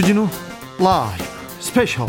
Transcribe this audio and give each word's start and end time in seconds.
주진우 0.00 0.26
라이브 0.78 1.24
스페셜 1.60 2.08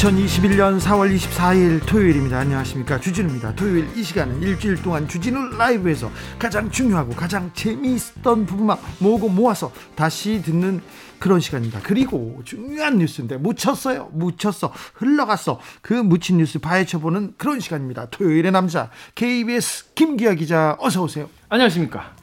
2021년 0.00 0.80
4월 0.80 1.14
24일 1.14 1.86
토요일입니다. 1.86 2.38
안녕하십니까. 2.38 2.98
주진우입니다. 2.98 3.54
토요일 3.54 3.86
이 3.94 4.02
시간은 4.02 4.40
일주일 4.40 4.80
동안 4.80 5.06
주진우 5.06 5.58
라이브에서 5.58 6.10
가장 6.38 6.70
중요하고 6.70 7.10
가장 7.12 7.50
재미있던 7.52 8.46
부분만 8.46 8.78
모으고 8.98 9.28
모아서 9.28 9.70
다시 9.94 10.40
듣는 10.40 10.80
그런 11.18 11.38
시간입니다. 11.38 11.80
그리고 11.82 12.40
중요한 12.46 12.96
뉴스인데 12.96 13.36
묻혔어요. 13.36 14.08
묻혔어. 14.14 14.72
흘러갔어. 14.94 15.60
그 15.82 15.92
묻힌 15.92 16.38
뉴스 16.38 16.60
파헤쳐보는 16.60 17.34
그런 17.36 17.60
시간입니다. 17.60 18.06
토요일의 18.08 18.52
남자 18.52 18.88
KBS 19.16 19.92
김기아 19.94 20.32
기자 20.32 20.78
어서 20.80 21.02
오세요. 21.02 21.28
안녕하십니까. 21.50 22.14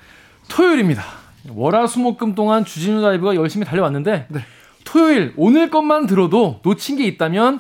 토요일입니다. 0.48 1.04
월화수목금 1.48 2.34
동안 2.34 2.66
주진우 2.66 3.04
라이브가 3.04 3.36
열심히 3.36 3.68
달려왔는데 3.68 4.30
네. 4.30 4.46
토요일 4.88 5.34
오늘 5.36 5.70
것만 5.70 6.08
들어도 6.08 6.62
놓친 6.64 6.96
게 6.96 7.06
있다면 7.06 7.60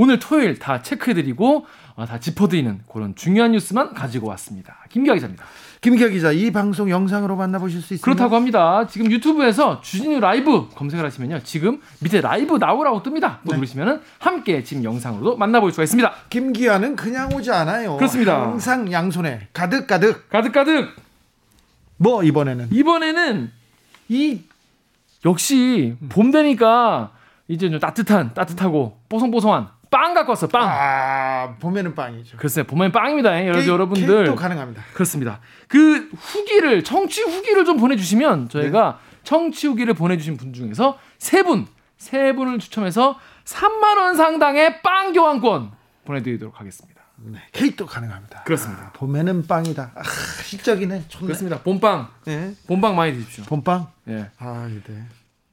오늘 0.00 0.20
토요일 0.20 0.56
다 0.60 0.80
체크해드리고 0.80 1.66
아, 1.96 2.06
다 2.06 2.20
짚어드리는 2.20 2.82
그런 2.92 3.16
중요한 3.16 3.50
뉴스만 3.50 3.94
가지고 3.94 4.28
왔습니다. 4.28 4.76
김기아 4.90 5.14
기자입니다. 5.14 5.44
김기아 5.80 6.06
기자 6.06 6.30
이 6.30 6.52
방송 6.52 6.88
영상으로 6.88 7.34
만나보실 7.34 7.80
수 7.82 7.94
있습니다. 7.94 8.04
그렇다고 8.04 8.36
합니다. 8.36 8.86
지금 8.86 9.10
유튜브에서 9.10 9.80
주진우 9.80 10.20
라이브 10.20 10.68
검색을 10.76 11.04
하시면요. 11.04 11.40
지금 11.42 11.80
밑에 11.98 12.20
라이브 12.20 12.58
나오라고 12.58 13.02
뜹니다. 13.02 13.38
또 13.44 13.50
네. 13.50 13.56
누르시면은 13.56 14.00
함께 14.20 14.62
지금 14.62 14.84
영상으로도 14.84 15.36
만나볼 15.36 15.72
수가 15.72 15.82
있습니다. 15.82 16.12
김기아는 16.30 16.94
그냥 16.94 17.32
오지 17.34 17.50
않아요. 17.50 17.96
그렇습니다. 17.96 18.40
항상 18.40 18.92
양손에 18.92 19.48
가득 19.52 19.88
가득. 19.88 20.28
가득가득 20.30 20.94
뭐 21.96 22.22
이번에는 22.22 22.68
이번에는 22.70 23.50
이 24.10 24.42
역시 25.24 25.96
봄 26.08 26.30
되니까 26.30 27.10
이제 27.48 27.68
좀 27.68 27.80
따뜻한 27.80 28.34
따뜻하고 28.34 28.96
뽀송뽀송한 29.08 29.77
빵 29.90 30.14
갖고 30.14 30.32
왔어 30.32 30.46
빵. 30.46 30.68
아 30.68 31.56
봄에는 31.60 31.94
빵이죠. 31.94 32.36
글쎄 32.36 32.62
봄엔 32.62 32.92
빵입니다. 32.92 33.46
여러 33.46 33.54
케이크, 33.58 33.70
여러분들 33.70 34.06
케이크도 34.06 34.36
가능합니다. 34.36 34.82
그렇습니다. 34.94 35.40
그 35.66 36.10
후기를 36.16 36.84
청취 36.84 37.22
후기를 37.22 37.64
좀 37.64 37.76
보내주시면 37.78 38.48
저희가 38.48 38.98
네. 39.02 39.20
청취 39.24 39.66
후기를 39.66 39.94
보내주신 39.94 40.36
분 40.36 40.52
중에서 40.52 40.98
세 41.18 41.42
분, 41.42 41.66
세 41.96 42.32
분을 42.32 42.58
추첨해서 42.58 43.18
3만 43.44 43.98
원 43.98 44.16
상당의 44.16 44.82
빵 44.82 45.12
교환권 45.12 45.72
보내드리도록 46.04 46.60
하겠습니다. 46.60 46.98
네, 47.20 47.40
케이크도 47.52 47.86
가능합니다. 47.86 48.44
그렇습니다. 48.44 48.84
아, 48.84 48.92
봄에는 48.92 49.46
빵이다. 49.48 49.92
아, 49.94 50.02
시적이네. 50.44 51.08
좋네. 51.08 51.26
그렇습니다. 51.26 51.60
봄빵, 51.62 52.08
네. 52.26 52.54
봄빵 52.68 52.94
많이 52.94 53.12
드십시오. 53.14 53.44
봄빵. 53.44 53.88
예. 54.08 54.30
아, 54.38 54.68
네. 54.86 55.04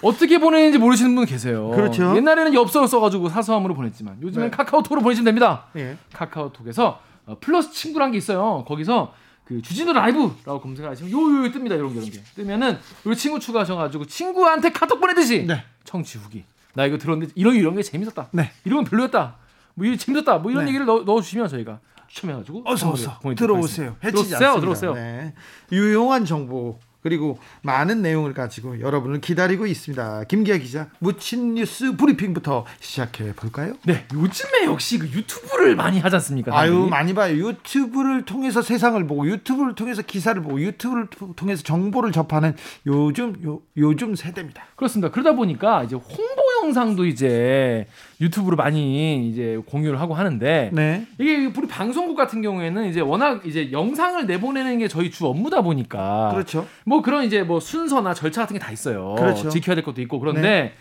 어떻게 0.03 0.37
보내는지 0.39 0.77
모르시는 0.77 1.15
분 1.15 1.25
계세요. 1.25 1.69
그렇죠. 1.69 2.15
옛날에는 2.15 2.53
엽서를 2.53 2.87
써가지고 2.87 3.29
사서함으로 3.29 3.73
보냈지만 3.75 4.21
요즘엔 4.21 4.51
네. 4.51 4.57
카카오톡으로 4.57 5.01
보내시면 5.01 5.25
됩니다. 5.25 5.65
예. 5.77 5.97
카카오톡에서 6.13 6.99
어, 7.27 7.37
플러스 7.39 7.71
친구란 7.71 8.11
게 8.11 8.17
있어요. 8.17 8.65
거기서 8.67 9.13
그 9.45 9.61
주진우 9.61 9.93
라이브라고 9.93 10.59
검색을 10.59 10.89
하시면 10.89 11.11
요요 11.11 11.51
뜹니다. 11.51 11.75
이런 11.75 11.93
게 11.93 11.99
이런 11.99 12.05
게 12.11 12.21
뜨면은 12.35 12.77
요 13.05 13.15
친구 13.15 13.39
추가하셔가지고 13.39 14.05
친구한테 14.05 14.71
카톡 14.71 14.99
보내듯이 14.99 15.45
네. 15.45 15.63
청취 15.83 16.17
후기 16.17 16.43
나 16.73 16.85
이거 16.85 16.97
들었는데 16.97 17.33
이런 17.35 17.55
이런 17.55 17.75
게 17.75 17.81
재밌었다. 17.81 18.27
네. 18.31 18.51
이런 18.65 18.77
건 18.83 18.85
별로였다. 18.85 19.35
뭐 19.75 19.85
이게 19.85 19.95
재밌었다. 19.97 20.39
뭐 20.39 20.51
이런 20.51 20.65
네. 20.65 20.69
얘기를 20.69 20.85
넣, 20.85 21.03
넣어주시면 21.03 21.47
저희가 21.47 21.79
추첨해가지고 22.07 22.63
어서 22.65 22.91
어서 22.91 23.19
들어오세요. 23.35 23.95
해치지 24.03 24.29
들어오세요. 24.29 24.49
않습니다. 24.49 24.59
들어오세요. 24.59 24.93
네. 24.93 25.33
유용한 25.71 26.25
정보 26.25 26.79
그리고 27.05 27.37
많은 27.61 28.01
내용을 28.01 28.33
가지고 28.33 28.79
여러분을 28.79 29.21
기다리고 29.21 29.67
있습니다. 29.67 30.23
김기아 30.23 30.57
기자 30.57 30.87
묻힌 30.97 31.53
뉴스 31.53 31.95
브리핑부터 31.95 32.65
시작해 32.79 33.31
볼까요? 33.35 33.75
네, 33.83 34.07
요즘에 34.11 34.65
역시 34.65 34.97
그 34.97 35.05
유튜브를 35.09 35.75
많이 35.75 35.99
하지 35.99 36.15
않습니까? 36.15 36.57
아유 36.57 36.69
사람들이? 36.71 36.89
많이 36.89 37.13
봐요. 37.13 37.35
유튜브를 37.47 38.25
통해서 38.25 38.63
세상을 38.63 39.05
보고 39.05 39.27
유튜브를 39.27 39.75
통해서 39.75 40.01
기사를 40.01 40.41
보고 40.41 40.59
유튜브를 40.59 41.05
토- 41.11 41.35
통해서 41.35 41.61
정보를 41.61 42.11
접하는 42.11 42.55
요즘 42.87 43.35
요, 43.45 43.61
요즘 43.77 44.15
세대입니다. 44.15 44.63
그렇습니다. 44.75 45.11
그러다 45.11 45.33
보니까 45.33 45.83
이제 45.83 45.95
홍보 45.95 46.41
영상도 46.63 47.05
이제 47.05 47.85
유튜브로 48.21 48.55
많이 48.55 49.29
이제 49.29 49.59
공유를 49.65 49.99
하고 49.99 50.13
하는데 50.13 50.69
네. 50.73 51.05
이게 51.19 51.47
우리 51.47 51.67
방송국 51.67 52.15
같은 52.15 52.41
경우에는 52.41 52.85
이제 52.87 53.01
워낙 53.01 53.45
이제 53.45 53.71
영상을 53.71 54.25
내보내는 54.25 54.79
게 54.79 54.87
저희 54.87 55.11
주 55.11 55.27
업무다 55.27 55.61
보니까 55.61 56.29
그렇죠. 56.31 56.65
뭐 56.85 57.01
그런 57.01 57.25
이제 57.25 57.43
뭐 57.43 57.59
순서나 57.59 58.13
절차 58.13 58.41
같은 58.41 58.53
게 58.57 58.59
다 58.65 58.71
있어요. 58.71 59.15
그렇죠. 59.17 59.43
네. 59.43 59.49
지켜야 59.49 59.75
될 59.75 59.83
것도 59.83 60.01
있고 60.01 60.19
그런데 60.19 60.73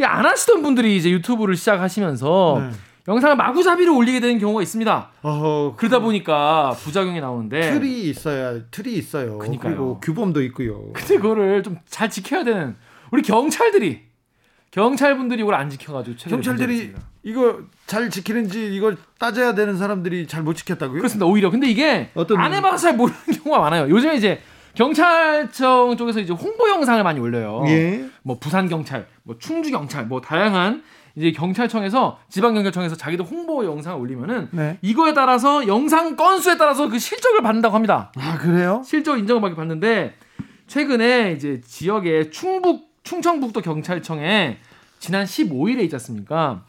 이안 0.00 0.24
하시던 0.24 0.62
분들이 0.62 0.96
이제 0.96 1.10
유튜브를 1.10 1.54
시작하시면서 1.56 2.58
네. 2.70 2.76
영상을 3.08 3.36
마구잡이로 3.36 3.96
올리게 3.96 4.20
되는 4.20 4.38
경우가 4.38 4.62
있습니다. 4.62 5.10
어허, 5.22 5.74
그러다 5.76 5.98
보니까 6.00 6.70
부작용이 6.82 7.20
나오는데 7.20 7.72
틀이 7.72 8.02
있어야 8.08 8.60
틀이 8.70 8.92
있어요. 8.94 9.38
그러니까요. 9.38 9.70
그리고 9.74 10.00
규범도 10.00 10.42
있고요. 10.44 10.92
근데 10.92 11.16
그거를 11.16 11.62
좀 11.62 11.78
잘 11.88 12.08
지켜야 12.08 12.44
되는 12.44 12.76
우리 13.10 13.22
경찰들이 13.22 14.09
경찰분들이 14.70 15.42
이걸 15.42 15.54
안 15.54 15.68
지켜가지고 15.68 16.16
경찰들이. 16.28 16.92
이거 17.22 17.58
잘 17.86 18.08
지키는지 18.08 18.74
이걸 18.74 18.96
따져야 19.18 19.54
되는 19.54 19.76
사람들이 19.76 20.26
잘 20.26 20.42
못 20.42 20.54
지켰다고요? 20.54 20.98
그렇습니다 20.98 21.26
오히려 21.26 21.50
근데 21.50 21.68
이게 21.68 22.10
안 22.36 22.54
해봐서 22.54 22.76
잘 22.78 22.96
모르는 22.96 23.18
경우가 23.42 23.58
많아요 23.60 23.90
요즘에 23.90 24.16
이제 24.16 24.40
경찰청 24.74 25.96
쪽에서 25.98 26.20
이제 26.20 26.32
홍보 26.32 26.68
영상을 26.70 27.02
많이 27.02 27.20
올려요 27.20 27.62
예. 27.66 28.06
뭐 28.22 28.38
부산 28.38 28.68
경찰 28.68 29.06
뭐 29.22 29.36
충주 29.38 29.70
경찰 29.70 30.06
뭐 30.06 30.20
다양한 30.22 30.82
이제 31.16 31.32
경찰청에서 31.32 32.18
지방 32.30 32.54
경찰청에서 32.54 32.96
자기들 32.96 33.24
홍보 33.26 33.64
영상을 33.66 33.98
올리면은 34.00 34.48
네. 34.52 34.78
이거에 34.80 35.12
따라서 35.12 35.66
영상 35.66 36.16
건수에 36.16 36.56
따라서 36.56 36.88
그 36.88 36.98
실적을 36.98 37.42
받는다고 37.42 37.74
합니다 37.74 38.12
아 38.16 38.38
그래요? 38.38 38.82
실적 38.86 39.18
인정을 39.18 39.42
받게 39.42 39.56
받는데 39.56 40.14
최근에 40.68 41.32
이제 41.36 41.60
지역의 41.60 42.30
충북 42.30 42.89
충청북도 43.14 43.60
경찰청에 43.62 44.58
지난 45.00 45.24
15일에 45.24 45.80
있지 45.82 45.96
않습니까? 45.96 46.62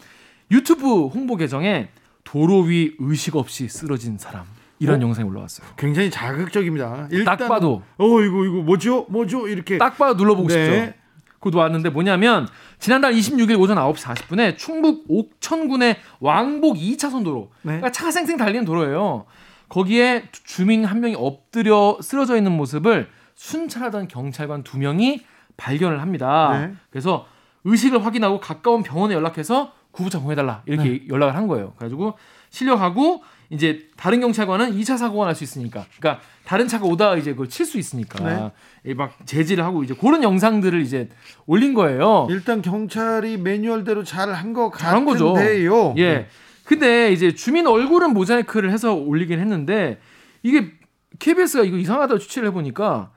유튜브 0.50 1.06
홍보 1.06 1.36
계정에 1.36 1.90
도로 2.24 2.62
위 2.62 2.96
의식 2.98 3.36
없이 3.36 3.68
쓰러진 3.68 4.18
사람 4.18 4.46
이런 4.80 5.00
어? 5.00 5.06
영상이 5.06 5.30
올라왔어요. 5.30 5.68
굉장히 5.78 6.10
자극적입니다. 6.10 7.10
일단 7.12 7.38
딱 7.38 7.48
봐도. 7.48 7.84
어 8.00 8.22
이거 8.22 8.44
이거 8.46 8.56
뭐죠? 8.64 9.06
뭐죠? 9.10 9.48
이렇게 9.48 9.78
딱 9.78 10.00
봐도 10.00 10.16
눌러보고 10.16 10.48
네. 10.48 10.54
싶죠. 10.88 10.94
그것도 11.34 11.60
왔는데 11.60 11.90
뭐냐면 11.92 12.48
지난달 12.80 13.14
26일 13.14 13.60
오전 13.60 13.78
9시 13.78 13.98
40분에 13.98 14.58
충북 14.58 15.06
옥천군의 15.10 15.98
왕복 16.22 16.78
2차선 16.78 17.24
도로 17.24 17.52
네. 17.62 17.74
그러니까 17.74 17.92
차가 17.92 18.10
쌩쌩 18.10 18.38
달리는 18.38 18.66
도로예요. 18.66 19.26
거기에 19.70 20.24
주- 20.32 20.44
주민 20.44 20.86
한 20.86 21.02
명이 21.02 21.14
엎드려 21.18 22.00
쓰러져 22.02 22.36
있는 22.36 22.52
모습을 22.54 23.10
순찰하던 23.36 24.08
경찰관 24.08 24.64
두 24.64 24.80
명이 24.80 25.22
발견을 25.58 26.02
합니다. 26.02 26.58
네. 26.68 26.74
그래서 26.90 27.26
의식을 27.64 28.06
확인하고 28.06 28.40
가까운 28.40 28.84
병원에 28.84 29.14
연락해서 29.14 29.74
구급차 29.92 30.20
보내달라 30.20 30.64
이렇게 30.66 30.90
네. 30.90 31.02
연락을 31.10 31.36
한 31.36 31.48
거예요. 31.48 31.74
그래가지고 31.78 32.14
실려가고 32.50 33.24
이제 33.50 33.90
다른 33.98 34.22
경찰관은 34.22 34.72
2차 34.78 34.98
사고가 34.98 35.26
날 35.26 35.36
수 35.36 35.44
있으니까, 35.44 35.86
그러니까 36.00 36.24
다른 36.46 36.70
차가 36.70 36.86
오다 36.86 37.18
이제 37.18 37.32
그걸 37.32 37.50
칠 37.50 37.66
수 37.66 37.78
있으니까 37.78 38.24
네. 38.24 38.92
이막 38.92 39.26
제지를 39.26 39.66
하고 39.66 39.84
이제 39.84 39.94
그런 39.94 40.24
영상들을 40.24 40.80
이제 40.82 41.10
올린 41.46 41.74
거예요. 41.74 42.28
일단 42.30 42.62
경찰이 42.62 43.38
매뉴얼대로 43.38 44.04
잘 44.06 44.34
한거 44.34 44.72
잘한 44.76 45.04
거죠. 45.06 45.34
같은데요. 45.34 45.96
예. 45.98 46.28
근데 46.64 47.12
이제 47.12 47.36
주민 47.36 47.68
얼굴은 47.68 48.14
모자이크를 48.14 48.72
해서 48.72 48.94
올리긴 48.94 49.40
했는데 49.40 50.00
이게 50.44 50.72
KBS가 51.20 51.64
이거 51.66 51.76
이상하다고 51.78 52.20
취재를 52.20 52.48
해보니까 52.50 53.12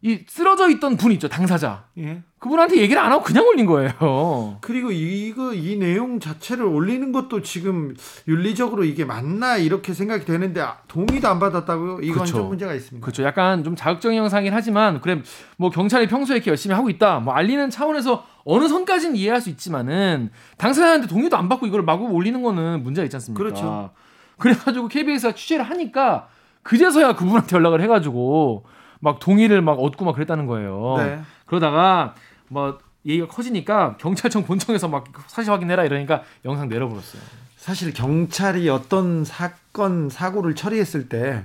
이 0.00 0.20
쓰러져 0.28 0.68
있던 0.70 0.96
분 0.96 1.10
있죠 1.12 1.28
당사자 1.28 1.84
예. 1.98 2.22
그분한테 2.38 2.76
얘기를 2.76 3.02
안 3.02 3.10
하고 3.10 3.24
그냥 3.24 3.44
올린 3.48 3.66
거예요. 3.66 4.58
그리고 4.60 4.92
이거 4.92 5.52
이 5.52 5.76
내용 5.76 6.20
자체를 6.20 6.64
올리는 6.64 7.10
것도 7.10 7.42
지금 7.42 7.96
윤리적으로 8.28 8.84
이게 8.84 9.04
맞나 9.04 9.56
이렇게 9.56 9.92
생각이 9.92 10.24
되는데 10.24 10.60
아, 10.60 10.78
동의도 10.86 11.26
안 11.26 11.40
받았다고요? 11.40 11.98
이건 12.02 12.20
그쵸. 12.20 12.36
좀 12.36 12.48
문제가 12.48 12.74
있습니다. 12.74 13.04
그렇죠. 13.04 13.24
약간 13.24 13.64
좀 13.64 13.74
자극적인 13.74 14.16
영상이긴 14.16 14.54
하지만 14.54 15.00
그래 15.00 15.20
뭐 15.56 15.70
경찰이 15.70 16.06
평소에 16.06 16.36
이렇게 16.36 16.50
열심히 16.50 16.76
하고 16.76 16.88
있다. 16.90 17.18
뭐 17.18 17.34
알리는 17.34 17.70
차원에서 17.70 18.24
어느 18.44 18.68
선까지는 18.68 19.16
이해할 19.16 19.40
수 19.40 19.50
있지만은 19.50 20.30
당사자한테 20.58 21.08
동의도 21.08 21.36
안 21.36 21.48
받고 21.48 21.66
이걸 21.66 21.82
마구 21.82 22.04
올리는 22.04 22.40
거는 22.40 22.84
문제가 22.84 23.04
있지 23.04 23.16
않습니까? 23.16 23.42
그렇죠. 23.42 23.90
그래가지고 24.38 24.86
KBS가 24.86 25.34
취재를 25.34 25.64
하니까 25.64 26.28
그제서야 26.62 27.16
그분한테 27.16 27.56
연락을 27.56 27.80
해가지고 27.82 28.64
막 29.00 29.20
동의를 29.20 29.62
막 29.62 29.78
얻고 29.78 30.04
막 30.04 30.14
그랬다는 30.14 30.46
거예요. 30.46 30.96
네. 30.98 31.20
그러다가 31.46 32.14
뭐 32.48 32.78
얘기가 33.06 33.28
커지니까 33.28 33.96
경찰청 33.98 34.44
본청에서 34.44 34.88
막 34.88 35.06
사실 35.28 35.52
확인해라 35.52 35.84
이러니까 35.84 36.22
영상 36.44 36.68
내려버렸어요. 36.68 37.22
사실 37.56 37.92
경찰이 37.92 38.68
어떤 38.68 39.24
사건 39.24 40.08
사고를 40.08 40.54
처리했을 40.54 41.08
때 41.08 41.44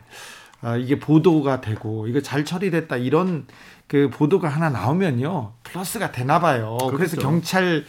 아, 0.62 0.78
이게 0.78 0.98
보도가 1.00 1.62
되고 1.62 2.08
이거 2.08 2.22
잘 2.22 2.46
처리됐다 2.46 2.98
이런 2.98 3.46
그 3.88 4.10
보도가 4.12 4.48
하나 4.48 4.70
나오면요 4.70 5.54
플러스가 5.64 6.12
되나 6.12 6.40
봐요. 6.40 6.78
그래서 6.78 7.18
그렇겠죠. 7.18 7.22
경찰 7.22 7.86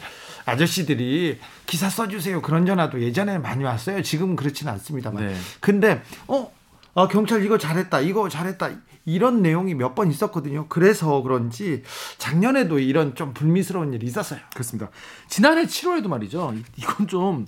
아저씨들이 0.46 1.38
기사 1.66 1.88
써주세요 1.88 2.42
그런 2.42 2.66
전화도 2.66 3.00
예전에 3.00 3.38
많이 3.38 3.64
왔어요. 3.64 4.02
지금은 4.02 4.36
그렇지는 4.36 4.72
않습니다만. 4.72 5.26
네. 5.26 5.34
근데 5.60 6.02
어, 6.26 6.52
어, 6.94 7.08
경찰 7.08 7.44
이거 7.44 7.56
잘했다 7.58 8.00
이거 8.00 8.28
잘했다 8.28 8.70
이런 9.06 9.42
내용이 9.42 9.74
몇 9.74 9.94
번 9.94 10.10
있었거든요. 10.10 10.66
그래서 10.68 11.22
그런지 11.22 11.82
작년에도 12.18 12.78
이런 12.78 13.14
좀 13.14 13.34
불미스러운 13.34 13.92
일이 13.92 14.06
있었어요. 14.06 14.40
그렇습니다. 14.54 14.90
지난해 15.28 15.64
7월에도 15.64 16.08
말이죠. 16.08 16.54
이- 16.56 16.62
이건 16.78 17.06
좀 17.06 17.46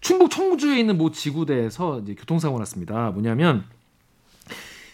충북 0.00 0.30
청주에 0.30 0.78
있는 0.78 0.98
모 0.98 1.10
지구대에서 1.10 2.00
이제 2.00 2.14
교통사고가 2.14 2.58
났습니다. 2.60 3.10
뭐냐면 3.12 3.64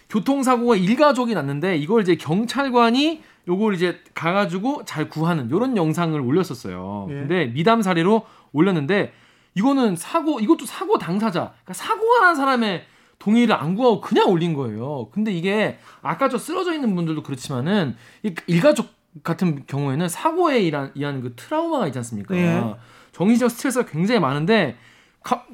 교통사고가 0.09 0.77
일가족이 0.77 1.35
났는데 1.35 1.77
이걸 1.79 2.03
이제 2.03 2.17
경찰관이 2.17 3.23
요걸 3.49 3.75
이제 3.75 4.01
가가지고 4.15 4.85
잘 4.85 5.09
구하는 5.09 5.49
이런 5.49 5.77
영상을 5.77 6.19
올렸었어요. 6.21 7.07
예. 7.11 7.15
근데 7.15 7.47
미담 7.47 7.83
사례로 7.83 8.25
올렸는데 8.53 9.13
이거는 9.55 9.97
사고 9.97 10.39
이것도 10.41 10.67
사고 10.67 10.99
당사자, 10.99 11.53
그러니까 11.65 11.73
사고가 11.75 12.21
난 12.21 12.37
사람의 12.37 12.85
동의를 13.23 13.55
안 13.55 13.77
구하고 13.77 14.01
그냥 14.01 14.29
올린 14.29 14.53
거예요. 14.53 15.07
근데 15.13 15.31
이게 15.33 15.79
아까 16.03 16.29
저 16.29 16.39
쓰러져 16.39 16.75
있는 16.75 16.93
분들도 16.97 17.23
그렇지만은 17.23 17.95
이 18.25 18.35
일가족 18.49 18.89
같은 19.23 19.63
경우에는 19.69 20.09
사고에 20.09 20.57
의한, 20.57 20.91
의한 20.97 21.21
그 21.23 21.35
트라우마가 21.37 21.87
있지 21.87 21.99
않습니까? 22.01 22.35
예. 22.37 22.75
정신적 23.13 23.49
스트레스가 23.53 23.87
굉장히 23.89 24.19
많은데 24.21 24.77
가- 25.23 25.47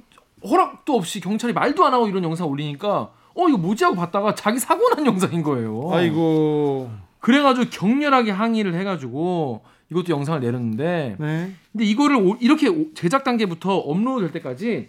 허락도 0.48 0.94
없이 0.94 1.20
경찰이 1.20 1.52
말도 1.52 1.84
안 1.84 1.92
하고 1.92 2.08
이런 2.08 2.24
영상 2.24 2.48
올리니까 2.48 3.10
어 3.34 3.48
이거 3.48 3.58
뭐지 3.58 3.84
하고 3.84 3.96
봤다가 3.96 4.34
자기 4.34 4.58
사고 4.58 4.88
난 4.94 5.04
영상인 5.04 5.42
거예요. 5.42 5.90
아이고. 5.92 6.90
그래가지고 7.20 7.68
격렬하게 7.70 8.30
항의를 8.30 8.74
해가지고 8.76 9.62
이것도 9.90 10.10
영상을 10.12 10.40
내렸는데 10.40 11.16
네. 11.18 11.52
근데 11.72 11.84
이거를 11.84 12.16
오- 12.16 12.36
이렇게 12.40 12.68
오- 12.68 12.94
제작 12.94 13.24
단계부터 13.24 13.76
업로드 13.76 14.20
될 14.22 14.32
때까지 14.32 14.88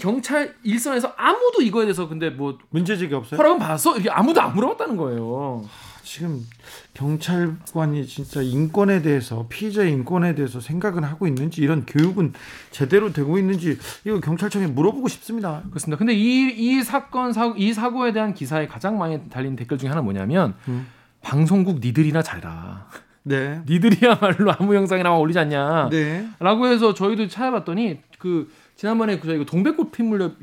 경찰 0.00 0.54
일선에서 0.64 1.14
아무도 1.16 1.62
이거에 1.62 1.84
대해서 1.84 2.08
근데 2.08 2.30
뭐 2.30 2.58
문제제기 2.70 3.14
없어요? 3.14 3.38
허락은 3.38 3.58
받았어? 3.58 3.94
이렇게 3.94 4.10
아무도 4.10 4.40
안 4.40 4.54
물어봤다는 4.54 4.96
거예요. 4.96 5.64
지금 6.02 6.46
경찰관이 6.94 8.06
진짜 8.06 8.40
인권에 8.40 9.02
대해서 9.02 9.46
피해자의 9.48 9.92
인권에 9.92 10.34
대해서 10.34 10.60
생각은 10.60 11.02
하고 11.04 11.26
있는지 11.26 11.62
이런 11.62 11.84
교육은 11.84 12.32
제대로 12.70 13.12
되고 13.12 13.38
있는지 13.38 13.76
이거 14.04 14.20
경찰청에 14.20 14.68
물어보고 14.68 15.08
싶습니다. 15.08 15.62
그렇습니다. 15.68 15.98
근데 15.98 16.14
이, 16.14 16.48
이 16.56 16.82
사건 16.82 17.32
사고 17.32 17.54
이 17.56 17.72
사고에 17.72 18.12
대한 18.12 18.34
기사에 18.34 18.68
가장 18.68 18.98
많이 18.98 19.28
달린 19.28 19.56
댓글 19.56 19.78
중에 19.78 19.88
하나 19.88 20.00
뭐냐면 20.00 20.54
음. 20.68 20.86
방송국 21.22 21.80
니들이나 21.80 22.22
잘라. 22.22 22.88
네. 23.24 23.60
니들이야말로 23.68 24.52
아무 24.56 24.76
영상이나 24.76 25.12
올리지 25.12 25.40
않냐. 25.40 25.88
네. 25.90 26.28
라고 26.38 26.68
해서 26.68 26.94
저희도 26.94 27.26
찾아봤더니 27.26 27.98
그 28.20 28.48
지난번에 28.76 29.18
그 29.18 29.26
저희가 29.26 29.44
동백꽃 29.46 29.90
필무렵 29.90 30.36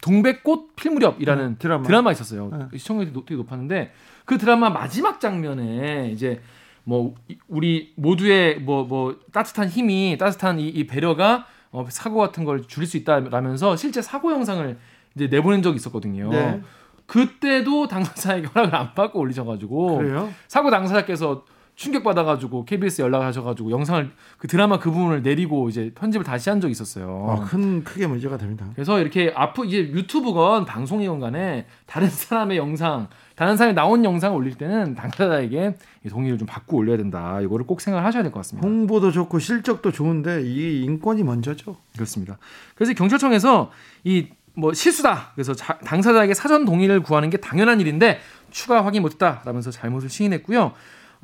동백꽃 0.00 0.76
필무렵이라는 0.76 1.44
음, 1.44 1.56
드라마. 1.58 1.82
드라마 1.84 2.12
있었어요. 2.12 2.50
네. 2.70 2.78
시청률이 2.78 3.12
높- 3.12 3.26
되게 3.26 3.36
높았는데 3.36 3.92
그 4.24 4.38
드라마 4.38 4.70
마지막 4.70 5.20
장면에 5.20 6.10
이제 6.12 6.40
뭐 6.84 7.14
이- 7.28 7.38
우리 7.48 7.92
모두의 7.96 8.60
뭐뭐 8.60 9.18
따뜻한 9.32 9.68
힘이 9.68 10.16
따뜻한 10.18 10.60
이, 10.60 10.68
이 10.68 10.86
배려가 10.86 11.46
어, 11.72 11.86
사고 11.88 12.18
같은 12.20 12.44
걸 12.44 12.62
줄일 12.68 12.86
수 12.86 12.96
있다라면서 12.98 13.74
실제 13.76 14.00
사고 14.00 14.30
영상을 14.30 14.78
이제 15.16 15.26
내보낸 15.26 15.62
적이 15.62 15.76
있었거든요. 15.76 16.30
네. 16.30 16.60
그때도 17.06 17.88
당사자에게 17.88 18.46
허락을 18.54 18.74
안 18.76 18.94
받고 18.94 19.18
올리셔가지고 19.18 19.98
그래요? 19.98 20.32
사고 20.48 20.70
당사자께서 20.70 21.44
충격 21.76 22.04
받아가지고 22.04 22.64
KBS 22.66 23.02
연락하셔가지고 23.02 23.70
영상을 23.72 24.10
그 24.38 24.46
드라마 24.46 24.78
그 24.78 24.90
부분을 24.92 25.22
내리고 25.22 25.68
이제 25.68 25.90
편집을 25.94 26.24
다시 26.24 26.48
한 26.48 26.60
적이 26.60 26.70
있었어요. 26.72 27.26
아, 27.28 27.44
큰 27.44 27.82
크게 27.82 28.06
문제가 28.06 28.36
됩니다. 28.38 28.64
그래서 28.74 29.00
이렇게 29.00 29.32
앞으로 29.34 29.64
이제 29.66 29.78
유튜브건 29.78 30.66
방송이건 30.66 31.18
간에 31.18 31.66
다른 31.86 32.08
사람의 32.08 32.58
영상, 32.58 33.08
다른 33.34 33.56
사람이 33.56 33.74
나온 33.74 34.04
영상을 34.04 34.36
올릴 34.36 34.54
때는 34.54 34.94
당사자에게 34.94 35.74
이 36.04 36.08
동의를 36.08 36.38
좀 36.38 36.46
받고 36.46 36.76
올려야 36.76 36.96
된다. 36.96 37.40
이거를 37.40 37.66
꼭 37.66 37.80
생각을 37.80 38.06
하셔야 38.06 38.22
될 38.22 38.30
것 38.30 38.38
같습니다. 38.40 38.68
홍보도 38.68 39.10
좋고 39.10 39.40
실적도 39.40 39.90
좋은데 39.90 40.42
이 40.44 40.82
인권이 40.84 41.24
먼저죠. 41.24 41.76
그렇습니다. 41.94 42.38
그래서 42.76 42.92
경찰청에서 42.94 43.70
이 44.04 44.28
뭐 44.56 44.72
실수다. 44.72 45.32
그래서 45.34 45.52
자- 45.52 45.78
당사자에게 45.84 46.32
사전 46.32 46.64
동의를 46.64 47.02
구하는 47.02 47.28
게 47.28 47.38
당연한 47.38 47.80
일인데 47.80 48.20
추가 48.52 48.84
확인 48.84 49.02
못했다라면서 49.02 49.72
잘못을 49.72 50.08
시인했고요. 50.08 50.70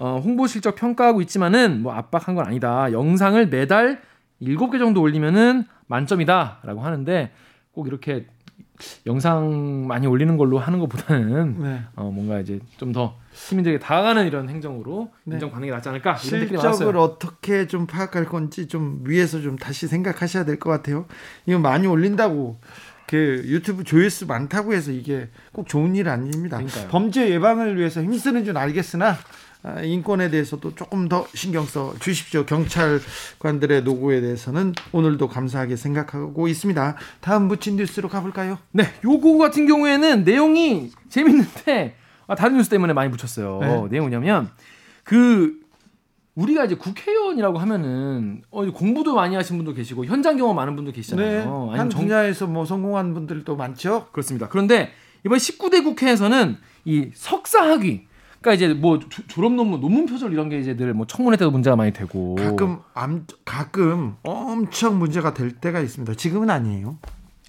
어, 0.01 0.19
홍보 0.19 0.47
실적 0.47 0.77
평가하고 0.77 1.21
있지만은 1.21 1.83
뭐 1.83 1.93
압박한 1.93 2.35
건 2.35 2.47
아니다. 2.47 2.91
영상을 2.91 3.47
매달 3.49 4.01
7개 4.43 4.79
정도 4.79 5.03
올리면은 5.03 5.65
만점이다라고 5.89 6.81
하는데 6.81 7.31
꼭 7.73 7.87
이렇게 7.87 8.27
영상 9.07 9.87
많이 9.87 10.07
올리는 10.07 10.39
걸로 10.39 10.59
하는 10.59 10.79
것보다는 10.79 11.57
네. 11.63 11.83
어, 11.97 12.11
뭔가 12.11 12.41
이제 12.41 12.61
좀 12.79 12.93
더 12.95 13.15
시민들에게 13.35 13.79
다가가는 13.79 14.27
이런 14.27 14.49
행정으로 14.49 15.11
네. 15.25 15.35
인정 15.37 15.51
가능이 15.51 15.71
낫지 15.71 15.89
않을까 15.91 16.17
이런 16.25 16.49
실적을. 16.49 16.97
어떻게 16.97 17.67
좀 17.67 17.87
파악할 17.87 18.25
건지 18.25 18.67
좀 18.69 19.03
위에서 19.05 19.41
좀 19.43 19.57
다시 19.57 19.87
생각하셔야 19.87 20.45
될 20.47 20.59
것 20.59 20.71
같아요. 20.71 21.05
이거 21.47 21.59
많이 21.59 21.87
올린다고 21.87 22.59
그 23.07 23.43
유튜브 23.47 23.85
조회수 23.85 24.27
많다고 24.27 24.73
해서 24.73 24.93
이게 24.93 25.29
꼭 25.53 25.69
좋은 25.69 25.95
일 25.95 26.09
아닙니다. 26.09 26.57
그러니까요. 26.57 26.89
범죄 26.89 27.29
예방을 27.29 27.77
위해서 27.77 28.03
힘쓰는 28.03 28.45
줄 28.45 28.57
알겠으나 28.57 29.11
아, 29.11 29.17
인권에 29.85 30.31
대해서도 30.31 30.75
조금 30.75 31.09
더 31.09 31.27
신경 31.35 31.65
써 31.67 31.93
주십시오. 32.01 32.47
경찰관들의 32.47 33.83
노고에 33.83 34.21
대해서는 34.21 34.73
오늘도 34.93 35.29
감사하게 35.29 35.77
생각하고 35.77 36.49
있습니다. 36.49 36.97
다음 37.21 37.49
묻힌 37.49 37.77
뉴스로 37.77 38.09
가볼까요? 38.09 38.59
네, 38.73 38.85
요거 39.05 39.37
같은 39.39 39.67
경우에는 39.67 40.25
내용이 40.25 40.91
재밌는데 41.11 41.95
아, 42.27 42.35
다른 42.35 42.57
뉴스 42.57 42.71
때문에 42.71 42.93
많이 42.93 43.11
붙였어요. 43.11 43.59
네. 43.61 43.67
내용이 43.91 44.09
뭐냐면 44.09 44.51
그 45.05 45.59
우리가 46.37 46.65
이제 46.65 46.77
국회의원이라고 46.77 47.59
하면은 47.59 48.43
어, 48.51 48.65
공부도 48.71 49.15
많이 49.15 49.35
하신 49.35 49.57
분도 49.59 49.75
계시고 49.75 50.07
현장 50.07 50.37
경험 50.39 50.57
많은 50.57 50.75
분도 50.77 50.91
계시잖아요. 50.93 51.69
네. 51.73 51.79
한 51.79 51.91
정- 51.91 52.01
분야에서 52.03 52.47
뭐 52.47 52.65
성공한 52.65 53.13
분들도 53.13 53.57
많죠. 53.57 54.07
그렇습니다. 54.13 54.49
그런데 54.49 54.93
이번 55.27 55.37
19대 55.39 55.83
국회에서는 55.85 56.57
이 56.87 57.11
석사 57.13 57.63
학위 57.69 58.07
그러니까 58.41 58.55
이제 58.65 58.73
뭐 58.75 58.99
조- 58.99 59.27
졸업 59.27 59.53
논문, 59.53 59.81
논문 59.81 60.07
표절 60.07 60.33
이런 60.33 60.49
게 60.49 60.59
이제 60.59 60.75
늘뭐 60.75 61.07
청문회 61.07 61.37
때도 61.37 61.51
문제가 61.51 61.77
많이 61.77 61.93
되고 61.93 62.35
가끔 62.37 62.79
암, 62.95 63.27
가끔 63.45 64.17
엄청 64.23 64.99
문제가 64.99 65.35
될 65.35 65.53
때가 65.53 65.81
있습니다. 65.81 66.15
지금은 66.15 66.49
아니에요. 66.51 66.97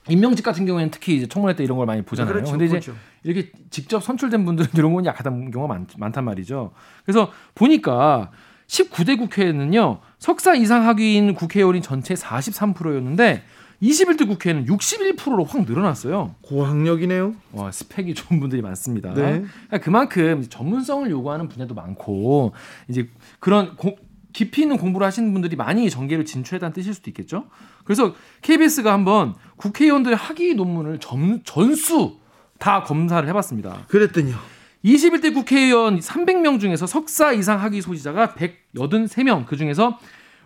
임명직 0.09 0.43
같은 0.43 0.65
경우에는 0.65 0.91
특히 0.91 1.15
이제 1.15 1.27
청문회 1.27 1.55
때 1.55 1.63
이런 1.63 1.77
걸 1.77 1.85
많이 1.85 2.01
보잖아요. 2.01 2.33
그렇죠, 2.33 2.51
근데 2.51 2.65
이제 2.65 2.79
그렇죠. 2.79 2.95
이렇게 3.23 3.51
직접 3.69 4.03
선출된 4.03 4.43
분들은 4.45 4.71
이런 4.75 4.93
건 4.93 5.05
약하다는 5.05 5.51
경우가 5.51 5.73
많, 5.73 5.87
많단 5.97 6.25
말이죠. 6.25 6.71
그래서 7.05 7.31
보니까 7.55 8.31
19대 8.67 9.17
국회에는요 9.19 9.99
석사 10.17 10.55
이상 10.55 10.87
학위인 10.87 11.35
국회의원이 11.35 11.81
전체 11.81 12.13
43%였는데 12.15 13.43
21대 13.81 14.27
국회에는 14.27 14.65
61%로 14.67 15.43
확 15.43 15.63
늘어났어요. 15.65 16.35
고학력이네요. 16.41 17.33
와 17.53 17.71
스펙이 17.71 18.13
좋은 18.13 18.39
분들이 18.39 18.61
많습니다. 18.61 19.13
네. 19.13 19.41
그러니까 19.41 19.77
그만큼 19.79 20.45
전문성을 20.47 21.09
요구하는 21.09 21.47
분야도 21.47 21.73
많고 21.73 22.53
이제 22.87 23.09
그런 23.39 23.75
고- 23.75 23.97
깊이 24.33 24.61
있는 24.61 24.77
공부를 24.77 25.05
하시는 25.07 25.31
분들이 25.33 25.55
많이 25.55 25.89
정계를 25.89 26.25
진출했다는 26.25 26.73
뜻일 26.73 26.93
수도 26.93 27.09
있겠죠. 27.09 27.45
그래서 27.83 28.13
KBS가 28.43 28.93
한번 28.93 29.33
국회의원들의 29.57 30.15
학위 30.15 30.53
논문을 30.53 30.99
전, 30.99 31.41
전수 31.43 32.17
다 32.59 32.83
검사를 32.83 33.27
해봤습니다. 33.27 33.85
그랬더니요. 33.87 34.37
21대 34.85 35.33
국회의원 35.33 35.99
300명 35.99 36.59
중에서 36.59 36.85
석사 36.87 37.33
이상 37.33 37.59
학위 37.61 37.81
소지자가 37.81 38.35
183명 38.35 39.45
그 39.47 39.57
중에서 39.57 39.97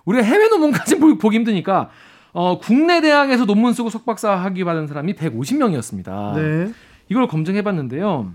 우리가 0.05 0.23
해외 0.25 0.47
논문까지 0.47 0.97
보- 0.99 1.17
보기 1.19 1.35
힘드니까 1.37 1.89
어, 2.35 2.59
국내 2.59 2.99
대학에서 2.99 3.45
논문 3.45 3.71
쓰고 3.71 3.89
석박사 3.89 4.35
학위 4.35 4.65
받은 4.65 4.87
사람이 4.87 5.13
150명이었습니다. 5.13 6.35
네. 6.35 6.73
이걸 7.07 7.29
검증해 7.29 7.61
봤는데요. 7.61 8.33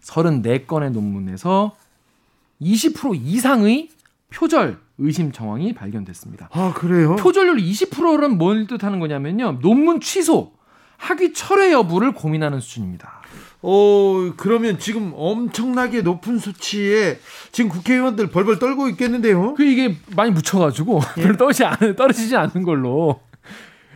34건의 0.00 0.90
논문에서 0.90 1.76
20% 2.60 3.20
이상의 3.22 3.90
표절 4.30 4.80
의심 4.98 5.30
정황이 5.30 5.72
발견됐습니다. 5.72 6.48
아 6.50 6.72
그래요? 6.74 7.14
표절률 7.14 7.58
20%는 7.58 8.36
뭘 8.36 8.66
뜻하는 8.66 8.98
거냐면요. 8.98 9.60
논문 9.62 10.00
취소, 10.00 10.52
학위 10.96 11.32
철회 11.32 11.72
여부를 11.72 12.12
고민하는 12.12 12.58
수준입니다. 12.58 13.19
어 13.62 14.32
그러면 14.36 14.78
지금 14.78 15.12
엄청나게 15.14 16.02
높은 16.02 16.38
수치에 16.38 17.18
지금 17.52 17.70
국회의원들 17.70 18.28
벌벌 18.28 18.58
떨고 18.58 18.88
있겠는데요. 18.88 19.54
그 19.54 19.64
이게 19.64 19.96
많이 20.16 20.30
묻혀가지고 20.30 21.00
별로 21.16 21.36
떨어지지 21.36 21.64
않은, 21.64 21.96
떨어지지 21.96 22.36
않는 22.36 22.62
걸로 22.64 23.20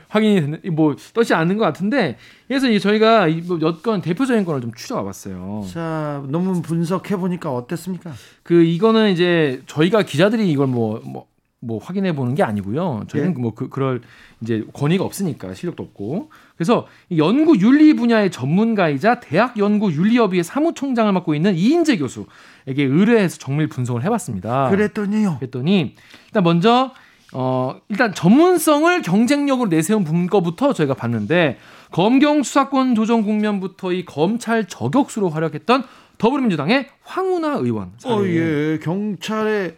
확인이 0.08 0.40
됐는 0.40 0.60
뭐 0.74 0.94
떠지 1.12 1.34
않는 1.34 1.58
것 1.58 1.64
같은데 1.64 2.18
그래서 2.46 2.68
이 2.68 2.78
저희가 2.78 3.26
이뭐 3.26 3.58
여건 3.62 4.00
대표적인 4.00 4.44
건을 4.44 4.60
좀 4.60 4.72
추려와 4.72 5.02
봤어요. 5.02 5.64
자, 5.72 6.22
논문 6.28 6.62
분석해 6.62 7.16
보니까 7.16 7.52
어땠습니까? 7.52 8.12
그 8.44 8.62
이거는 8.62 9.12
이제 9.12 9.62
저희가 9.66 10.02
기자들이 10.02 10.50
이걸 10.50 10.68
뭐 10.68 11.00
뭐 11.04 11.26
뭐 11.64 11.78
확인해 11.78 12.14
보는 12.14 12.34
게 12.34 12.42
아니고요. 12.42 13.04
저희는 13.08 13.34
예. 13.36 13.40
뭐 13.40 13.54
그, 13.54 13.68
그럴 13.68 14.02
이제 14.40 14.64
권위가 14.74 15.04
없으니까 15.04 15.54
실력도 15.54 15.82
없고. 15.82 16.30
그래서 16.56 16.86
이 17.08 17.18
연구 17.18 17.58
윤리 17.58 17.94
분야의 17.94 18.30
전문가이자 18.30 19.20
대학 19.20 19.56
연구 19.58 19.90
윤리협의회 19.90 20.42
사무총장을 20.42 21.10
맡고 21.12 21.34
있는 21.34 21.54
이인재 21.54 21.96
교수에게 21.96 22.84
의뢰해서 22.84 23.38
정밀 23.38 23.68
분석을 23.68 24.04
해봤습니다. 24.04 24.68
그랬더니요. 24.70 25.38
그랬더니 25.38 25.96
일단 26.26 26.44
먼저 26.44 26.92
어 27.32 27.76
일단 27.88 28.14
전문성을 28.14 29.02
경쟁력으로 29.02 29.68
내세운 29.68 30.04
문거부터 30.04 30.72
저희가 30.74 30.94
봤는데 30.94 31.58
검경 31.90 32.42
수사권 32.42 32.94
조정 32.94 33.22
국면부터 33.22 33.92
이 33.92 34.04
검찰 34.04 34.68
저격수로 34.68 35.30
활약했던 35.30 35.84
더불어민주당의 36.18 36.88
황운하 37.02 37.54
의원 37.56 37.92
사례. 37.98 38.14
어, 38.14 38.24
예. 38.26 38.78
경찰의 38.82 39.76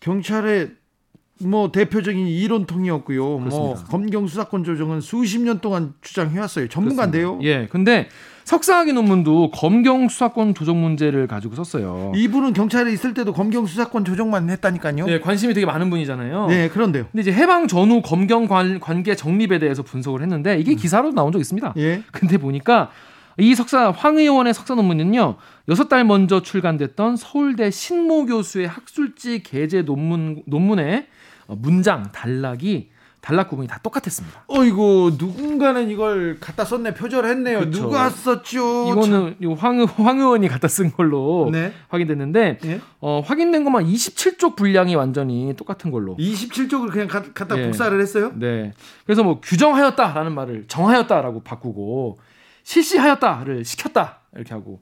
경찰의 0.00 0.70
뭐 1.44 1.70
대표적인 1.70 2.26
이론통이었고요. 2.26 3.22
뭐 3.22 3.38
그렇습니다. 3.38 3.84
검경 3.84 4.26
수사권 4.26 4.64
조정은 4.64 5.00
수십 5.00 5.40
년 5.40 5.60
동안 5.60 5.94
주장해 6.00 6.38
왔어요. 6.38 6.68
전문가인데요. 6.68 7.38
예, 7.42 7.66
근데 7.66 8.08
석사학위 8.44 8.94
논문도 8.94 9.50
검경 9.50 10.08
수사권 10.08 10.54
조정 10.54 10.80
문제를 10.80 11.26
가지고 11.26 11.54
썼어요. 11.54 12.12
이분은 12.16 12.54
경찰에 12.54 12.90
있을 12.92 13.12
때도 13.12 13.34
검경 13.34 13.66
수사권 13.66 14.06
조정만 14.06 14.48
했다니까요. 14.48 15.04
네, 15.04 15.20
관심이 15.20 15.52
되게 15.52 15.66
많은 15.66 15.90
분이잖아요. 15.90 16.46
네, 16.46 16.68
그런데요. 16.70 17.06
근데 17.12 17.20
이제 17.20 17.32
해방 17.32 17.68
전후 17.68 18.00
검경 18.00 18.48
관, 18.48 18.80
관계 18.80 19.14
정립에 19.14 19.58
대해서 19.58 19.82
분석을 19.82 20.22
했는데 20.22 20.58
이게 20.58 20.74
기사로 20.74 21.12
나온 21.12 21.30
적 21.30 21.38
있습니다. 21.38 21.74
예. 21.76 22.02
근데 22.10 22.38
보니까 22.38 22.90
이 23.36 23.54
석사 23.54 23.90
황 23.90 24.16
의원의 24.18 24.54
석사 24.54 24.74
논문은요 24.74 25.36
여섯 25.68 25.88
달 25.88 26.04
먼저 26.04 26.40
출간됐던 26.40 27.16
서울대 27.16 27.70
신모 27.70 28.26
교수의 28.26 28.66
학술지 28.66 29.42
게재 29.42 29.82
논문 29.82 30.42
논문의 30.46 30.96
어, 30.96 31.17
문장 31.56 32.10
단락이 32.12 32.90
단락 33.20 33.48
구분이 33.50 33.66
다 33.66 33.80
똑같았습니다. 33.82 34.44
어이고 34.46 35.10
누군가는 35.18 35.90
이걸 35.90 36.38
갖다 36.38 36.64
썼네 36.64 36.94
표절했네요. 36.94 37.58
그쵸. 37.60 37.82
누가 37.82 38.08
썼죠? 38.08 38.90
이거는 38.92 39.34
이황 39.42 39.82
황 39.96 40.18
의원이 40.20 40.46
갖다 40.48 40.68
쓴 40.68 40.92
걸로 40.92 41.46
참. 41.46 41.52
네. 41.52 41.72
확인됐는데 41.88 42.58
예. 42.64 42.80
어, 43.00 43.20
확인된 43.26 43.64
것만 43.64 43.84
27쪽 43.86 44.54
분량이 44.54 44.94
완전히 44.94 45.52
똑같은 45.56 45.90
걸로. 45.90 46.16
27쪽을 46.16 46.92
그냥 46.92 47.08
가- 47.08 47.24
갖다 47.34 47.58
예. 47.58 47.64
복사를 47.64 48.00
했어요? 48.00 48.32
네. 48.36 48.72
그래서 49.04 49.24
뭐 49.24 49.40
규정하였다라는 49.40 50.32
말을 50.34 50.66
정하였다라고 50.68 51.42
바꾸고 51.42 52.20
실시하였다를 52.62 53.64
시켰다 53.64 54.20
이렇게 54.36 54.54
하고 54.54 54.80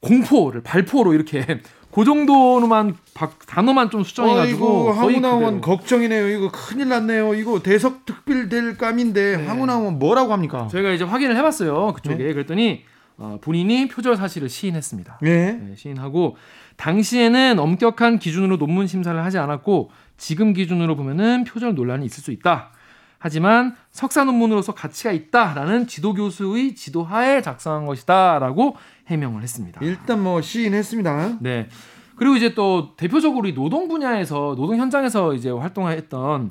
공포를 0.00 0.62
발포로 0.62 1.14
이렇게 1.14 1.60
그 1.90 2.04
정도로만 2.04 2.94
바- 3.14 3.30
단어만 3.46 3.90
좀 3.90 4.04
수정해가지고 4.04 4.92
황운하원. 4.92 5.60
걱정이네요. 5.60 6.28
이거 6.28 6.50
큰일 6.52 6.88
났네요. 6.88 7.34
이거 7.34 7.60
대석 7.60 8.04
특필 8.06 8.48
될 8.48 8.76
감인데 8.76 9.36
네. 9.38 9.46
황운하원 9.46 9.98
뭐라고 9.98 10.32
합니까? 10.32 10.68
저희가 10.70 10.90
이제 10.92 11.04
확인을 11.04 11.36
해봤어요 11.36 11.92
그쪽에 11.94 12.16
네. 12.16 12.32
그랬더니 12.32 12.82
어, 13.16 13.38
본인이 13.40 13.88
표절 13.88 14.16
사실을 14.16 14.48
시인했습니다. 14.48 15.18
네. 15.22 15.52
네, 15.52 15.74
시인하고 15.76 16.36
당시에는 16.76 17.58
엄격한 17.58 18.20
기준으로 18.20 18.58
논문 18.58 18.86
심사를 18.86 19.20
하지 19.24 19.38
않았고 19.38 19.90
지금 20.16 20.52
기준으로 20.52 20.94
보면은 20.94 21.42
표절 21.44 21.74
논란이 21.74 22.06
있을 22.06 22.22
수 22.22 22.30
있다. 22.30 22.70
하지만 23.18 23.74
석사 23.90 24.24
논문으로서 24.24 24.72
가치가 24.72 25.12
있다라는 25.12 25.86
지도 25.86 26.14
교수의 26.14 26.74
지도하에 26.74 27.42
작성한 27.42 27.86
것이다라고 27.86 28.76
해명을 29.08 29.42
했습니다. 29.42 29.80
일단 29.82 30.22
뭐 30.22 30.40
시인했습니다. 30.40 31.38
네. 31.40 31.68
그리고 32.16 32.36
이제 32.36 32.54
또 32.54 32.96
대표적으로 32.96 33.48
이 33.48 33.54
노동 33.54 33.88
분야에서 33.88 34.54
노동 34.56 34.76
현장에서 34.76 35.34
이제 35.34 35.50
활동했던 35.50 36.50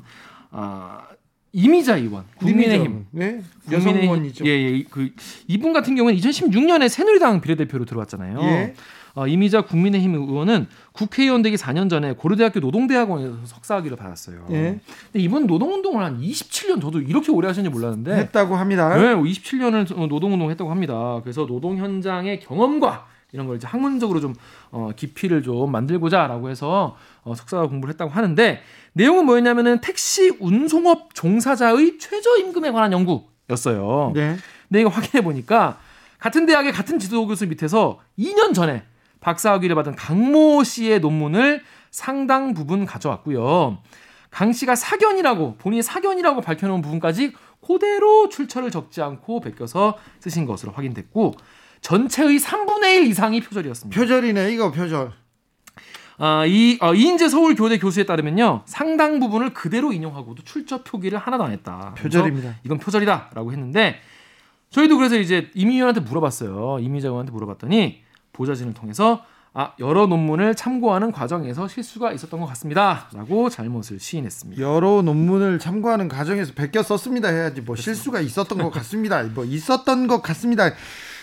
아 0.50 1.02
이미자 1.52 1.96
의원 1.96 2.24
국민의힘 2.36 3.06
네. 3.10 3.42
여성 3.72 3.96
의원이죠. 3.96 4.44
예, 4.46 4.50
예. 4.50 4.82
그 4.84 5.10
이분 5.46 5.72
같은 5.72 5.94
경우는 5.94 6.18
2016년에 6.18 6.88
새누리당 6.88 7.40
비례대표로 7.40 7.84
들어왔잖아요. 7.84 8.40
예. 8.42 8.74
어, 9.14 9.26
이미자 9.26 9.62
국민의힘 9.62 10.14
의원은 10.14 10.66
국회의원 10.92 11.42
되기 11.42 11.56
4년 11.56 11.88
전에 11.90 12.12
고려대학교 12.12 12.60
노동대학원에서 12.60 13.36
석사학위를 13.44 13.96
받았어요. 13.96 14.46
예. 14.50 14.80
근데 15.12 15.24
이분 15.24 15.46
노동운동을 15.46 16.04
한 16.04 16.20
27년 16.20 16.80
저도 16.80 17.00
이렇게 17.00 17.32
오래 17.32 17.48
하셨는지 17.48 17.72
몰랐는데 17.74 18.14
했다고 18.14 18.56
합니다. 18.56 18.96
네, 18.96 19.14
27년을 19.14 20.08
노동운동을 20.08 20.50
했다고 20.52 20.70
합니다. 20.70 21.20
그래서 21.22 21.46
노동 21.46 21.78
현장의 21.78 22.40
경험과 22.40 23.06
이런 23.32 23.46
걸 23.46 23.56
이제 23.56 23.66
학문적으로 23.66 24.20
좀 24.20 24.34
어, 24.70 24.90
깊이를 24.96 25.42
좀 25.42 25.70
만들고자라고 25.70 26.48
해서 26.48 26.96
어, 27.24 27.34
석사 27.34 27.60
공부를 27.66 27.92
했다고 27.92 28.10
하는데 28.10 28.62
내용은 28.94 29.26
뭐였냐면은 29.26 29.80
택시 29.80 30.30
운송업 30.40 31.14
종사자의 31.14 31.98
최저임금에 31.98 32.70
관한 32.70 32.92
연구였어요. 32.92 34.12
네. 34.14 34.36
근데 34.68 34.80
이거 34.80 34.88
확인해 34.88 35.22
보니까 35.22 35.78
같은 36.18 36.46
대학의 36.46 36.72
같은 36.72 36.98
지도 36.98 37.26
교수 37.26 37.46
밑에서 37.46 38.00
2년 38.18 38.54
전에 38.54 38.82
박사학위를 39.20 39.74
받은 39.74 39.94
강모 39.96 40.64
씨의 40.64 41.00
논문을 41.00 41.62
상당 41.90 42.54
부분 42.54 42.86
가져왔고요. 42.86 43.78
강 44.30 44.52
씨가 44.52 44.76
사견이라고 44.76 45.56
본인이 45.56 45.82
사견이라고 45.82 46.40
밝혀놓은 46.40 46.82
부분까지 46.82 47.32
그대로 47.66 48.28
출처를 48.28 48.70
적지 48.70 49.02
않고 49.02 49.40
베껴서 49.40 49.96
쓰신 50.20 50.46
것으로 50.46 50.72
확인됐고 50.72 51.34
전체의 51.80 52.38
3분의 52.38 53.02
1 53.02 53.06
이상이 53.06 53.40
표절이었습니다. 53.40 53.98
표절이네 53.98 54.52
이거 54.52 54.70
표절. 54.70 55.12
아, 56.20 56.44
이 56.46 56.78
어, 56.80 56.94
이인재 56.94 57.28
서울교대 57.28 57.78
교수에 57.78 58.04
따르면요 58.04 58.62
상당 58.66 59.20
부분을 59.20 59.54
그대로 59.54 59.92
인용하고도 59.92 60.42
출처 60.42 60.82
표기를 60.82 61.18
하나도 61.18 61.44
안 61.44 61.52
했다. 61.52 61.94
표절입니다. 61.96 62.56
이건 62.64 62.78
표절이다라고 62.78 63.52
했는데 63.52 64.00
저희도 64.70 64.96
그래서 64.96 65.16
이제 65.16 65.50
이미 65.54 65.74
의원한테 65.74 66.00
물어봤어요. 66.00 66.78
이미자 66.80 67.08
의원한테 67.08 67.32
물어봤더니 67.32 68.02
보좌진을 68.38 68.72
통해서 68.72 69.24
아 69.52 69.72
여러 69.80 70.06
논문을 70.06 70.54
참고하는 70.54 71.10
과정에서 71.10 71.66
실수가 71.66 72.12
있었던 72.12 72.38
것 72.38 72.46
같습니다 72.46 73.08
라고 73.12 73.50
잘못을 73.50 73.98
시인했습니다. 73.98 74.62
여러 74.62 75.02
논문을 75.02 75.58
참고하는 75.58 76.06
과정에서 76.06 76.52
베껴 76.54 76.82
썼습니다 76.82 77.28
해야지 77.28 77.60
뭐 77.62 77.74
실수가 77.74 78.20
있었던 78.20 78.58
것 78.58 78.70
같습니다. 78.70 79.22
뭐 79.24 79.44
있었던 79.44 80.06
것 80.06 80.22
같습니다. 80.22 80.70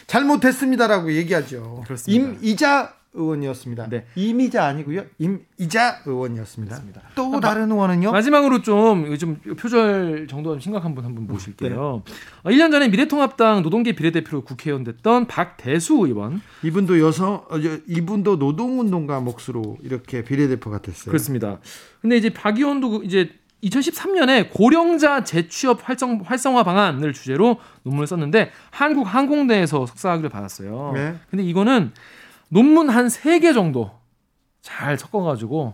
잘못했습니다라고 0.07 1.13
얘기하죠. 1.13 1.83
그렇습니다. 1.85 2.39
임이자 2.41 2.93
의원이었습니다. 3.15 3.89
네. 3.89 4.05
임이자 4.15 4.65
아니고요. 4.65 5.03
임이자 5.17 6.01
의원이었습니다. 6.05 6.75
그렇습니다. 6.75 7.01
또 7.15 7.39
다른 7.39 7.71
의원은요? 7.71 8.11
마지막으로 8.11 8.61
좀, 8.61 9.17
좀 9.17 9.35
표절 9.57 10.27
정도가 10.27 10.55
좀 10.55 10.59
심각한 10.59 10.93
분 10.93 11.05
한분 11.05 11.25
모실게요. 11.27 12.03
어, 12.43 12.49
1년 12.49 12.71
전에 12.71 12.89
미래통합당 12.89 13.61
노동계 13.63 13.93
비례대표로 13.93 14.41
국회의원 14.43 14.83
됐던 14.83 15.27
박대수 15.27 15.93
의원. 16.05 16.41
이분도 16.63 16.99
여성 16.99 17.45
어, 17.49 17.55
여- 17.63 17.79
이분도 17.87 18.35
노동운동가 18.37 19.19
몫으로 19.21 19.77
이렇게 19.81 20.23
비례대표가 20.23 20.81
됐어요. 20.81 21.05
그렇습니다. 21.11 21.59
근데 22.01 22.17
이제 22.17 22.29
박 22.31 22.57
의원도 22.57 22.89
그 22.99 23.05
이제 23.05 23.31
2013년에 23.63 24.49
고령자 24.53 25.23
재취업 25.23 25.79
활성, 25.89 26.21
활성화 26.23 26.63
방안을 26.63 27.13
주제로 27.13 27.57
논문을 27.83 28.05
썼는데 28.05 28.51
한국 28.69 29.03
항공대에서 29.11 29.87
석사학위를 29.87 30.29
받았어요. 30.29 30.91
네. 30.93 31.15
근데 31.31 31.43
이거는 31.43 31.91
논문 32.55 32.89
한 32.89 33.07
세 33.09 33.39
개 33.39 33.51
정도 33.53 33.91
잘 34.61 34.97
섞어가지고 34.97 35.73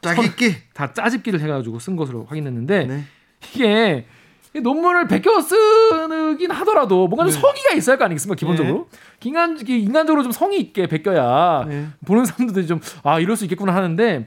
짜깁기. 0.00 0.54
다 0.72 0.92
짜집기를 0.92 1.40
해가지고 1.40 1.78
쓴 1.80 1.96
것으로 1.96 2.24
확인됐는데 2.26 2.86
네. 2.86 3.04
이게 3.52 4.06
이 4.54 4.60
논문을 4.60 5.06
베껴 5.08 5.40
쓰긴 5.40 6.50
하더라도 6.50 7.06
뭔가 7.08 7.24
좀 7.24 7.32
네. 7.34 7.40
성의가 7.40 7.74
있어야 7.74 7.94
할 7.94 7.98
거 7.98 8.04
아니겠습니까 8.06 8.38
기본적으로 8.38 8.88
인간 9.24 9.58
인간적으로 9.66 10.22
좀 10.22 10.32
성의 10.32 10.60
있게 10.60 10.86
베껴야 10.86 11.64
네. 11.68 11.86
보는 12.06 12.24
사람들이 12.24 12.66
좀아 12.66 13.18
이럴 13.20 13.36
수 13.36 13.44
있겠구나 13.44 13.74
하는데 13.74 14.26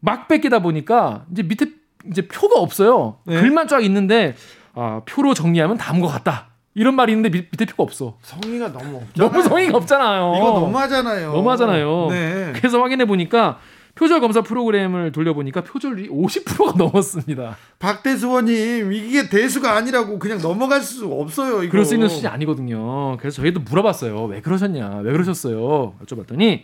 막 0.00 0.28
뺏기다 0.28 0.60
보니까 0.60 1.26
이제 1.32 1.42
밑에 1.42 1.66
이제 2.10 2.26
표가 2.28 2.60
없어요. 2.60 3.18
네. 3.26 3.40
글만 3.40 3.66
쫙 3.68 3.82
있는데 3.84 4.36
아 4.74 5.02
표로 5.04 5.34
정리하면 5.34 5.76
다음 5.76 6.00
것 6.00 6.06
같다. 6.08 6.47
이런 6.78 6.94
말이 6.94 7.12
있는데 7.12 7.28
밑, 7.30 7.48
밑에 7.50 7.64
표가 7.66 7.82
없어. 7.82 8.16
성의가 8.22 8.72
너무 8.72 8.96
없잖아요. 9.02 9.30
너무 9.30 9.42
성의가 9.42 9.76
없잖아요. 9.78 10.32
이거 10.36 10.50
너무하잖아요. 10.60 11.32
너무하잖아요. 11.32 12.06
네. 12.10 12.52
그래서 12.56 12.80
확인해 12.80 13.04
보니까 13.04 13.58
표절 13.96 14.20
검사 14.20 14.42
프로그램을 14.42 15.10
돌려보니까 15.10 15.62
표절이 15.64 16.08
50%가 16.08 16.74
넘었습니다. 16.78 17.56
박대수원님 17.80 18.92
이게 18.92 19.28
대수가 19.28 19.74
아니라고 19.74 20.20
그냥 20.20 20.38
넘어갈 20.40 20.80
수 20.82 21.06
없어요. 21.06 21.64
이거. 21.64 21.72
그럴 21.72 21.84
수 21.84 21.94
있는 21.94 22.08
수준이 22.08 22.28
아니거든요. 22.28 23.16
그래서 23.18 23.42
저희도 23.42 23.60
물어봤어요. 23.60 24.24
왜 24.26 24.40
그러셨냐? 24.40 25.00
왜 25.02 25.10
그러셨어요? 25.12 25.94
여쭤봤더니 26.04 26.62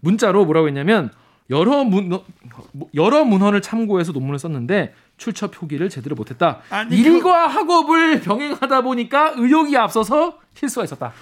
문자로 0.00 0.44
뭐라고 0.44 0.66
했냐면 0.66 1.10
여러 1.50 1.84
문 1.84 2.18
여러 2.94 3.24
문헌을 3.24 3.62
참고해서 3.62 4.12
논문을 4.12 4.38
썼는데 4.38 4.94
출처 5.16 5.50
표기를 5.50 5.88
제대로 5.90 6.16
못했다. 6.16 6.60
아니, 6.70 6.96
일과 6.96 7.46
학업을 7.46 8.20
병행하다 8.20 8.82
보니까 8.82 9.34
의욕이 9.36 9.76
앞서서 9.76 10.38
실수가 10.54 10.84
있었다. 10.84 11.12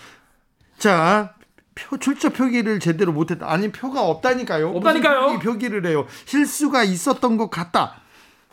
자, 0.79 1.35
표 1.75 1.97
출처 1.99 2.31
표기를 2.31 2.81
제대로 2.81 3.13
못했다. 3.13 3.51
아니 3.51 3.71
표가 3.73 4.03
없다니까요. 4.03 4.71
없다니까요. 4.77 5.27
표기, 5.27 5.45
표기를 5.45 5.87
해요. 5.87 6.07
실수가 6.25 6.85
있었던 6.85 7.37
것 7.37 7.51
같다. 7.51 8.01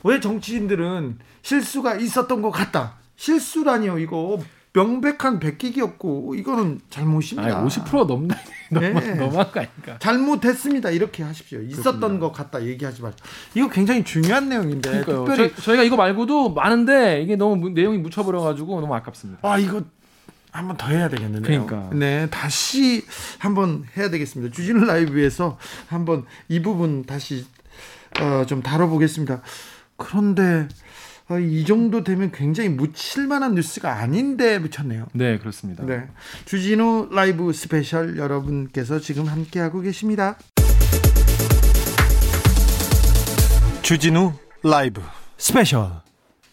왜 0.03 0.19
정치인들은 0.19 1.19
실수가 1.41 1.95
있었던 1.95 2.41
것 2.41 2.51
같다. 2.51 2.95
실수라니요. 3.15 3.99
이거 3.99 4.39
명백한 4.77 5.39
베끼기였고 5.39 6.35
이거는 6.35 6.79
잘못입니다. 6.89 7.57
아니, 7.57 7.67
50% 7.67 8.05
넘나 8.05 8.35
네. 8.69 8.89
너무 8.91 9.15
너무한 9.15 9.51
거 9.51 9.59
아닙니까? 9.61 9.97
잘못했습니다. 9.99 10.91
이렇게 10.91 11.23
하십시오. 11.23 11.61
있었던 11.61 11.99
그렇습니다. 11.99 12.19
것 12.27 12.31
같다 12.33 12.63
얘기하지 12.63 13.01
마세요. 13.01 13.17
이거 13.55 13.69
굉장히 13.69 14.03
중요한 14.03 14.49
내용인데 14.49 14.89
그러니까요. 14.89 15.25
특별히 15.25 15.53
저, 15.61 15.73
희가 15.73 15.83
이거 15.83 15.95
말고도 15.95 16.51
많은데 16.51 17.21
이게 17.23 17.35
너무 17.35 17.55
무- 17.55 17.69
내용이 17.69 17.97
묻혀버려가지고 17.97 18.79
너무 18.81 18.93
아깝습니다. 18.93 19.39
아 19.49 19.57
이거 19.57 19.83
한번 20.51 20.77
더 20.77 20.87
해야 20.87 21.09
되겠는데요. 21.09 21.65
그러니까. 21.65 21.89
네, 21.95 22.29
다시 22.29 23.03
한번 23.39 23.83
해야 23.97 24.09
되겠습니다. 24.09 24.53
주진우 24.55 24.85
라이브에서 24.85 25.57
한번 25.87 26.25
이 26.49 26.61
부분 26.61 27.03
다시 27.05 27.45
어, 28.21 28.45
좀 28.45 28.61
다뤄보겠습니다. 28.61 29.41
그런데 29.97 30.67
어, 31.29 31.39
이 31.39 31.65
정도 31.65 32.03
되면 32.05 32.31
굉장히 32.31 32.69
묻힐 32.69 33.27
만한 33.27 33.55
뉴스가 33.55 33.99
아닌데 33.99 34.59
묻혔네요. 34.59 35.07
네 35.13 35.37
그렇습니다. 35.37 35.85
네, 35.85 36.07
주진우 36.45 37.09
라이브 37.11 37.51
스페셜 37.51 38.17
여러분께서 38.17 38.99
지금 38.99 39.25
함께하고 39.25 39.81
계십니다. 39.81 40.37
주진우 43.81 44.33
라이브 44.63 45.01
스페셜 45.37 46.01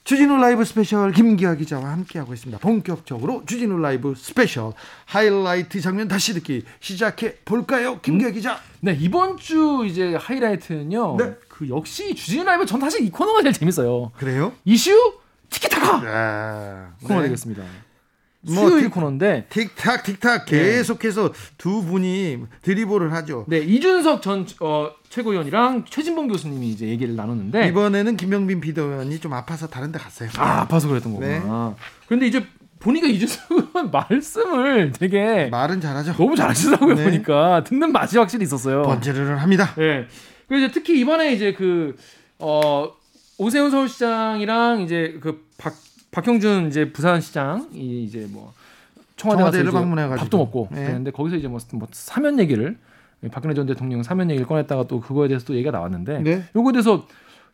주진우 0.03 0.37
라이브 0.37 0.65
스페셜 0.65 1.13
김기화 1.13 1.55
기자와 1.55 1.91
함께하고 1.93 2.35
있습니다. 2.35 2.59
본격적으로 2.59 3.45
주진우 3.47 3.79
라이브 3.79 4.15
스페셜 4.17 4.73
하이라이트 5.07 5.81
장면 5.81 6.09
다시 6.09 6.35
듣기 6.35 6.65
시작해 6.81 7.37
볼까요? 7.45 8.01
김기화 8.01 8.31
기자. 8.31 8.59
네 8.81 8.95
이번 9.01 9.37
주 9.39 9.85
이제 9.87 10.15
하이라이트는요. 10.17 11.17
네. 11.17 11.35
그 11.57 11.69
역시 11.69 12.15
주진우 12.17 12.45
라이브 12.45 12.67
전 12.67 12.81
사실 12.81 13.05
이 13.05 13.11
코너가 13.11 13.43
제일 13.43 13.53
재밌어요. 13.55 14.11
그래요? 14.17 14.53
이슈 14.65 14.91
티키타카 15.51 16.01
네. 16.01 17.07
코너 17.07 17.23
되겠습니다. 17.23 17.63
뭐 18.47 18.55
수요일 18.69 18.85
틱- 18.85 18.91
코너인데 18.93 19.47
틱탁 19.51 20.03
틱탁 20.03 20.47
계속해서 20.47 21.33
두 21.57 21.83
분이 21.85 22.41
드리블을 22.63 23.13
하죠. 23.15 23.45
네 23.49 23.59
이준석 23.59 24.21
전 24.21 24.45
어, 24.61 24.91
최고위원이랑 25.09 25.85
최진봉 25.89 26.27
교수님이 26.29 26.71
이제 26.71 26.87
얘기를 26.89 27.15
나눴는데 27.15 27.69
이번에는 27.69 28.17
김병빈 28.17 28.61
비대위원이 28.61 29.21
좀 29.21 29.33
아파서 29.33 29.69
다른 29.69 29.93
데 29.93 29.99
갔어요. 30.01 30.29
아 30.39 30.63
아파서 30.63 30.89
그랬던 30.89 31.21
네. 31.21 31.39
거구나. 31.39 31.77
그런데 32.09 32.27
이제 32.27 32.45
보니까 32.81 33.07
이준석 33.07 33.45
의원 33.53 33.91
말씀을 33.93 34.91
되게 34.91 35.47
말은 35.47 35.81
잘하죠. 35.81 36.15
너무 36.15 36.35
잘하시더라고요 36.35 36.97
네. 36.97 37.05
보니까 37.05 37.63
듣는 37.65 37.93
맛이 37.93 38.19
확실히 38.19 38.43
있었어요. 38.45 38.83
번제를 38.83 39.41
합니다. 39.41 39.73
네. 39.77 40.07
그리고 40.49 40.65
이제 40.65 40.73
특히 40.73 41.01
이번에 41.01 41.33
이제 41.33 41.53
그 41.53 41.97
어, 42.39 42.93
오세훈 43.39 43.71
서울시장이랑 43.71 44.83
이제 44.83 45.19
그 45.21 45.45
박 45.59 45.75
박형준 46.11 46.69
이제 46.69 46.93
부산시장 46.93 47.71
이 47.73 48.05
이제 48.05 48.27
뭐 48.31 48.53
청와대 49.17 49.41
청와대를 49.41 49.73
방문해가지고. 49.73 50.25
밥도 50.25 50.39
먹고 50.39 50.69
네. 50.71 50.83
그랬는데 50.83 51.11
거기서 51.11 51.37
이제 51.37 51.49
뭐, 51.49 51.59
뭐 51.73 51.89
사면 51.93 52.39
얘기를 52.39 52.77
박근혜 53.33 53.55
전 53.55 53.67
대통령 53.67 54.03
사면 54.03 54.31
얘기를 54.31 54.47
꺼냈다가 54.47 54.87
또 54.87 55.01
그거에 55.01 55.29
대해서 55.29 55.47
또 55.47 55.55
얘기가 55.55 55.71
나왔는데 55.71 56.21
네. 56.21 56.45
요거에 56.55 56.73
대해서 56.73 57.07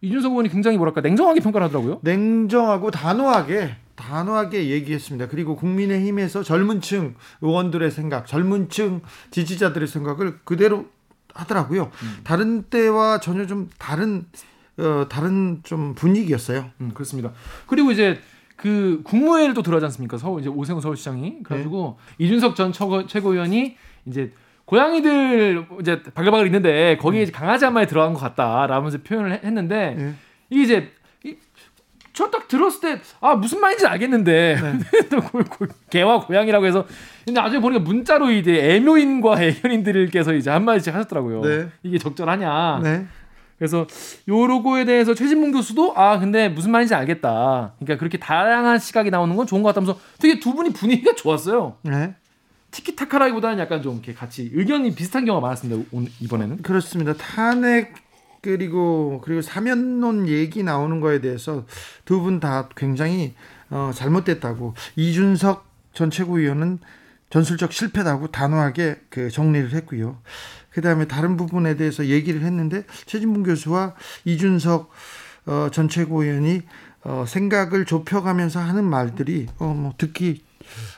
이준석 0.02 0.32
의원이 0.32 0.49
굉장히 0.49 0.76
뭐랄까 0.76 1.00
냉정하게 1.02 1.40
평가를 1.40 1.66
하더라고요. 1.66 2.00
냉정하고 2.02 2.90
단호하게 2.90 3.76
단호하게 3.94 4.71
얘기했습니다. 4.71 5.28
그리고 5.28 5.56
국민의힘에서 5.56 6.43
젊은층 6.43 7.14
의원들의 7.43 7.91
생각, 7.91 8.26
젊은층 8.26 9.02
지지자들의 9.30 9.86
생각을 9.86 10.38
그대로 10.45 10.86
하더라고요. 11.34 11.90
다른 12.25 12.62
때와 12.64 13.21
전혀 13.21 13.47
좀 13.47 13.69
다른 13.78 14.25
어, 14.78 15.06
다른 15.08 15.60
좀 15.62 15.95
분위기였어요. 15.95 16.71
음, 16.80 16.90
그렇습니다. 16.95 17.32
그리고 17.66 17.90
이제 17.90 18.19
그 18.56 19.00
국무회의를 19.04 19.54
또 19.54 19.62
들어가지 19.62 19.84
않습니까? 19.86 20.16
서울 20.19 20.40
이제 20.40 20.49
오세훈 20.49 20.80
서울시장이 20.80 21.43
그래가지고 21.43 21.99
네. 22.19 22.25
이준석 22.25 22.56
전 22.56 22.73
최고, 22.73 23.06
최고위원이 23.06 23.76
이제 24.06 24.32
고양이들 24.64 25.66
이제 25.80 26.02
바글바글 26.14 26.47
있는데 26.47 26.97
거기에 26.99 27.23
이제 27.23 27.32
강아지 27.32 27.64
한 27.64 27.75
마리 27.75 27.86
들어간 27.86 28.14
것 28.14 28.21
같다라면서 28.21 28.99
표현을 29.02 29.32
해- 29.32 29.40
했는데 29.45 29.95
네. 29.99 30.14
이게 30.49 30.62
이제 30.62 30.93
저 32.12 32.30
딱 32.30 32.49
들었을 32.49 32.80
때 32.80 33.00
아 33.20 33.34
무슨 33.36 33.60
말인지 33.60 33.86
알겠는데 33.86 34.58
네. 34.60 35.08
또 35.08 35.20
고- 35.23 35.42
고- 35.44 35.66
개와 35.90 36.20
고양이라고 36.26 36.66
해서 36.66 36.86
근데 37.25 37.40
나중에 37.40 37.60
보니까 37.60 37.82
문자로 37.82 38.30
이제 38.30 38.75
애묘인과 38.76 39.42
애견인들께서 39.42 40.34
이제 40.34 40.50
한 40.50 40.64
마디씩 40.64 40.94
하셨더라고요. 40.94 41.40
네. 41.42 41.68
이게 41.82 41.99
적절하냐? 41.99 42.80
네. 42.82 43.06
그래서 43.58 43.86
요 44.28 44.46
로고에 44.46 44.86
대해서 44.86 45.14
최진봉 45.14 45.52
교수도 45.52 45.92
아 45.96 46.18
근데 46.18 46.49
무슨 46.49 46.70
말인지 46.70 46.94
알겠다. 46.94 47.75
그러니까 47.78 47.99
그렇게 47.99 48.18
다양한 48.18 48.78
시각이 48.78 49.10
나오는 49.10 49.36
건 49.36 49.46
좋은 49.46 49.62
것 49.62 49.68
같다면서 49.68 50.00
되게 50.18 50.40
두 50.40 50.54
분이 50.54 50.73
분위기가 50.73 51.14
좋았어요. 51.14 51.76
네. 51.82 52.14
티키타카라기보다는 52.70 53.58
약간 53.58 53.82
좀 53.82 53.94
이렇게 53.94 54.14
같이 54.14 54.50
의견이 54.54 54.94
비슷한 54.94 55.25
경우가 55.25 55.44
많았습니다. 55.46 55.88
오늘 55.92 56.08
이번에는. 56.20 56.62
그렇습니다. 56.62 57.12
탄핵 57.14 57.92
그리고 58.42 59.20
그리고 59.24 59.42
사면론 59.42 60.28
얘기 60.28 60.62
나오는 60.62 61.00
거에 61.00 61.20
대해서 61.20 61.64
두 62.04 62.20
분 62.22 62.40
다 62.40 62.68
굉장히 62.76 63.34
어, 63.70 63.90
잘못됐다고 63.94 64.74
이준석 64.96 65.66
전 65.92 66.10
최고위원은 66.10 66.78
전술적 67.30 67.72
실패다고 67.72 68.28
단호하게 68.28 69.02
그 69.10 69.30
정리를 69.30 69.72
했고요. 69.72 70.18
그 70.70 70.80
다음에 70.80 71.06
다른 71.06 71.36
부분에 71.36 71.76
대해서 71.76 72.06
얘기를 72.06 72.42
했는데 72.42 72.84
최진봉 73.06 73.42
교수와 73.44 73.94
이준석 74.24 74.90
어, 75.46 75.68
전 75.72 75.88
최고위원이 75.88 76.62
어, 77.04 77.24
생각을 77.26 77.84
좁혀가면서 77.86 78.60
하는 78.60 78.84
말들이 78.84 79.46
어, 79.58 79.66
뭐 79.66 79.94
듣기 79.96 80.42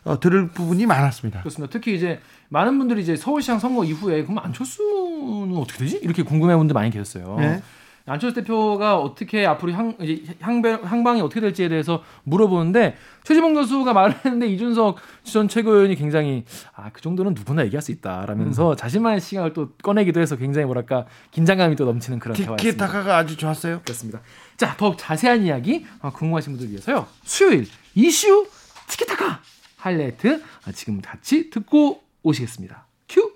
어, 0.05 0.19
들을 0.21 0.49
부분이 0.49 0.87
많았습니다. 0.87 1.41
그렇습니다. 1.41 1.71
특히 1.73 1.95
이제 1.95 2.21
많은 2.49 2.79
분들이 2.79 3.03
이제 3.03 3.17
서울시장 3.17 3.59
선거 3.59 3.85
이후에 3.85 4.23
그럼 4.25 4.39
안철수는 4.39 5.57
어떻게 5.57 5.79
되지? 5.81 5.99
이렇게 6.03 6.23
궁금해 6.23 6.57
분들 6.57 6.75
많이 6.75 6.91
계셨어요. 6.91 7.37
네. 7.39 7.63
안철수 8.05 8.35
대표가 8.35 8.99
어떻게 8.99 9.47
앞으로 9.47 9.71
향 9.73 9.95
이제 10.01 10.25
향배, 10.41 10.73
향방이 10.73 11.21
어떻게 11.21 11.41
될지에 11.41 11.69
대해서 11.69 12.03
물어보는데 12.25 12.97
최지봉 13.23 13.55
교수가 13.55 13.93
말을 13.93 14.17
했는데 14.25 14.49
이준석 14.49 14.97
전 15.23 15.47
최고위원이 15.47 15.95
굉장히 15.95 16.45
아 16.75 16.91
그 16.93 17.01
정도는 17.01 17.35
누구나 17.35 17.65
얘기할 17.65 17.81
수 17.81 17.93
있다라면서 17.93 18.75
자신만의 18.75 19.21
시각을 19.21 19.53
또 19.53 19.71
꺼내기도 19.85 20.21
해서 20.21 20.35
굉장히 20.35 20.65
뭐랄까 20.67 21.07
긴장감이 21.31 21.77
또 21.77 21.85
넘치는 21.85 22.19
그런 22.19 22.37
대화였습니다. 22.37 22.63
티키타카가 22.63 23.17
아주 23.19 23.37
좋았어요. 23.37 23.81
그렇습니다. 23.85 24.21
자, 24.57 24.75
더욱 24.77 24.99
자세한 24.99 25.45
이야기 25.45 25.87
어, 26.01 26.11
궁금하신 26.11 26.55
분들 26.55 26.71
위해서요. 26.71 27.07
수요일 27.23 27.69
이슈 27.95 28.49
티키타카 28.89 29.41
하이라이트 29.83 30.41
아, 30.67 30.73
지금 30.73 31.01
같이 31.01 31.51
듣고 31.51 32.01
오시겠습니다. 32.23 32.85
큐. 33.09 33.33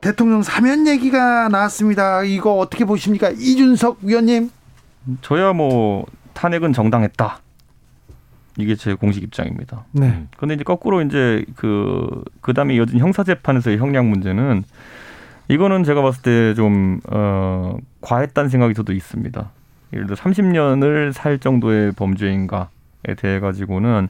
대통령 0.00 0.42
사면 0.42 0.86
얘기가 0.86 1.48
나왔습니다. 1.48 2.22
이거 2.22 2.54
어떻게 2.58 2.84
보십니까? 2.84 3.30
이준석 3.30 3.98
위원님. 4.02 4.50
저야 5.20 5.52
뭐 5.52 6.06
탄핵은 6.32 6.72
정당했다. 6.72 7.40
이게 8.58 8.74
제 8.74 8.94
공식 8.94 9.22
입장입니다. 9.22 9.84
네. 9.92 10.26
근데 10.38 10.54
이제 10.54 10.64
거꾸로 10.64 11.02
이제 11.02 11.44
그 11.56 12.24
그다음에 12.40 12.74
이어진 12.74 12.98
형사 12.98 13.22
재판에서의 13.22 13.76
형량 13.76 14.08
문제는 14.08 14.64
이거는 15.48 15.84
제가 15.84 16.00
봤을 16.00 16.22
때 16.22 16.54
좀 16.54 17.00
어, 17.10 17.76
과했다는 18.00 18.48
생각이 18.48 18.72
저도 18.74 18.94
있습니다. 18.94 19.50
예를 19.92 20.06
들어 20.06 20.16
30년을 20.16 21.12
살 21.12 21.38
정도의 21.38 21.92
범죄인가에 21.92 23.14
대해 23.18 23.38
가지고는 23.40 24.08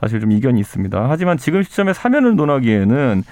사실 0.00 0.20
좀 0.20 0.32
이견이 0.32 0.58
있습니다. 0.60 1.06
하지만 1.08 1.36
지금 1.36 1.62
시점에 1.62 1.92
사면을 1.92 2.34
논하기에는 2.36 3.22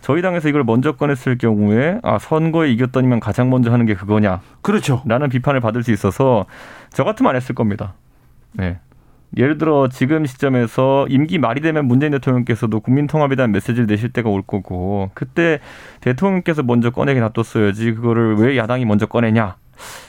저희 0.00 0.20
당에서 0.22 0.48
이걸 0.48 0.64
먼저 0.64 0.92
꺼냈을 0.92 1.38
경우에 1.38 1.98
아 2.02 2.18
선거에 2.18 2.70
이겼더니만 2.72 3.20
가장 3.20 3.48
먼저 3.50 3.72
하는 3.72 3.86
게 3.86 3.94
그거냐 3.94 4.40
그렇죠. 4.60 5.02
라는 5.06 5.28
비판을 5.28 5.60
받을 5.60 5.82
수 5.82 5.92
있어서 5.92 6.46
저 6.90 7.04
같으면 7.04 7.30
안 7.30 7.36
했을 7.36 7.54
겁니다. 7.54 7.94
네. 8.52 8.78
예를 9.36 9.58
들어 9.58 9.88
지금 9.88 10.26
시점에서 10.26 11.06
임기 11.08 11.38
말이 11.38 11.60
되면 11.60 11.86
문재인 11.86 12.12
대통령께서도 12.12 12.80
국민 12.80 13.06
통합에 13.06 13.34
대한 13.34 13.50
메시지를 13.50 13.86
내실 13.86 14.10
때가 14.10 14.28
올 14.28 14.42
거고 14.42 15.10
그때 15.14 15.58
대통령께서 16.02 16.62
먼저 16.62 16.90
꺼내게 16.90 17.20
놔뒀어야지 17.20 17.94
그거를 17.94 18.36
왜 18.36 18.56
야당이 18.56 18.84
먼저 18.84 19.06
꺼내냐? 19.06 19.56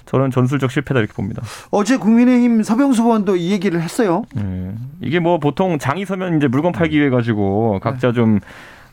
저는 0.06 0.32
전술적 0.32 0.72
실패다 0.72 1.00
이렇게 1.00 1.14
봅니다. 1.14 1.42
어제 1.72 1.98
국민의힘 1.98 2.64
서병수 2.64 3.04
의원도 3.04 3.36
이 3.36 3.52
얘기를 3.52 3.82
했어요. 3.82 4.24
예. 4.38 4.74
이게 5.02 5.20
뭐 5.20 5.40
보통 5.40 5.78
장이 5.80 6.06
서면 6.06 6.38
이제 6.38 6.48
물건 6.48 6.72
팔기 6.72 7.00
위해 7.00 7.10
가지고 7.10 7.80
각자 7.82 8.12
좀 8.12 8.40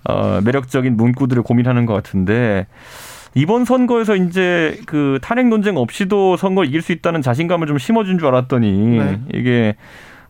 어, 0.04 0.40
매력적인 0.42 0.96
문구들을 0.96 1.42
고민하는 1.42 1.86
것 1.86 1.94
같은데 1.94 2.66
이번 3.34 3.64
선거에서 3.64 4.16
이제 4.16 4.78
그 4.86 5.18
탄핵 5.22 5.46
논쟁 5.46 5.76
없이도 5.76 6.36
선거 6.36 6.64
이길 6.64 6.82
수 6.82 6.92
있다는 6.92 7.22
자신감을 7.22 7.66
좀 7.66 7.78
심어준 7.78 8.18
줄 8.18 8.28
알았더니 8.28 8.98
네. 8.98 9.20
이게 9.32 9.76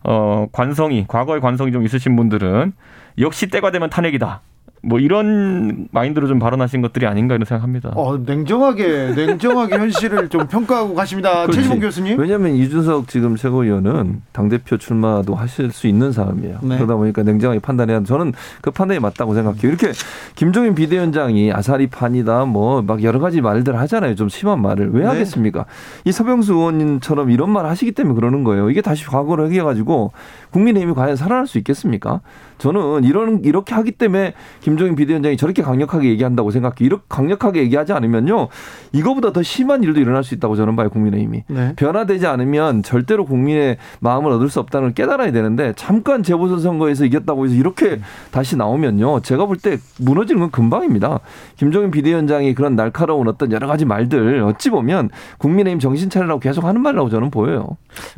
어 0.03 0.47
관성이 0.51 1.05
과거의 1.07 1.41
관성이 1.41 1.71
좀 1.71 1.83
있으신 1.85 2.15
분들은 2.15 2.73
역시 3.19 3.47
때가 3.47 3.71
되면 3.71 3.89
탄핵이다. 3.89 4.41
뭐 4.85 4.99
이런 4.99 5.87
마인드로 5.91 6.27
좀 6.27 6.39
발언하신 6.39 6.81
것들이 6.81 7.07
아닌가 7.07 7.35
이런 7.35 7.45
생각합니다. 7.45 7.91
어, 7.95 8.17
냉정하게 8.17 9.13
냉정하게 9.15 9.77
현실을 9.77 10.27
좀 10.29 10.45
평가하고 10.47 10.93
가십니다. 10.93 11.47
최지봉 11.47 11.79
교수님. 11.79 12.19
왜냐하면 12.19 12.53
이준석 12.55 13.07
지금 13.07 13.35
최고위원은 13.37 14.21
당 14.33 14.49
대표 14.49 14.77
출마도 14.77 15.35
하실 15.35 15.71
수 15.71 15.87
있는 15.87 16.11
사람이에요. 16.11 16.59
네. 16.63 16.75
그러다 16.75 16.95
보니까 16.95 17.23
냉정하게 17.23 17.59
판단해야 17.59 18.03
저는 18.03 18.33
그 18.61 18.71
판단이 18.71 18.99
맞다고 18.99 19.33
생각해요. 19.33 19.61
이렇게 19.63 19.91
김종인 20.35 20.75
비대위원장이 20.75 21.53
아사리 21.53 21.87
판이다 21.87 22.45
뭐 22.45 22.83
막 22.85 23.03
여러 23.03 23.19
가지 23.19 23.39
말들 23.39 23.77
하잖아요. 23.79 24.15
좀 24.15 24.27
심한 24.27 24.61
말을 24.61 24.91
왜 24.91 25.01
네. 25.01 25.07
하겠습니까? 25.07 25.65
이 26.03 26.11
서병수 26.11 26.53
의원님처럼 26.53 27.31
이런 27.31 27.49
말 27.49 27.65
하시기 27.65 27.93
때문에 27.93 28.15
그러는 28.15 28.43
거예요. 28.43 28.69
이게 28.69 28.81
다시 28.81 29.05
과거로 29.05 29.49
해가지고 29.51 30.11
국민의힘이 30.51 30.93
과연 30.93 31.15
살아날 31.15 31.47
수 31.47 31.57
있겠습니까? 31.59 32.19
저는 32.63 33.03
이런 33.03 33.43
이렇게 33.43 33.75
하기 33.75 33.91
때문에 33.91 34.33
김종인 34.61 34.95
비대위원장이 34.95 35.35
저렇게 35.35 35.61
강력하게 35.61 36.07
얘기한다고 36.11 36.49
생각해요. 36.49 36.75
이렇게 36.79 37.03
강력하게 37.09 37.61
얘기하지 37.63 37.91
않으면요, 37.91 38.47
이거보다 38.93 39.33
더 39.33 39.43
심한 39.43 39.83
일도 39.83 39.99
일어날 39.99 40.23
수 40.23 40.33
있다고 40.33 40.55
저는 40.55 40.77
봐요. 40.77 40.89
국민의힘이 40.89 41.43
네. 41.49 41.73
변화되지 41.75 42.25
않으면 42.25 42.81
절대로 42.81 43.25
국민의 43.25 43.77
마음을 43.99 44.31
얻을 44.31 44.47
수 44.47 44.61
없다는 44.61 44.87
걸 44.87 44.93
깨달아야 44.93 45.33
되는데 45.33 45.73
잠깐 45.75 46.23
재보선 46.23 46.61
선거에서 46.61 47.03
이겼다고 47.03 47.43
해서 47.43 47.53
이렇게 47.55 47.99
다시 48.31 48.55
나오면요, 48.55 49.19
제가 49.19 49.45
볼 49.45 49.57
때 49.57 49.77
무너지는 49.99 50.39
건 50.39 50.51
금방입니다. 50.51 51.19
김종인 51.57 51.91
비대위원장이 51.91 52.53
그런 52.53 52.77
날카로운 52.77 53.27
어떤 53.27 53.51
여러 53.51 53.67
가지 53.67 53.83
말들 53.83 54.41
어찌 54.43 54.69
보면 54.69 55.09
국민의힘 55.37 55.79
정신 55.79 56.09
차리라고 56.09 56.39
계속 56.39 56.63
하는 56.63 56.81
말이라고 56.81 57.09
저는 57.09 57.29
보여요. 57.29 57.75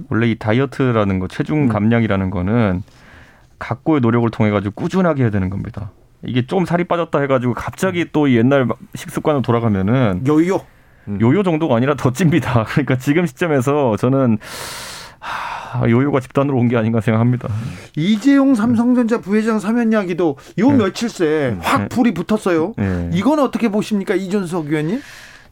원래 0.10 0.28
이 0.28 0.36
다이어트라는 0.36 1.18
거, 1.20 1.28
체중 1.28 1.68
감량이라는 1.68 2.30
거는 2.30 2.84
각고의 3.60 4.02
노력을 4.02 4.30
통해 4.32 4.50
가지고 4.52 4.74
꾸준하게 4.76 5.24
해야 5.24 5.30
되는 5.32 5.50
겁니다. 5.50 5.92
이게 6.24 6.46
좀 6.48 6.66
살이 6.66 6.84
빠졌다 6.86 7.20
해가지고 7.20 7.54
갑자기 7.54 8.06
또 8.12 8.32
옛날 8.32 8.68
식습관으로 8.96 9.42
돌아가면은 9.42 10.24
요요. 10.28 10.62
요요 11.22 11.44
정도가 11.44 11.76
아니라 11.76 11.96
더 11.96 12.12
찝니다. 12.12 12.64
그러니까 12.70 12.98
지금 12.98 13.26
시점에서 13.28 13.96
저는 13.98 14.40
하, 15.20 15.90
요요가 15.90 16.20
집단으로 16.20 16.58
온 16.58 16.68
게 16.68 16.78
아닌가 16.78 17.00
생각합니다. 17.02 17.48
이재용 17.96 18.56
삼성전자 18.56 19.20
부회장 19.22 19.60
사면 19.60 19.92
이야기도 19.92 20.38
요 20.58 20.72
네. 20.72 20.78
며칠 20.78 21.10
새확 21.10 21.82
네. 21.82 21.88
불이 21.90 22.14
붙었어요. 22.14 22.74
네. 22.78 23.10
이건 23.14 23.40
어떻게 23.40 23.70
보십니까, 23.70 24.16
이준석 24.16 24.68
의원님? 24.68 25.02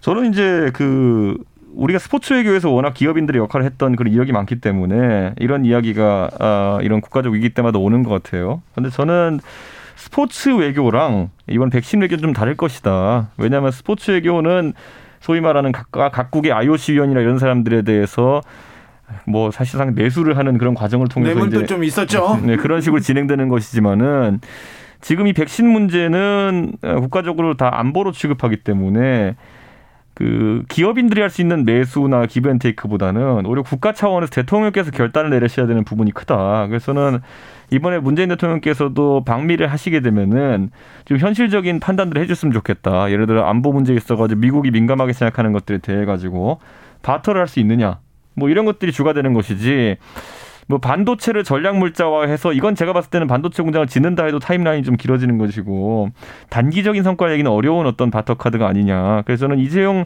저는 0.02 0.32
이제 0.32 0.72
그 0.74 1.38
우리가 1.76 2.00
스포츠 2.00 2.34
외교에서 2.34 2.70
워낙 2.70 2.94
기업인들의 2.94 3.42
역할을 3.42 3.66
했던 3.66 3.96
그런 3.96 4.14
이력이 4.14 4.32
많기 4.32 4.60
때문에 4.60 5.34
이런 5.40 5.66
이야기가 5.66 6.30
아, 6.40 6.80
이런 6.82 7.02
국가적 7.02 7.34
위기 7.34 7.50
때마다 7.50 7.80
오는 7.80 8.04
것 8.04 8.12
같아요. 8.12 8.62
근데 8.76 8.90
저는 8.90 9.40
스포츠 9.96 10.50
외교랑 10.50 11.30
이번 11.48 11.70
백신 11.70 12.02
외교는 12.02 12.22
좀 12.22 12.34
다를 12.34 12.56
것이다. 12.56 13.30
왜냐하면 13.38 13.72
스포츠 13.72 14.12
외교는 14.12 14.74
소위 15.20 15.40
말하는 15.42 15.72
각, 15.72 15.92
각국의 15.92 16.52
IOC 16.52 16.94
위원이나 16.94 17.22
이런 17.22 17.40
사람들에 17.40 17.84
대해서 17.84 18.42
뭐 19.26 19.52
사실상 19.52 19.94
매수를 19.96 20.38
하는 20.38 20.58
그런 20.58 20.74
과정을 20.74 21.08
통해서 21.08 21.34
뇌물도 21.34 21.58
이제 21.58 21.66
좀 21.66 21.84
있었죠. 21.84 22.40
네, 22.44 22.56
그런 22.56 22.82
식으로 22.82 23.00
진행되는 23.00 23.48
것이지만은 23.48 24.42
지금 25.02 25.28
이 25.28 25.34
백신 25.34 25.68
문제는 25.68 26.74
어, 26.82 27.00
국가적으로 27.02 27.56
다 27.56 27.70
안보로 27.80 28.12
취급하기 28.12 28.58
때문에 28.58 29.36
그 30.14 30.64
기업인들이 30.70 31.22
할 31.22 31.30
수 31.30 31.42
있는 31.42 31.66
매수나 31.66 32.28
기브앤테이크보다는 32.28 33.46
오히려 33.48 33.64
국가 33.64 33.94
차원에서 33.94 34.30
대통령께서 34.32 34.92
결단을 34.92 35.32
내리셔야 35.32 35.66
되는 35.66 35.84
부분이 35.84 36.12
크다. 36.12 36.68
그래서는 36.68 37.20
이번에 37.72 37.98
문재인 37.98 38.30
대통령께서도 38.30 39.24
방미를 39.24 39.68
하시게 39.68 40.02
되면은 40.02 40.70
좀 41.06 41.18
현실적인 41.18 41.80
판단들을 41.80 42.22
해줬으면 42.22 42.54
좋겠다. 42.54 43.10
예를 43.12 43.26
들어 43.26 43.46
안보 43.46 43.72
문제에 43.74 43.96
있어가지고 43.96 44.40
미국이 44.40 44.70
민감하게 44.70 45.14
생각하는 45.14 45.52
것들에 45.54 45.80
대해 45.80 46.06
가지고 46.06 46.60
바터를 47.02 47.42
할 47.42 47.48
수 47.48 47.60
있느냐. 47.60 48.00
뭐 48.36 48.50
이런 48.50 48.66
것들이 48.66 48.92
주가 48.92 49.14
되는 49.14 49.34
것이지. 49.34 49.98
뭐 50.68 50.80
반도체를 50.80 51.44
전략 51.44 51.78
물자화해서 51.78 52.54
이건 52.54 52.76
제가 52.76 52.94
봤을 52.94 53.10
때는 53.10 53.28
반도체 53.28 53.64
공장을 53.64 53.86
짓는다 53.88 54.26
해도 54.26 54.40
타임라인이 54.40 54.84
좀 54.84 54.96
길어지는 54.96 55.38
것이고 55.38 56.10
단기적인 56.50 57.04
성과 57.04 57.28
내기는 57.28 57.50
어려운 57.52 57.86
어떤 57.86 58.12
바터 58.12 58.36
카드가 58.36 58.68
아니냐. 58.68 59.24
그래서 59.26 59.42
저는 59.42 59.60
이재용 59.60 60.06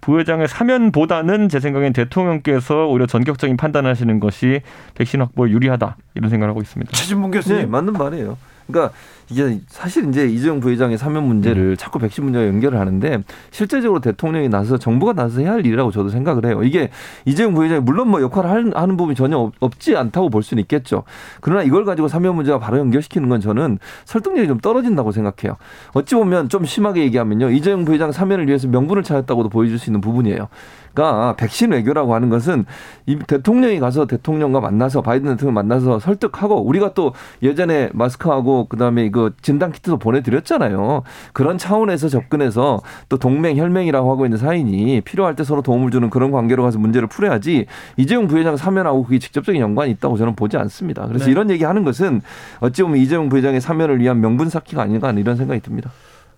부회장의 0.00 0.48
사면보다는 0.48 1.48
제 1.48 1.60
생각엔 1.60 1.92
대통령께서 1.92 2.86
오히려 2.86 3.06
전격적인 3.06 3.56
판단을 3.56 3.90
하시는 3.90 4.20
것이 4.20 4.60
백신 4.94 5.20
확보에 5.20 5.50
유리하다 5.50 5.96
이런 6.14 6.30
생각을 6.30 6.50
하고 6.50 6.60
있습니다. 6.60 6.92
최진봉 6.92 7.30
네, 7.32 7.38
교수님. 7.38 7.70
맞는 7.70 7.94
말이에요. 7.94 8.38
그러니까 8.68 8.94
이게 9.30 9.60
사실 9.68 10.08
이제 10.08 10.26
이재용 10.26 10.60
부회장의 10.60 10.96
사면 10.96 11.24
문제를 11.24 11.76
자꾸 11.76 11.98
백신 11.98 12.24
문제와 12.24 12.46
연결을 12.46 12.78
하는데 12.80 13.22
실제적으로 13.50 14.00
대통령이 14.00 14.48
나서 14.48 14.78
정부가 14.78 15.12
나서 15.12 15.40
해야 15.40 15.52
할 15.52 15.66
일이라고 15.66 15.90
저도 15.90 16.08
생각을 16.08 16.46
해요. 16.46 16.62
이게 16.62 16.90
이재용 17.26 17.52
부회장이 17.54 17.80
물론 17.80 18.08
뭐 18.08 18.22
역할을 18.22 18.48
하는- 18.50 18.74
하는 18.74 18.96
부분이 18.96 19.14
전혀 19.16 19.36
없- 19.36 19.52
없지 19.60 19.96
않다고 19.96 20.30
볼 20.30 20.42
수는 20.42 20.62
있겠죠. 20.62 21.02
그러나 21.40 21.62
이걸 21.62 21.84
가지고 21.84 22.08
사면 22.08 22.36
문제와 22.36 22.58
바로 22.58 22.78
연결시키는 22.78 23.28
건 23.28 23.40
저는 23.40 23.78
설득력이 24.06 24.48
좀 24.48 24.58
떨어진다고 24.60 25.12
생각해요. 25.12 25.56
어찌 25.92 26.14
보면 26.14 26.48
좀 26.48 26.64
심하게 26.64 27.02
얘기하면요. 27.02 27.50
이재용 27.50 27.84
부회장 27.84 28.12
사면을 28.12 28.46
위해서 28.46 28.66
명분을 28.68 29.02
찾았다고도 29.02 29.50
보여줄 29.50 29.78
수 29.78 29.90
있는 29.90 30.00
부분이에요. 30.00 30.48
그러니까 30.94 31.36
백신 31.36 31.70
외교라고 31.72 32.14
하는 32.14 32.28
것은 32.28 32.64
이 33.06 33.16
대통령이 33.18 33.78
가서 33.78 34.06
대통령과 34.06 34.60
만나서 34.60 35.02
바이든 35.02 35.32
대통령 35.32 35.54
만나서 35.54 36.00
설득하고 36.00 36.62
우리가 36.66 36.94
또 36.94 37.12
예전에 37.42 37.90
마스크하고 37.92 38.64
그다음에 38.68 39.04
이거 39.04 39.17
진단 39.42 39.72
키트도 39.72 39.98
보내드렸잖아요. 39.98 41.02
그런 41.32 41.58
차원에서 41.58 42.08
접근해서 42.08 42.80
또 43.08 43.18
동맹 43.18 43.56
혈맹이라고 43.56 44.10
하고 44.10 44.24
있는 44.26 44.38
사이니 44.38 45.00
필요할 45.02 45.36
때 45.36 45.44
서로 45.44 45.62
도움을 45.62 45.90
주는 45.90 46.08
그런 46.10 46.30
관계로 46.30 46.62
가서 46.62 46.78
문제를 46.78 47.08
풀어야지 47.08 47.66
이재용 47.96 48.28
부회장 48.28 48.56
사면하고 48.56 49.04
그게 49.04 49.18
직접적인 49.18 49.60
연관이 49.60 49.90
있다고 49.92 50.16
저는 50.16 50.34
보지 50.36 50.56
않습니다. 50.56 51.06
그래서 51.06 51.26
네. 51.26 51.30
이런 51.30 51.50
얘기하는 51.50 51.84
것은 51.84 52.20
어찌 52.60 52.82
보면 52.82 52.98
이재용 52.98 53.28
부회장의 53.28 53.60
사면을 53.60 54.00
위한 54.00 54.20
명분 54.20 54.48
쌓기가 54.48 54.82
아닌가 54.82 55.10
이런 55.12 55.36
생각이 55.36 55.60
듭니다. 55.60 55.90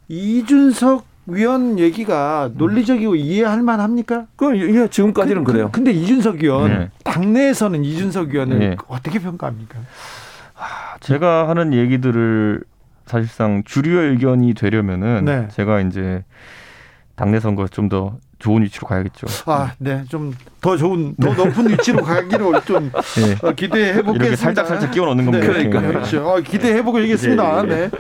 이준석 0.08 1.04
위원 1.26 1.78
얘기가 1.78 2.50
논리적이고 2.54 3.14
이해할 3.14 3.62
만합니까? 3.62 4.26
그 4.36 4.56
예, 4.58 4.88
지금까지는 4.88 5.44
그- 5.44 5.52
그래요. 5.52 5.66
그- 5.66 5.72
근데 5.72 5.92
이준석 5.92 6.36
위원 6.36 6.68
네. 6.70 6.90
당내에서는 7.04 7.84
이준석 7.84 8.28
위원을 8.30 8.58
네. 8.58 8.76
어떻게 8.88 9.18
평가합니까? 9.20 9.78
제가 11.00 11.48
하는 11.48 11.72
얘기들을 11.72 12.62
사실상 13.06 13.62
주류의 13.64 14.10
의견이 14.10 14.54
되려면은 14.54 15.24
네. 15.24 15.48
제가 15.48 15.80
이제 15.80 16.24
당내 17.16 17.40
선거 17.40 17.66
좀 17.66 17.88
더 17.88 18.18
좋은 18.40 18.62
위치로 18.62 18.88
가야겠죠. 18.88 19.26
아, 19.46 19.72
네, 19.78 20.04
좀 20.08 20.34
더 20.60 20.76
좋은, 20.76 21.14
더 21.16 21.32
높은 21.32 21.70
위치로 21.70 22.02
가기를 22.02 22.60
좀 22.66 22.90
네. 22.92 23.36
어, 23.42 23.52
기대해 23.52 24.02
보겠습니다. 24.02 24.36
살짝 24.36 24.66
살짝 24.66 24.90
끼워 24.90 25.06
넣는 25.06 25.24
겁니다. 25.24 25.46
네, 25.46 25.52
그러니까요. 25.52 25.88
그렇죠. 25.88 26.28
어, 26.28 26.40
기대해 26.40 26.82
보겠습니다. 26.84 27.64
예, 27.66 27.70
예. 27.70 27.74
네. 27.74 27.90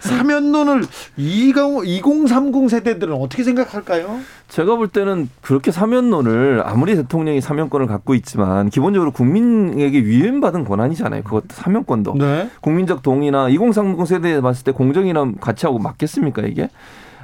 사면론을 0.00 0.84
2030 1.16 2.68
세대들은 2.68 3.14
어떻게 3.14 3.42
생각할까요? 3.44 4.20
제가 4.48 4.76
볼 4.76 4.88
때는 4.88 5.30
그렇게 5.40 5.70
사면론을 5.70 6.62
아무리 6.66 6.96
대통령이 6.96 7.40
사면권을 7.40 7.86
갖고 7.86 8.14
있지만 8.14 8.68
기본적으로 8.68 9.10
국민에게 9.10 10.00
위임받은 10.00 10.64
권한이잖아요. 10.64 11.22
그것도 11.22 11.46
사면권도. 11.50 12.14
네. 12.18 12.50
국민적 12.60 13.02
동의나 13.02 13.48
2030 13.48 14.06
세대에 14.06 14.42
봤을 14.42 14.64
때 14.64 14.72
공정이나 14.72 15.32
가치하고 15.40 15.78
맞겠습니까 15.78 16.42
이게? 16.42 16.68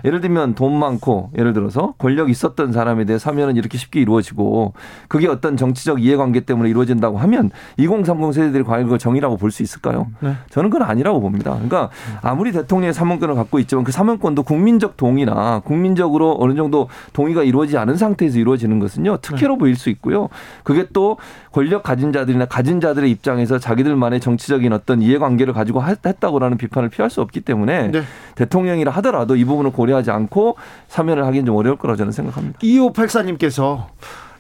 예를 0.05 0.21
들면 0.21 0.55
돈 0.55 0.79
많고 0.79 1.31
예를 1.37 1.53
들어서 1.53 1.95
권력 1.99 2.31
있었던 2.31 2.73
사람에 2.73 3.05
대해 3.05 3.19
사면은 3.19 3.57
이렇게 3.57 3.79
쉽게 3.79 4.01
이루어지고 4.01 4.73
그게 5.09 5.29
어떤 5.29 5.57
정치적 5.57 6.03
이해관계 6.03 6.41
때문에 6.41 6.71
이루어진다고 6.71 7.19
하면 7.19 7.51
2030 7.77 8.33
세대들이 8.35 8.65
과연 8.65 8.85
그걸 8.85 8.99
정의라고 8.99 9.37
볼 9.37 9.49
수 9.51 9.63
있을까요? 9.63 10.09
네. 10.21 10.35
저는 10.51 10.69
그건 10.69 10.89
아니라고 10.89 11.21
봅니다. 11.21 11.53
그러니까 11.53 11.89
아무리 12.21 12.53
대통령의 12.53 12.93
사면권을 12.93 13.35
갖고 13.35 13.59
있지만 13.61 13.83
그 13.83 13.93
사면권도 13.93 14.43
국민적 14.43 14.97
동의나 14.99 15.61
국민적으로 15.61 16.37
어느 16.39 16.55
정도 16.55 16.89
동의가 17.15 17.43
이루어지지 17.43 17.79
않은 17.79 17.97
상태에서 17.97 18.39
이루어지는 18.39 18.79
것은요 18.79 19.17
특혜로 19.23 19.57
보일 19.57 19.77
수 19.77 19.89
있고요. 19.91 20.29
그게 20.65 20.87
또 20.93 21.17
권력 21.53 21.83
가진 21.83 22.13
자들이나 22.13 22.45
가진 22.47 22.81
자들의 22.81 23.11
입장에서 23.11 23.59
자기들만의 23.59 24.21
정치적인 24.21 24.73
어떤 24.73 25.01
이해관계를 25.03 25.53
가지고 25.55 25.83
했- 25.85 26.05
했다고라는 26.05 26.59
비판을 26.59 26.89
피할 26.91 27.11
수 27.11 27.21
없기 27.21 27.41
때문에 27.41 27.89
네. 27.89 28.03
대통령이라 28.35 28.93
하더라도 28.93 29.35
이 29.37 29.45
부분을 29.45 29.73
고려하지 29.73 30.11
않고 30.11 30.57
사면을 30.89 31.25
하기는 31.27 31.47
좀 31.47 31.57
어려울 31.57 31.77
거라고 31.77 31.97
저는 31.97 32.13
생각합니다. 32.13 32.59
2584님께서 32.61 33.87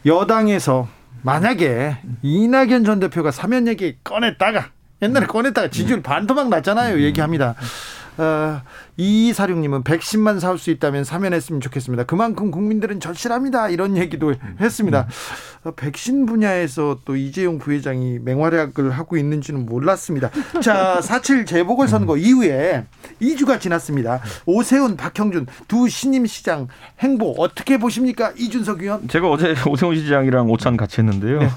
여당에서 0.06 0.88
만약에 1.22 1.96
이낙연 2.22 2.84
전 2.84 3.00
대표가 3.00 3.30
사면 3.30 3.66
얘기 3.66 3.96
꺼냈다가 4.04 4.66
옛날에 5.02 5.26
꺼냈다가 5.26 5.68
지지율 5.68 6.02
반토막 6.02 6.48
났잖아요. 6.48 7.00
얘기합니다. 7.02 7.54
어, 8.18 8.62
이사룡님은 8.96 9.84
백신만 9.84 10.40
사올 10.40 10.58
수 10.58 10.70
있다면 10.70 11.04
사면했으면 11.04 11.60
좋겠습니다. 11.60 12.04
그만큼 12.04 12.50
국민들은 12.50 12.98
절실합니다. 13.00 13.68
이런 13.68 13.96
얘기도 13.96 14.34
했습니다. 14.60 15.06
어, 15.64 15.70
백신 15.70 16.26
분야에서 16.26 16.98
또 17.04 17.16
이재용 17.16 17.58
부회장이 17.58 18.18
맹활약을 18.20 18.90
하고 18.90 19.16
있는지는 19.16 19.66
몰랐습니다. 19.66 20.30
자, 20.60 20.98
4.7 21.00 21.46
재보궐선거 21.46 22.16
이후에 22.16 22.86
2주가 23.22 23.60
지났습니다. 23.60 24.20
오세훈, 24.46 24.96
박형준 24.96 25.46
두 25.68 25.88
신임 25.88 26.26
시장 26.26 26.66
행보 26.98 27.34
어떻게 27.38 27.78
보십니까? 27.78 28.32
이준석 28.36 28.82
의원? 28.82 29.06
제가 29.08 29.30
어제 29.30 29.54
오세훈 29.66 29.94
시장이랑 29.96 30.50
오찬 30.50 30.76
같이 30.76 31.00
했는데요. 31.00 31.38
네. 31.38 31.48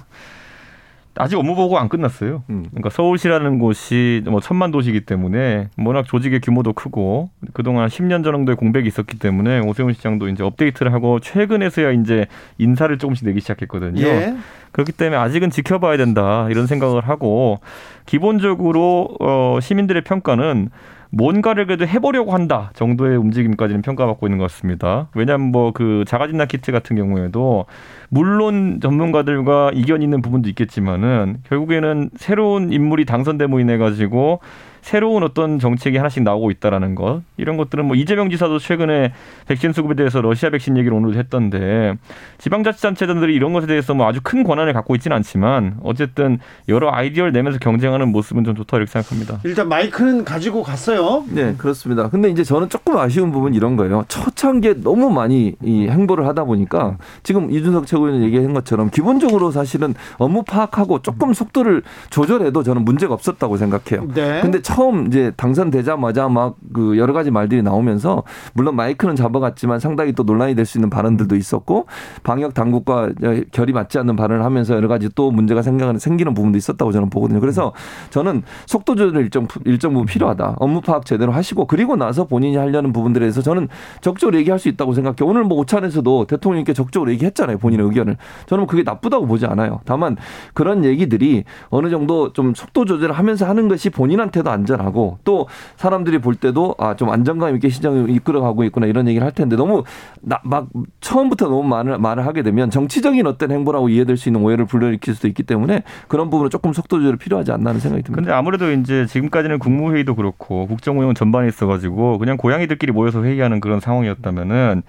아직 1.15 1.37
업무 1.37 1.55
보고가 1.55 1.81
안 1.81 1.89
끝났어요. 1.89 2.43
음. 2.49 2.65
그러니까 2.69 2.89
서울시라는 2.89 3.59
곳이 3.59 4.23
뭐 4.25 4.39
천만 4.39 4.71
도시이기 4.71 5.01
때문에 5.01 5.69
워낙 5.77 6.05
조직의 6.05 6.39
규모도 6.41 6.73
크고 6.73 7.29
그동안 7.53 7.89
10년 7.89 8.23
정도의 8.23 8.55
공백이 8.55 8.87
있었기 8.87 9.19
때문에 9.19 9.59
오세훈 9.59 9.93
시장도 9.93 10.29
이제 10.29 10.43
업데이트를 10.43 10.93
하고 10.93 11.19
최근에서야 11.19 11.91
이제 11.91 12.27
인사를 12.57 12.97
조금씩 12.97 13.27
내기 13.27 13.41
시작했거든요. 13.41 14.01
예. 14.01 14.35
그렇기 14.71 14.93
때문에 14.93 15.17
아직은 15.17 15.49
지켜봐야 15.49 15.97
된다 15.97 16.47
이런 16.49 16.65
생각을 16.65 17.07
하고 17.07 17.59
기본적으로 18.05 19.09
어, 19.19 19.59
시민들의 19.61 20.03
평가는 20.03 20.69
뭔가를 21.11 21.65
그래도 21.65 21.85
해보려고 21.85 22.33
한다 22.33 22.71
정도의 22.73 23.17
움직임까지는 23.17 23.81
평가받고 23.81 24.27
있는 24.27 24.37
것 24.37 24.45
같습니다. 24.45 25.09
왜냐하면 25.13 25.51
뭐 25.51 25.71
그 25.73 26.03
자가진단 26.07 26.47
키트 26.47 26.71
같은 26.71 26.95
경우에도 26.95 27.65
물론 28.13 28.79
전문가들과 28.81 29.71
이견 29.73 30.01
있는 30.01 30.21
부분도 30.21 30.49
있겠지만은 30.49 31.37
결국에는 31.45 32.09
새로운 32.17 32.73
인물이 32.73 33.05
당선됨으로 33.05 33.61
인해 33.61 33.77
가지고 33.77 34.41
새로운 34.81 35.23
어떤 35.23 35.59
정책이 35.59 35.97
하나씩 35.97 36.23
나오고 36.23 36.51
있다라는 36.51 36.95
것 36.95 37.21
이런 37.37 37.57
것들은 37.57 37.85
뭐 37.85 37.95
이재명 37.95 38.29
지사도 38.29 38.59
최근에 38.59 39.13
백신 39.47 39.73
수급에 39.73 39.95
대해서 39.95 40.21
러시아 40.21 40.49
백신 40.49 40.77
얘기를 40.77 40.95
오늘도 40.95 41.17
했던데 41.19 41.97
지방자치단체장들이 42.39 43.33
이런 43.33 43.53
것에 43.53 43.67
대해서 43.67 43.93
뭐 43.93 44.07
아주 44.07 44.19
큰 44.23 44.43
권한을 44.43 44.73
갖고 44.73 44.95
있지는 44.95 45.15
않지만 45.17 45.77
어쨌든 45.83 46.39
여러 46.67 46.91
아이디어를 46.91 47.31
내면서 47.31 47.59
경쟁하는 47.59 48.11
모습은 48.11 48.43
좀 48.43 48.55
좋다 48.55 48.77
이렇게 48.77 48.91
생각합니다. 48.91 49.39
일단 49.43 49.69
마이크는 49.69 50.25
가지고 50.25 50.63
갔어요. 50.63 51.23
네, 51.29 51.53
그렇습니다. 51.57 52.09
근데 52.09 52.29
이제 52.29 52.43
저는 52.43 52.69
조금 52.69 52.97
아쉬운 52.97 53.31
부분 53.31 53.53
이런 53.53 53.75
거예요. 53.75 54.05
초창기에 54.07 54.75
너무 54.83 55.09
많이 55.09 55.55
이 55.63 55.87
행보를 55.87 56.27
하다 56.27 56.43
보니까 56.45 56.97
지금 57.23 57.51
이준석 57.51 57.85
최고위원 57.85 58.23
얘기한 58.23 58.53
것처럼 58.53 58.89
기본적으로 58.89 59.51
사실은 59.51 59.93
업무 60.17 60.43
파악하고 60.43 61.01
조금 61.01 61.33
속도를 61.33 61.83
조절해도 62.09 62.63
저는 62.63 62.83
문제가 62.83 63.13
없었다고 63.13 63.57
생각해요. 63.57 64.07
네. 64.13 64.41
근데 64.41 64.61
처음 64.73 65.07
이제 65.07 65.31
당선되자마자 65.35 66.29
막 66.29 66.55
그 66.73 66.97
여러 66.97 67.13
가지 67.13 67.31
말들이 67.31 67.61
나오면서 67.61 68.23
물론 68.53 68.75
마이크는 68.75 69.15
잡아갔지만 69.15 69.79
상당히 69.79 70.13
또 70.13 70.23
논란이 70.23 70.55
될 70.55 70.61
수 70.61 70.77
있는 70.77 70.91
발언들도 70.91 71.35
있었고 71.35 71.87
방역 72.23 72.53
당국과 72.53 73.09
결이 73.51 73.73
맞지 73.73 73.97
않는 73.97 74.15
발언을 74.15 74.45
하면서 74.45 74.75
여러 74.75 74.87
가지 74.87 75.09
또 75.15 75.31
문제가 75.31 75.63
생기는 75.63 75.97
생기는 75.97 76.33
부분도 76.35 76.57
있었다고 76.57 76.91
저는 76.91 77.09
보거든요. 77.09 77.39
그래서 77.39 77.73
저는 78.11 78.43
속도 78.67 78.95
조절 78.95 79.23
일정 79.23 79.47
일정 79.65 79.93
부분 79.93 80.05
필요하다. 80.05 80.57
업무 80.59 80.81
파악 80.81 81.05
제대로 81.05 81.31
하시고 81.31 81.65
그리고 81.65 81.95
나서 81.95 82.25
본인이 82.25 82.57
하려는 82.57 82.93
부분들에 82.93 83.23
대해서 83.23 83.41
저는 83.41 83.69
적극적으로 84.01 84.37
얘기할 84.37 84.59
수 84.59 84.69
있다고 84.69 84.93
생각해요. 84.93 85.27
오늘 85.27 85.43
뭐 85.43 85.57
오찬에서도 85.57 86.27
대통령님께 86.27 86.73
적극적으로 86.73 87.11
얘기했잖아요. 87.11 87.57
본인의 87.57 87.87
의견을. 87.87 88.17
저는 88.45 88.67
그게 88.67 88.83
나쁘다고 88.83 89.25
보지 89.25 89.47
않아요. 89.47 89.81
다만 89.85 90.15
그런 90.53 90.85
얘기들이 90.85 91.43
어느 91.69 91.89
정도 91.89 92.33
좀 92.33 92.53
속도 92.53 92.85
조절을 92.85 93.17
하면서 93.17 93.47
하는 93.47 93.67
것이 93.67 93.89
본인한테도 93.89 94.51
안 94.51 94.60
전하고 94.65 95.19
또 95.23 95.47
사람들이 95.75 96.19
볼 96.19 96.35
때도 96.35 96.75
아 96.77 96.95
좀 97.01 97.09
안정감 97.09 97.55
있게 97.55 97.69
시장을 97.69 98.11
이끌어가고 98.11 98.63
있구나 98.65 98.85
이런 98.85 99.07
얘기를 99.07 99.25
할 99.25 99.33
텐데 99.33 99.55
너무 99.55 99.83
나, 100.21 100.39
막 100.43 100.67
처음부터 100.99 101.47
너무 101.47 101.63
말을 101.63 101.97
말을 101.97 102.27
하게 102.27 102.43
되면 102.43 102.69
정치적인 102.69 103.25
어떤 103.25 103.49
행보라고 103.51 103.89
이해될 103.89 104.17
수 104.17 104.29
있는 104.29 104.41
오해를 104.43 104.65
불러일으킬 104.65 105.15
수도 105.15 105.27
있기 105.27 105.41
때문에 105.41 105.81
그런 106.07 106.29
부분은 106.29 106.51
조금 106.51 106.73
속도 106.73 106.99
조절이 106.99 107.17
필요하지 107.17 107.51
않나 107.53 107.71
하는 107.71 107.81
생각이 107.81 108.03
듭니다. 108.03 108.21
근데 108.21 108.31
아무래도 108.31 108.71
이제 108.71 109.07
지금까지는 109.07 109.57
국무회의도 109.57 110.13
그렇고 110.13 110.67
국정운영 110.67 111.15
전반에 111.15 111.47
있어가지고 111.47 112.19
그냥 112.19 112.37
고양이들끼리 112.37 112.91
모여서 112.91 113.23
회의하는 113.23 113.59
그런 113.59 113.79
상황이었다면은 113.79 114.83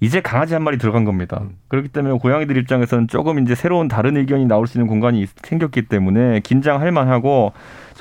이제 0.00 0.20
강아지 0.20 0.54
한 0.54 0.64
마리 0.64 0.78
들어간 0.78 1.04
겁니다. 1.04 1.42
그렇기 1.68 1.86
때문에 1.88 2.18
고양이들 2.18 2.56
입장에서는 2.56 3.06
조금 3.06 3.38
이제 3.38 3.54
새로운 3.54 3.86
다른 3.86 4.16
의견이 4.16 4.46
나올 4.46 4.66
수 4.66 4.78
있는 4.78 4.88
공간이 4.88 5.26
생겼기 5.44 5.82
때문에 5.82 6.40
긴장할 6.40 6.90
만하고 6.90 7.52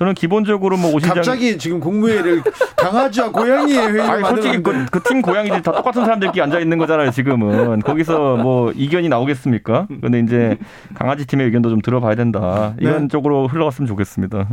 저는 0.02 0.16
기본적으로 0.16 0.78
뭐 0.78 0.92
오시장 0.96 1.14
갑자기 1.14 1.60
지금 1.60 1.80
국무회의를 1.80 2.42
강아지와 2.76 3.32
고양이의 3.32 3.78
회의를 3.78 4.02
아니 4.02 4.24
솔직히 4.24 4.54
만들었는데 4.56 4.90
그팀 4.90 5.22
고양이들이 5.22 5.62
다 5.62 5.72
똑같은 5.72 6.04
사람들끼리 6.04 6.42
앉아 6.42 6.60
있는 6.60 6.80
거잖아요 6.80 7.12
지금은 7.12 7.82
거기서 7.82 8.38
뭐 8.38 8.72
이견이 8.72 9.10
나오겠습니까? 9.10 9.86
근데 10.02 10.20
이제 10.22 10.58
강아지 10.96 11.28
팀의 11.28 11.46
의견도 11.46 11.70
좀 11.70 11.82
들어봐야 11.82 12.16
된다 12.16 12.74
이런 12.80 13.04
네. 13.04 13.08
쪽으로 13.10 13.48
흘러갔으면 13.48 13.88
좋겠습니다. 13.88 14.48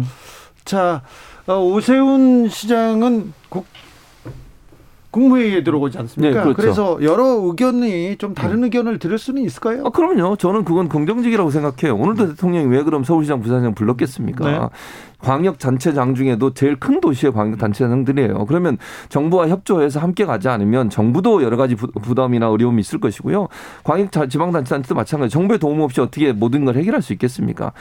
자 0.66 1.00
어, 1.46 1.58
오세훈 1.58 2.50
시장은 2.50 3.32
국 3.48 3.64
국무회의에 5.10 5.64
들어오지 5.64 5.96
않습니까? 5.98 6.36
네, 6.36 6.42
그렇죠. 6.42 6.56
그래서 6.60 6.98
여러 7.02 7.24
의견이 7.24 8.16
좀 8.18 8.34
다른 8.34 8.62
의견을 8.64 8.98
들을 8.98 9.18
수는 9.18 9.42
있을까요? 9.42 9.86
아, 9.86 9.90
그럼요. 9.90 10.36
저는 10.36 10.64
그건 10.64 10.88
긍정적이라고 10.88 11.50
생각해요. 11.50 11.96
오늘도 11.96 12.28
대통령이 12.28 12.66
왜 12.66 12.82
그럼 12.82 13.04
서울시장 13.04 13.40
부산시장 13.40 13.74
불렀겠습니까? 13.74 14.50
네. 14.50 14.68
광역 15.20 15.58
단체장 15.58 16.14
중에도 16.14 16.54
제일 16.54 16.76
큰 16.76 17.00
도시의 17.00 17.32
광역 17.32 17.58
단체장들이에요. 17.58 18.46
그러면 18.46 18.78
정부와 19.08 19.48
협조해서 19.48 19.98
함께 20.00 20.24
가지 20.24 20.48
않으면 20.48 20.90
정부도 20.90 21.42
여러 21.42 21.56
가지 21.56 21.74
부- 21.74 21.90
부담이나 21.90 22.50
어려움이 22.50 22.80
있을 22.80 23.00
것이고요. 23.00 23.48
광역 23.82 24.12
자- 24.12 24.26
지방단체단체도 24.26 24.94
마찬가지. 24.94 25.32
정부의 25.32 25.58
도움 25.58 25.80
없이 25.80 26.00
어떻게 26.00 26.32
모든 26.32 26.64
걸 26.64 26.76
해결할 26.76 27.02
수 27.02 27.12
있겠습니까? 27.12 27.72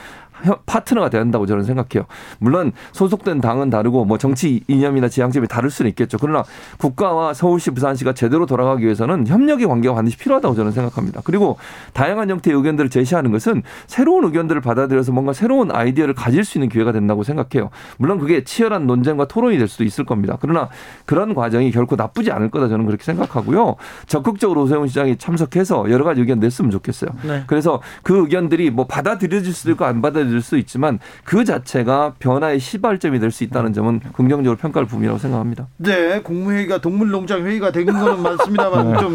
혀- 0.42 0.58
파트너가 0.66 1.10
돼야 1.10 1.20
한다고 1.20 1.46
저는 1.46 1.64
생각해요. 1.64 2.06
물론 2.38 2.72
소속된 2.92 3.40
당은 3.40 3.70
다르고 3.70 4.04
뭐 4.04 4.18
정치 4.18 4.62
이념이나 4.68 5.08
지향점이 5.08 5.48
다를 5.48 5.68
수는 5.70 5.88
있겠죠. 5.90 6.16
그러나 6.20 6.44
국가와 6.78 7.34
서울시, 7.34 7.70
부산시가 7.70 8.14
제대로 8.14 8.46
돌아가기 8.46 8.84
위해서는 8.84 9.26
협력의 9.26 9.66
관계가 9.66 9.94
반드시 9.94 10.16
필요하다고 10.16 10.54
저는 10.54 10.72
생각합니다. 10.72 11.22
그리고 11.24 11.56
다양한 11.92 12.30
형태의 12.30 12.56
의견들을 12.56 12.88
제시하는 12.90 13.32
것은 13.32 13.62
새로운 13.88 14.24
의견들을 14.24 14.60
받아들여서 14.60 15.10
뭔가 15.12 15.32
새로운 15.32 15.72
아이디어를 15.72 16.14
가질 16.14 16.44
수 16.44 16.58
있는 16.58 16.68
기회가 16.68 16.92
된다고 16.92 17.24
생각해요. 17.28 17.70
물론 17.96 18.18
그게 18.18 18.42
치열한 18.44 18.86
논쟁과 18.86 19.28
토론이 19.28 19.56
될 19.56 19.68
수도 19.68 19.84
있을 19.84 20.04
겁니다. 20.04 20.36
그러나 20.40 20.68
그런 21.06 21.34
과정이 21.34 21.70
결코 21.70 21.94
나쁘지 21.96 22.32
않을 22.32 22.50
거다 22.50 22.68
저는 22.68 22.84
그렇게 22.86 23.04
생각하고요. 23.04 23.76
적극적으로 24.06 24.62
오세훈 24.62 24.88
시장이 24.88 25.16
참석해서 25.16 25.90
여러 25.90 26.04
가지 26.04 26.20
의견 26.20 26.40
냈으면 26.40 26.70
좋겠어요. 26.72 27.10
네. 27.22 27.44
그래서 27.46 27.80
그 28.02 28.18
의견들이 28.22 28.70
뭐 28.70 28.86
받아들여질 28.86 29.52
수도 29.52 29.70
있고 29.70 29.84
안 29.84 30.02
받아들일 30.02 30.42
수도 30.42 30.56
있지만 30.58 30.98
그 31.24 31.44
자체가 31.44 32.14
변화의 32.18 32.58
시발점이 32.60 33.20
될 33.20 33.28
수 33.28 33.44
있다는 33.44 33.74
점은 33.74 34.00
긍정적으로 34.14 34.56
평가할 34.56 34.86
부분이라고 34.86 35.18
생각합니다. 35.18 35.68
네, 35.76 36.22
국무회의가 36.22 36.80
동물농장 36.80 37.44
회의가 37.44 37.72
된 37.72 37.84
거는 37.84 38.22
맞습니다만 38.22 38.98
좀 38.98 39.14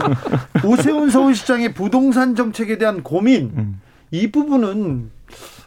오세훈 0.64 1.10
서울시장의 1.10 1.74
부동산 1.74 2.36
정책에 2.36 2.78
대한 2.78 3.02
고민 3.02 3.52
음. 3.58 3.82
이 4.12 4.32
부분은 4.32 5.10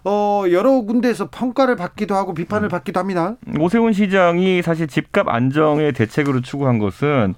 어 0.08 0.44
여러 0.52 0.82
군데에서 0.82 1.30
평가를 1.30 1.74
받기도 1.74 2.14
하고 2.14 2.32
비판을 2.32 2.68
받기도 2.68 3.00
합니다. 3.00 3.34
오세훈 3.58 3.92
시장이 3.92 4.62
사실 4.62 4.86
집값 4.86 5.28
안정의 5.28 5.92
대책으로 5.92 6.42
추구한 6.42 6.78
것은 6.78 7.34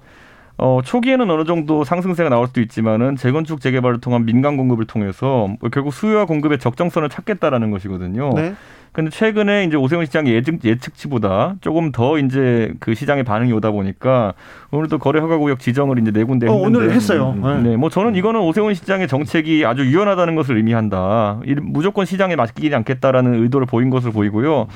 어, 0.61 0.81
초기에는 0.83 1.31
어느 1.31 1.45
정도 1.45 1.83
상승세가 1.83 2.29
나올 2.29 2.47
수도 2.47 2.61
있지만은 2.61 3.15
재건축 3.15 3.61
재개발을 3.61 4.01
통한 4.01 4.25
민간 4.25 4.57
공급을 4.57 4.85
통해서 4.85 5.47
뭐 5.61 5.69
결국 5.71 5.93
수요와 5.93 6.25
공급의 6.25 6.59
적정선을 6.59 7.09
찾겠다라는 7.09 7.71
것이거든요. 7.71 8.31
네. 8.35 8.53
근데 8.91 9.09
최근에 9.11 9.65
이제 9.65 9.77
오세훈 9.77 10.05
시장의 10.05 10.33
예측, 10.33 10.63
예측치보다 10.65 11.55
조금 11.61 11.91
더 11.91 12.17
이제 12.17 12.73
그 12.79 12.95
시장의 12.95 13.23
반응이 13.23 13.51
오다 13.53 13.71
보니까 13.71 14.33
오늘도 14.71 14.97
거래 14.99 15.19
허가 15.19 15.37
구역 15.37 15.59
지정을 15.59 15.99
이제 15.99 16.11
네 16.11 16.23
군데 16.23 16.47
어, 16.47 16.53
했는데 16.53 16.77
오늘 16.79 16.91
했어요. 16.91 17.35
네. 17.41 17.61
네, 17.69 17.77
뭐 17.77 17.89
저는 17.89 18.15
이거는 18.15 18.41
오세훈 18.41 18.73
시장의 18.73 19.07
정책이 19.07 19.65
아주 19.65 19.85
유연하다는 19.85 20.35
것을 20.35 20.57
의미한다. 20.57 21.39
이- 21.45 21.55
무조건 21.61 22.05
시장에 22.05 22.35
맡기지 22.35 22.73
않겠다라는 22.75 23.43
의도를 23.43 23.67
보인 23.67 23.89
것으로 23.89 24.11
보이고요. 24.11 24.67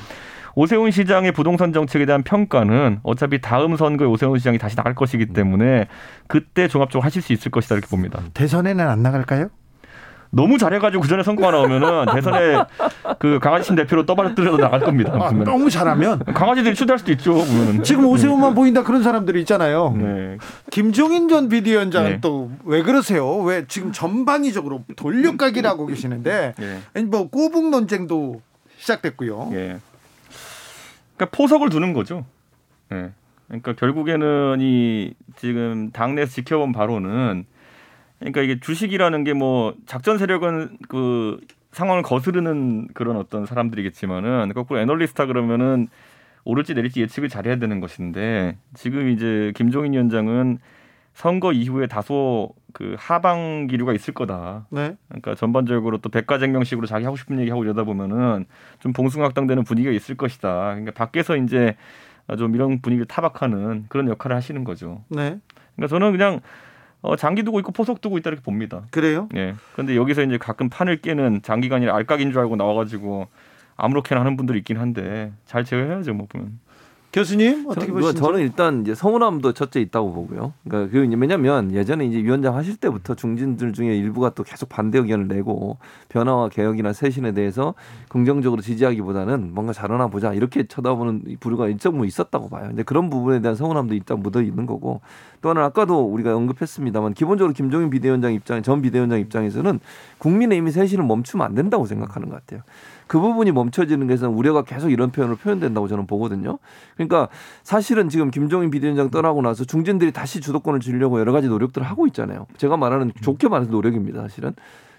오세훈 0.56 0.92
시장의 0.92 1.32
부동산 1.32 1.72
정책에 1.72 2.06
대한 2.06 2.22
평가는 2.22 3.00
어차피 3.02 3.40
다음 3.40 3.76
선거에 3.76 4.06
오세훈 4.06 4.38
시장이 4.38 4.58
다시 4.58 4.76
나갈 4.76 4.94
것이기 4.94 5.26
때문에 5.26 5.86
그때 6.28 6.68
종합적으로 6.68 7.04
하실 7.04 7.22
수 7.22 7.32
있을 7.32 7.50
것이다 7.50 7.74
이렇게 7.74 7.88
봅니다. 7.88 8.20
대선에는 8.34 8.86
안 8.88 9.02
나갈까요? 9.02 9.48
너무 10.34 10.58
잘해가지고 10.58 11.02
그 11.02 11.08
전에 11.08 11.22
선거가 11.22 11.50
나오면은 11.52 12.06
대선에 12.12 12.64
그 13.18 13.38
강아지팀 13.40 13.76
대표로 13.76 14.04
떠받들어도 14.06 14.58
나갈 14.58 14.80
겁니다. 14.80 15.12
아. 15.14 15.30
너무 15.30 15.70
잘하면 15.70 16.20
강아지들이 16.24 16.74
추대할 16.74 16.98
수도 16.98 17.12
있죠. 17.12 17.34
보면은. 17.34 17.82
지금 17.82 18.06
오세훈만 18.06 18.54
보인다 18.54 18.82
그런 18.82 19.02
사람들이 19.02 19.40
있잖아요. 19.40 19.94
네. 19.96 20.38
김종인 20.70 21.28
전 21.28 21.48
비대위원장은 21.48 22.10
네. 22.10 22.20
또왜 22.20 22.82
그러세요? 22.82 23.36
왜 23.38 23.64
지금 23.68 23.92
전방위적으로 23.92 24.84
돌려가기를 24.96 25.68
하고 25.68 25.86
계시는데 25.86 26.54
예. 26.60 26.78
아니, 26.94 27.06
뭐 27.06 27.28
꼬북 27.28 27.70
논쟁도 27.70 28.40
시작됐고요. 28.78 29.50
예. 29.52 29.78
그러니까 31.16 31.36
포석을 31.36 31.68
두는 31.68 31.92
거죠. 31.92 32.24
예. 32.92 33.10
그러니까 33.46 33.74
결국에는 33.74 34.58
이 34.60 35.14
지금 35.36 35.90
당내에서 35.92 36.32
지켜본 36.32 36.72
바로는 36.72 37.46
그러니까 38.24 38.40
이게 38.42 38.58
주식이라는 38.58 39.24
게 39.24 39.34
뭐 39.34 39.74
작전 39.86 40.16
세력은 40.16 40.78
그 40.88 41.40
상황을 41.72 42.02
거스르는 42.02 42.88
그런 42.94 43.16
어떤 43.16 43.46
사람들이겠지만은 43.46 44.52
거꾸로 44.54 44.80
애널리스타 44.80 45.26
그러면은 45.26 45.88
오를지 46.44 46.74
내릴지 46.74 47.00
예측을 47.00 47.28
잘해야 47.28 47.56
되는 47.56 47.80
것인데 47.80 48.56
지금 48.74 49.08
이제 49.08 49.52
김종인 49.56 49.92
위원장은 49.92 50.58
선거 51.14 51.52
이후에 51.52 51.86
다소 51.86 52.50
그 52.72 52.96
하방 52.98 53.66
기류가 53.68 53.92
있을 53.92 54.14
거다. 54.14 54.66
네. 54.70 54.96
그러니까 55.08 55.34
전반적으로 55.34 55.98
또 55.98 56.08
백과쟁명식으로 56.10 56.86
자기 56.86 57.04
하고 57.04 57.16
싶은 57.16 57.38
얘기 57.40 57.50
하고 57.50 57.64
이러다 57.64 57.84
보면은 57.84 58.46
좀 58.80 58.92
봉숭악당되는 58.92 59.64
분위기가 59.64 59.92
있을 59.92 60.16
것이다. 60.16 60.64
그러니까 60.70 60.92
밖에서 60.92 61.36
이제 61.36 61.76
좀 62.38 62.54
이런 62.54 62.80
분위기를 62.80 63.06
타박하는 63.06 63.86
그런 63.88 64.08
역할을 64.08 64.36
하시는 64.36 64.64
거죠. 64.64 65.02
네. 65.08 65.38
그러니까 65.76 65.88
저는 65.88 66.12
그냥 66.12 66.40
어, 67.04 67.16
장기 67.16 67.42
두고 67.42 67.58
있고 67.60 67.70
포석 67.70 68.00
두고 68.00 68.16
있다 68.16 68.30
이렇게 68.30 68.42
봅니다. 68.42 68.84
그래요? 68.90 69.28
예. 69.36 69.54
그런데 69.74 69.94
여기서 69.94 70.22
이제 70.22 70.38
가끔 70.38 70.70
판을 70.70 71.02
깨는 71.02 71.42
장기가 71.42 71.76
아니라 71.76 71.94
알까기인 71.96 72.32
줄 72.32 72.40
알고 72.40 72.56
나와가지고 72.56 73.28
아무렇게나 73.76 74.22
하는 74.22 74.38
분들이 74.38 74.58
있긴 74.60 74.78
한데 74.78 75.30
잘 75.44 75.64
제어해야죠, 75.64 76.14
뭐 76.14 76.26
보면. 76.26 76.58
교수님 77.14 77.66
어떻게 77.68 77.86
저, 77.86 77.92
보시죠? 77.92 78.12
저는 78.14 78.40
일단 78.40 78.80
이제 78.80 78.92
서운함도 78.92 79.52
첫째 79.52 79.80
있다고 79.80 80.12
보고요. 80.12 80.52
그러니까 80.64 80.90
그 80.90 80.98
왜냐면 80.98 81.70
예전에 81.70 82.06
이제 82.06 82.18
위원장 82.20 82.56
하실 82.56 82.74
때부터 82.76 83.14
중진들 83.14 83.72
중에 83.72 83.96
일부가 83.96 84.30
또 84.30 84.42
계속 84.42 84.68
반대 84.68 84.98
의견을 84.98 85.28
내고 85.28 85.78
변화와 86.08 86.48
개혁이나 86.48 86.92
쇄신에 86.92 87.30
대해서 87.30 87.74
긍정적으로 88.08 88.60
지지하기보다는 88.62 89.54
뭔가 89.54 89.72
잘하나 89.72 90.08
보자 90.08 90.34
이렇게 90.34 90.66
쳐다보는 90.66 91.36
부류가 91.38 91.68
일정 91.68 91.98
부 91.98 92.04
있었다고 92.04 92.48
봐요. 92.48 92.66
근데 92.66 92.82
그런 92.82 93.10
부분에 93.10 93.40
대한 93.40 93.54
서운함도 93.54 93.94
일단 93.94 94.18
묻어 94.18 94.42
있는 94.42 94.66
거고 94.66 95.00
또 95.40 95.50
하나 95.50 95.64
아까도 95.64 96.04
우리가 96.06 96.34
언급했습니다만 96.34 97.14
기본적으로 97.14 97.54
김종인 97.54 97.90
비대위원장 97.90 98.34
입장 98.34 98.60
전 98.64 98.82
비대위원장 98.82 99.20
입장에서는 99.20 99.78
국민의힘이 100.18 100.72
쇄신을 100.72 101.04
멈추면 101.04 101.46
안 101.46 101.54
된다고 101.54 101.86
생각하는 101.86 102.28
것 102.28 102.34
같아요. 102.34 102.62
그 103.14 103.20
부분이 103.20 103.52
멈춰지는 103.52 104.08
것은 104.08 104.30
우려가 104.30 104.62
계속 104.62 104.90
이런 104.90 105.12
표현으로 105.12 105.36
표현된다고 105.36 105.86
저는 105.86 106.08
보거든요. 106.08 106.58
그러니까 106.96 107.28
사실은 107.62 108.08
지금 108.08 108.28
김종인 108.32 108.72
비대위원장 108.72 109.10
떠나고 109.10 109.40
나서 109.40 109.64
중진들이 109.64 110.10
다시 110.10 110.40
주도권을 110.40 110.80
쥐려고 110.80 111.20
여러 111.20 111.30
가지 111.30 111.46
노력들을 111.46 111.86
하고 111.86 112.08
있잖아요. 112.08 112.48
제가 112.56 112.76
말하는 112.76 113.12
좋게 113.22 113.46
말해서 113.46 113.70
노력입니다. 113.70 114.20
사실은 114.22 114.52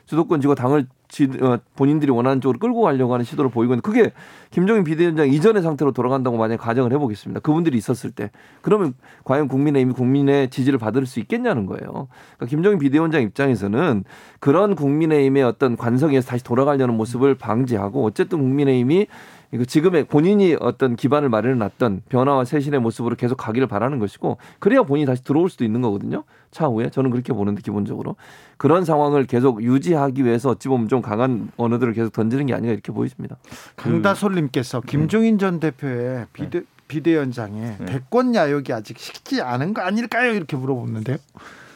주도권 0.06 0.39
쥐고 0.39 0.56
당을 0.56 0.88
지, 1.07 1.29
어, 1.41 1.59
본인들이 1.75 2.11
원하는 2.11 2.41
쪽으로 2.41 2.59
끌고 2.59 2.81
가려고 2.81 3.13
하는 3.13 3.25
시도를 3.25 3.51
보이고 3.51 3.73
있는데 3.73 3.81
그게 3.81 4.11
김종인 4.51 4.83
비대위원장 4.83 5.27
이전의 5.27 5.61
상태로 5.61 5.91
돌아간다고 5.91 6.37
만약 6.37 6.57
가정을 6.57 6.91
해보겠습니다. 6.93 7.41
그분들이 7.41 7.77
있었을 7.77 8.11
때 8.11 8.31
그러면 8.61 8.93
과연 9.23 9.47
국민의힘이 9.47 9.93
국민의 9.93 10.49
지지를 10.49 10.79
받을 10.79 11.05
수 11.05 11.19
있겠냐는 11.19 11.65
거예요. 11.65 12.07
그러니까 12.37 12.45
김종인 12.47 12.79
비대위원장 12.79 13.21
입장에서는 13.21 14.03
그런 14.39 14.75
국민의힘의 14.75 15.43
어떤 15.43 15.77
관성에서 15.77 16.27
다시 16.27 16.43
돌아가려는 16.43 16.95
모습을 16.95 17.35
방지하고 17.35 18.05
어쨌든 18.05 18.39
국민의힘이 18.39 19.07
이거 19.51 19.63
지금의 19.65 20.05
본인이 20.05 20.55
어떤 20.60 20.95
기반을 20.95 21.29
마련해 21.29 21.55
놨던 21.55 22.03
변화와 22.10 22.45
쇄신의 22.45 22.79
모습으로 22.79 23.15
계속 23.15 23.36
가기를 23.36 23.67
바라는 23.67 23.99
것이고 23.99 24.38
그래야 24.60 24.84
본인이 24.84 25.05
다시 25.05 25.23
들어올 25.23 25.49
수도 25.49 25.63
있는 25.63 25.81
거거든요. 25.81 26.23
차후에 26.51 26.89
저는 26.89 27.12
그렇게 27.12 27.34
보는데 27.34 27.62
기본적으로 27.62 28.15
그런 28.58 28.86
상황을 28.86 29.25
계속 29.25 29.63
유지하기 29.63 30.23
위해서 30.25 30.49
어찌 30.49 30.67
보면 30.67 30.88
좀 30.88 31.01
강한 31.01 31.51
언어들을 31.58 31.93
계속 31.93 32.13
던지는 32.13 32.45
게 32.45 32.53
아닌가 32.53 32.73
이렇게 32.73 32.91
보입니다. 32.91 33.38
강다솔님께서 33.75 34.81
김종인 34.81 35.38
전 35.38 35.60
대표의 35.60 36.27
비대 36.34 36.62
비대위원장의 36.88 37.77
네. 37.79 37.86
대권 37.86 38.36
야욕이 38.36 38.65
아직 38.71 38.99
식지 38.99 39.41
않은 39.41 39.73
거 39.73 39.81
아닐까요? 39.81 40.34
이렇게 40.34 40.55
물어보는데요. 40.55 41.17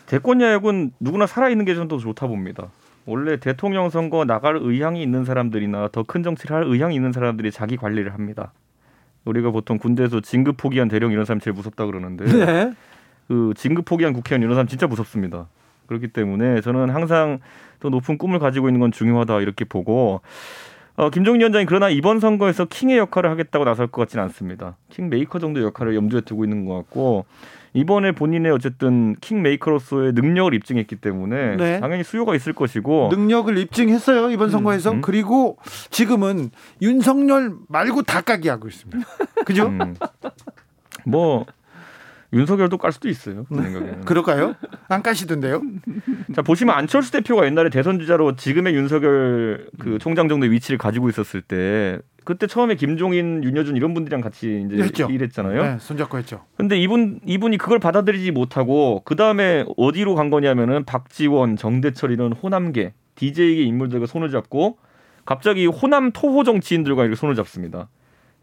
대권 0.05 0.41
야욕은 0.41 0.93
누구나 0.99 1.25
살아있는 1.27 1.65
게 1.65 1.73
저는 1.73 1.87
더 1.87 1.97
좋다 1.97 2.27
봅니다. 2.27 2.67
원래 3.09 3.37
대통령 3.37 3.89
선거 3.89 4.23
나갈 4.23 4.57
의향이 4.61 5.01
있는 5.01 5.25
사람들이나 5.25 5.89
더 5.91 6.03
큰 6.03 6.21
정치를 6.23 6.55
할 6.55 6.63
의향이 6.63 6.95
있는 6.95 7.11
사람들이 7.11 7.51
자기 7.51 7.75
관리를 7.75 8.13
합니다. 8.13 8.53
우리가 9.25 9.51
보통 9.51 9.77
군대에서 9.77 10.21
진급 10.21 10.57
포기한 10.57 10.87
대령 10.87 11.11
이런 11.11 11.25
사람 11.25 11.39
제일 11.39 11.53
무섭다 11.53 11.85
그러는데 11.85 12.25
네. 12.25 12.73
그 13.27 13.53
진급 13.55 13.85
포기한 13.85 14.13
국회의원 14.13 14.43
이런 14.43 14.55
사람 14.55 14.67
진짜 14.67 14.87
무섭습니다. 14.87 15.47
그렇기 15.87 16.09
때문에 16.09 16.61
저는 16.61 16.91
항상 16.91 17.39
더 17.79 17.89
높은 17.89 18.17
꿈을 18.17 18.37
가지고 18.39 18.69
있는 18.69 18.79
건 18.79 18.91
중요하다 18.91 19.41
이렇게 19.41 19.65
보고 19.65 20.21
어, 20.95 21.09
김종인 21.09 21.41
위원장이 21.41 21.65
그러나 21.65 21.89
이번 21.89 22.19
선거에서 22.19 22.65
킹의 22.65 22.97
역할을 22.97 23.29
하겠다고 23.31 23.65
나설 23.65 23.87
것 23.87 24.01
같지는 24.01 24.23
않습니다. 24.25 24.75
킹 24.89 25.09
메이커 25.09 25.39
정도 25.39 25.59
의 25.59 25.65
역할을 25.67 25.95
염두에 25.95 26.21
두고 26.21 26.43
있는 26.43 26.65
것 26.65 26.75
같고 26.75 27.25
이번에 27.73 28.11
본인의 28.13 28.51
어쨌든 28.51 29.15
킹 29.21 29.41
메이커로서의 29.41 30.13
능력을 30.13 30.53
입증했기 30.53 30.95
때문에 30.95 31.55
네. 31.55 31.79
당연히 31.79 32.03
수요가 32.03 32.35
있을 32.35 32.53
것이고 32.53 33.09
능력을 33.11 33.57
입증했어요 33.57 34.31
이번 34.31 34.49
선거에서 34.49 34.91
음. 34.91 35.01
그리고 35.01 35.57
지금은 35.91 36.51
윤석열 36.81 37.53
말고 37.67 38.03
다 38.03 38.21
까기 38.21 38.49
하고 38.49 38.67
있습니다. 38.67 39.07
그죠? 39.45 39.67
음, 39.67 39.95
뭐 41.05 41.45
윤석열도 42.31 42.77
깔 42.77 42.91
수도 42.91 43.09
있어요. 43.09 43.45
제 43.49 43.61
생각에는. 43.61 44.01
그럴까요? 44.01 44.55
안 44.87 45.01
까시던데요? 45.01 45.61
자 46.35 46.41
보시면 46.41 46.75
안철수 46.75 47.11
대표가 47.11 47.45
옛날에 47.45 47.69
대선 47.69 47.99
주자로 47.99 48.35
지금의 48.35 48.75
윤석열 48.75 49.67
그 49.79 49.97
총장 49.99 50.27
정도의 50.29 50.51
위치를 50.51 50.77
가지고 50.77 51.09
있었을 51.09 51.41
때 51.41 51.99
그때 52.25 52.45
처음에 52.45 52.75
김종인, 52.75 53.43
윤여준 53.43 53.75
이런 53.75 53.95
분들이랑 53.95 54.21
같이 54.21 54.63
이제 54.65 54.83
했죠. 54.83 55.07
일했잖아요. 55.09 55.63
네, 55.63 55.77
손잡고 55.79 56.17
했죠. 56.19 56.43
근데 56.57 56.77
이분 56.77 57.19
이분이 57.25 57.57
그걸 57.57 57.79
받아들이지 57.79 58.31
못하고 58.31 59.01
그 59.05 59.15
다음에 59.15 59.65
어디로 59.77 60.13
간 60.13 60.29
거냐면은 60.29 60.83
박지원, 60.85 61.55
정대철 61.55 62.11
이런 62.11 62.33
호남계 62.33 62.93
DJ계 63.15 63.63
인물들과 63.63 64.05
손을 64.05 64.29
잡고 64.29 64.77
갑자기 65.25 65.65
호남 65.65 66.11
토호 66.11 66.43
정치인들과 66.43 67.03
이렇게 67.03 67.15
손을 67.15 67.33
잡습니다. 67.35 67.89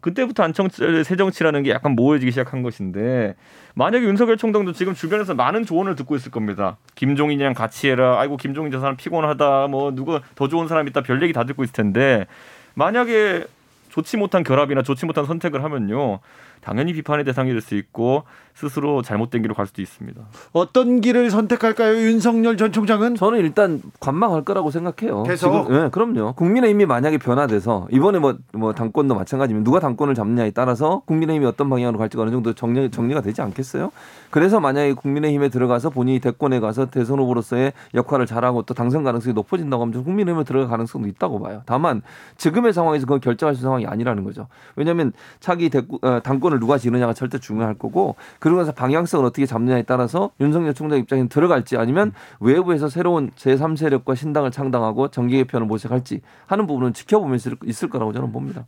그때부터 0.01 0.43
안철수 0.43 1.03
새정치라는 1.03 1.63
게 1.63 1.71
약간 1.71 1.93
모여지기 1.93 2.31
시작한 2.31 2.61
것인데 2.61 3.35
만약에 3.73 4.05
윤석열 4.05 4.37
총장도 4.37 4.73
지금 4.73 4.93
주변에서 4.93 5.33
많은 5.33 5.65
조언을 5.65 5.95
듣고 5.95 6.15
있을 6.15 6.31
겁니다. 6.31 6.77
김종인이랑 6.95 7.53
같이 7.53 7.89
해라. 7.89 8.19
아이고 8.19 8.37
김종인 8.37 8.71
저 8.71 8.79
사람 8.79 8.95
피곤하다. 8.95 9.67
뭐 9.67 9.91
누가 9.93 10.21
더 10.35 10.47
좋은 10.47 10.67
사람 10.67 10.87
있다. 10.87 11.01
별 11.01 11.21
얘기 11.21 11.33
다 11.33 11.43
듣고 11.43 11.63
있을 11.63 11.73
텐데 11.73 12.27
만약에 12.75 13.45
좋지 13.89 14.17
못한 14.17 14.43
결합이나 14.43 14.83
좋지 14.83 15.05
못한 15.05 15.25
선택을 15.25 15.63
하면요. 15.63 16.19
당연히 16.61 16.93
비판의 16.93 17.23
대상이 17.25 17.51
될 17.51 17.61
수 17.61 17.75
있고 17.75 18.23
스스로 18.57 19.03
잘못된 19.03 19.43
길로 19.43 19.53
갈 19.53 19.67
수도 19.67 19.83
있습니다. 19.83 20.19
어떤 20.51 20.99
길을 20.99 21.29
선택할까요? 21.29 21.95
윤석열 21.95 22.57
전 22.57 22.71
총장은 22.71 23.13
저는 23.13 23.37
일단 23.37 23.83
관망할 23.99 24.43
거라고 24.43 24.71
생각해요. 24.71 25.21
계속? 25.23 25.65
지금, 25.65 25.77
네, 25.83 25.89
그럼요. 25.89 26.33
국민의힘이 26.33 26.87
만약에 26.87 27.19
변화돼서 27.19 27.87
이번에 27.91 28.17
뭐, 28.17 28.35
뭐 28.53 28.73
당권도 28.73 29.13
마찬가지면 29.13 29.63
누가 29.63 29.79
당권을 29.79 30.15
잡느냐에 30.15 30.49
따라서 30.51 31.03
국민의힘이 31.05 31.45
어떤 31.45 31.69
방향으로 31.69 31.99
갈지가 31.99 32.23
어느 32.23 32.31
정도 32.31 32.53
정리, 32.53 32.89
정리가 32.89 33.21
되지 33.21 33.43
않겠어요? 33.43 33.91
그래서 34.31 34.59
만약에 34.59 34.93
국민의힘에 34.93 35.49
들어가서 35.49 35.91
본인이 35.91 36.19
대권에 36.19 36.59
가서 36.59 36.87
대선 36.87 37.19
후보로서의 37.19 37.73
역할을 37.93 38.25
잘하고 38.25 38.63
또 38.63 38.73
당선 38.73 39.03
가능성이 39.03 39.35
높아진다고 39.35 39.83
하면 39.83 40.03
국민의힘에 40.03 40.43
들어갈 40.45 40.67
가능성도 40.67 41.07
있다고 41.07 41.39
봐요. 41.39 41.61
다만 41.67 42.01
지금의 42.37 42.73
상황에서 42.73 43.05
그건 43.05 43.21
결정할 43.21 43.53
수 43.53 43.59
있는 43.59 43.67
상황이 43.67 43.85
아니라는 43.85 44.23
거죠. 44.23 44.47
왜냐하면 44.75 45.13
차기 45.39 45.69
대권, 45.69 45.99
어, 46.01 46.19
당권 46.23 46.46
을 46.53 46.59
누가 46.59 46.77
지느냐가 46.77 47.13
절대 47.13 47.39
중요할 47.39 47.75
거고 47.75 48.15
그러면서 48.39 48.71
방향성을 48.71 49.25
어떻게 49.25 49.45
잡느냐에 49.45 49.83
따라서 49.83 50.31
윤석열 50.39 50.73
총장 50.73 50.99
입장에 50.99 51.27
들어갈지 51.27 51.77
아니면 51.77 52.13
외부에서 52.39 52.89
새로운 52.89 53.31
제3세력과 53.31 54.15
신당을 54.15 54.51
창당하고 54.51 55.09
정계 55.09 55.37
개편을 55.37 55.67
모색할지 55.67 56.21
하는 56.45 56.67
부분은 56.67 56.93
지켜보면서 56.93 57.51
있을 57.65 57.89
거라고 57.89 58.13
저는 58.13 58.31
봅니다. 58.31 58.65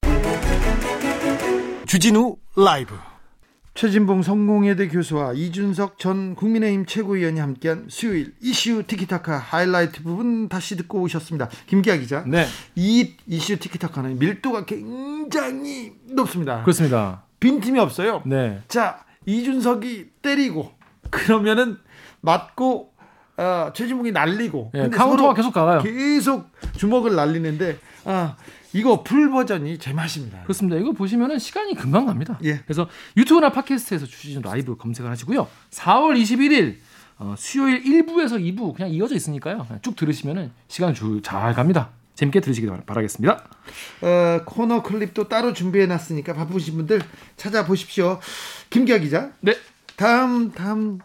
주진우 1.85 2.37
라이브 2.55 2.95
최진봉 3.79 4.23
성공회대 4.23 4.89
교수와 4.89 5.31
이준석 5.33 5.99
전 5.99 6.35
국민의힘 6.35 6.85
최고위원이 6.85 7.39
함께한 7.39 7.85
수요일 7.87 8.33
이슈 8.41 8.83
티키타카 8.85 9.37
하이라이트 9.37 10.03
부분 10.03 10.49
다시 10.49 10.75
듣고 10.75 10.99
오셨습니다. 11.01 11.47
김기아 11.67 11.95
기자. 11.95 12.25
네, 12.27 12.45
이 12.75 13.15
이슈 13.25 13.57
티키타카는 13.57 14.19
밀도가 14.19 14.65
굉장히 14.65 15.93
높습니다. 16.09 16.61
그렇습니다. 16.63 17.23
빈틈이 17.39 17.79
없어요. 17.79 18.21
네, 18.25 18.61
자 18.67 19.03
이준석이 19.25 20.11
때리고 20.21 20.71
그러면은 21.09 21.77
맞고 22.21 22.93
어, 23.37 23.71
최진봉이 23.73 24.11
날리고 24.11 24.71
예, 24.75 24.79
근데 24.81 24.97
카운터가 24.97 25.33
계속 25.33 25.53
가요. 25.53 25.81
계속 25.81 26.49
주먹을 26.77 27.15
날리는데 27.15 27.79
아 28.05 28.35
이거 28.73 29.01
풀 29.03 29.31
버전이 29.31 29.77
제맛입니다. 29.77 30.43
그렇습니다. 30.43 30.77
이거 30.77 30.91
보시면은 30.91 31.39
시간이 31.39 31.75
금방 31.75 32.05
갑니다. 32.05 32.37
예. 32.43 32.57
그래서 32.59 32.87
유튜브나 33.17 33.51
팟캐스트에서 33.51 34.05
주진우 34.05 34.41
라이브 34.41 34.75
검색을 34.75 35.09
하시고요. 35.09 35.47
4월 35.71 36.21
21일 36.21 36.77
어, 37.17 37.35
수요일 37.37 37.83
1부에서 37.83 38.39
2부 38.39 38.75
그냥 38.75 38.91
이어져 38.91 39.15
있으니까요. 39.15 39.65
그냥 39.65 39.79
쭉 39.81 39.95
들으시면은 39.95 40.51
시간 40.67 40.93
줄잘 40.93 41.53
갑니다. 41.53 41.89
재밌게 42.19 42.41
들으시기 42.41 42.67
바라겠습니다. 42.85 43.43
어, 44.01 44.41
코너 44.45 44.83
클립도 44.83 45.29
따로 45.29 45.53
준비해 45.53 45.85
놨으니까 45.85 46.33
바쁘신 46.33 46.75
분들 46.75 47.01
찾아보십시오. 47.37 48.19
김기아 48.69 48.97
기자. 48.97 49.29
네. 49.39 49.55
다음 49.95 50.51
다음 50.51 50.99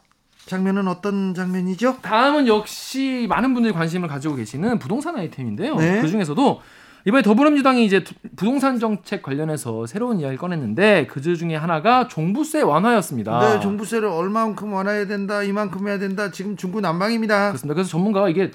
장면은 0.47 0.89
어떤 0.89 1.33
장면이죠? 1.33 1.99
다음은 2.03 2.49
역시 2.49 3.27
많은 3.29 3.55
분들이 3.55 3.73
관심을 3.73 4.09
가지고 4.09 4.35
계시는 4.35 4.81
부동산 4.81 5.17
아이템인데요. 5.17 5.77
네. 5.77 6.01
그 6.03 6.09
중에서도 6.09 6.61
이번에 7.07 7.23
더불어민주당이 7.23 7.85
이제 7.85 8.03
두- 8.03 8.15
부동산 8.35 8.81
정책 8.81 9.23
관련해서 9.23 9.87
새로운 9.87 10.19
이야기를 10.19 10.39
꺼냈는데 10.39 11.07
그 11.07 11.21
중에 11.21 11.55
하나가 11.55 12.09
종부세 12.09 12.63
완화였습니다. 12.63 13.39
네, 13.55 13.61
종부세를 13.61 14.09
얼마만큼 14.09 14.73
완화해야 14.73 15.07
된다, 15.07 15.43
이만큼 15.45 15.87
해야 15.87 15.99
된다. 15.99 16.31
지금 16.33 16.57
중구 16.57 16.81
난방입니다. 16.81 17.49
그렇습니다. 17.51 17.75
그래서 17.75 17.91
전문가가 17.91 18.29
이게 18.29 18.51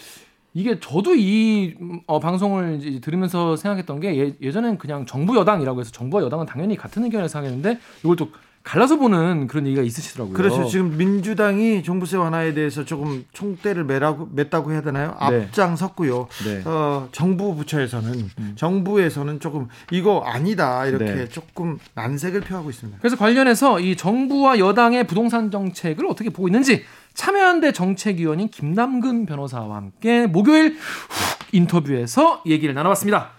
이게 0.54 0.80
저도 0.80 1.16
이 1.16 1.76
음, 1.80 2.02
어, 2.08 2.20
방송을 2.20 2.80
이제 2.82 3.00
들으면서 3.00 3.56
생각했던 3.56 4.00
게 4.00 4.18
예, 4.18 4.36
예전엔 4.42 4.78
그냥 4.78 5.06
정부 5.06 5.36
여당이라고 5.36 5.80
해서 5.80 5.92
정부와 5.92 6.24
여당은 6.24 6.46
당연히 6.46 6.76
같은 6.76 7.04
의견을 7.04 7.30
생각했는데 7.30 7.80
이걸 8.04 8.16
또 8.16 8.30
갈라서 8.70 8.98
보는 8.98 9.48
그런 9.48 9.66
얘기가 9.66 9.82
있으시더라고요. 9.82 10.36
그렇죠. 10.36 10.68
지금 10.68 10.96
민주당이 10.96 11.82
종부세 11.82 12.18
완화에 12.18 12.54
대해서 12.54 12.86
조금 12.86 13.26
총대를 13.34 13.84
매라고 13.84 14.30
맸다고 14.36 14.70
해야 14.72 14.84
되나요? 14.84 15.18
네. 15.32 15.46
앞장섰고요. 15.46 16.28
네. 16.46 16.62
어, 16.66 17.10
정부 17.12 17.56
부처에서는 17.56 18.30
정부에서는 18.56 19.40
조금 19.40 19.70
이거 19.90 20.22
아니다 20.24 20.86
이렇게 20.86 21.06
네. 21.06 21.28
조금 21.28 21.80
난색을 21.96 22.42
표하고 22.42 22.70
있습니다. 22.70 23.00
그래서 23.02 23.16
관련해서 23.16 23.80
이 23.80 23.96
정부와 23.96 24.60
여당의 24.60 25.08
부동산 25.08 25.50
정책을 25.50 26.06
어떻게 26.06 26.30
보고 26.30 26.48
있는지 26.48 26.84
참여연대 27.16 27.72
정책위원인 27.72 28.50
김남근 28.50 29.26
변호사와 29.26 29.78
함께 29.78 30.28
목요일 30.28 30.78
훅 30.78 31.54
인터뷰에서 31.54 32.44
얘기를 32.46 32.76
나눠봤습니다. 32.76 33.32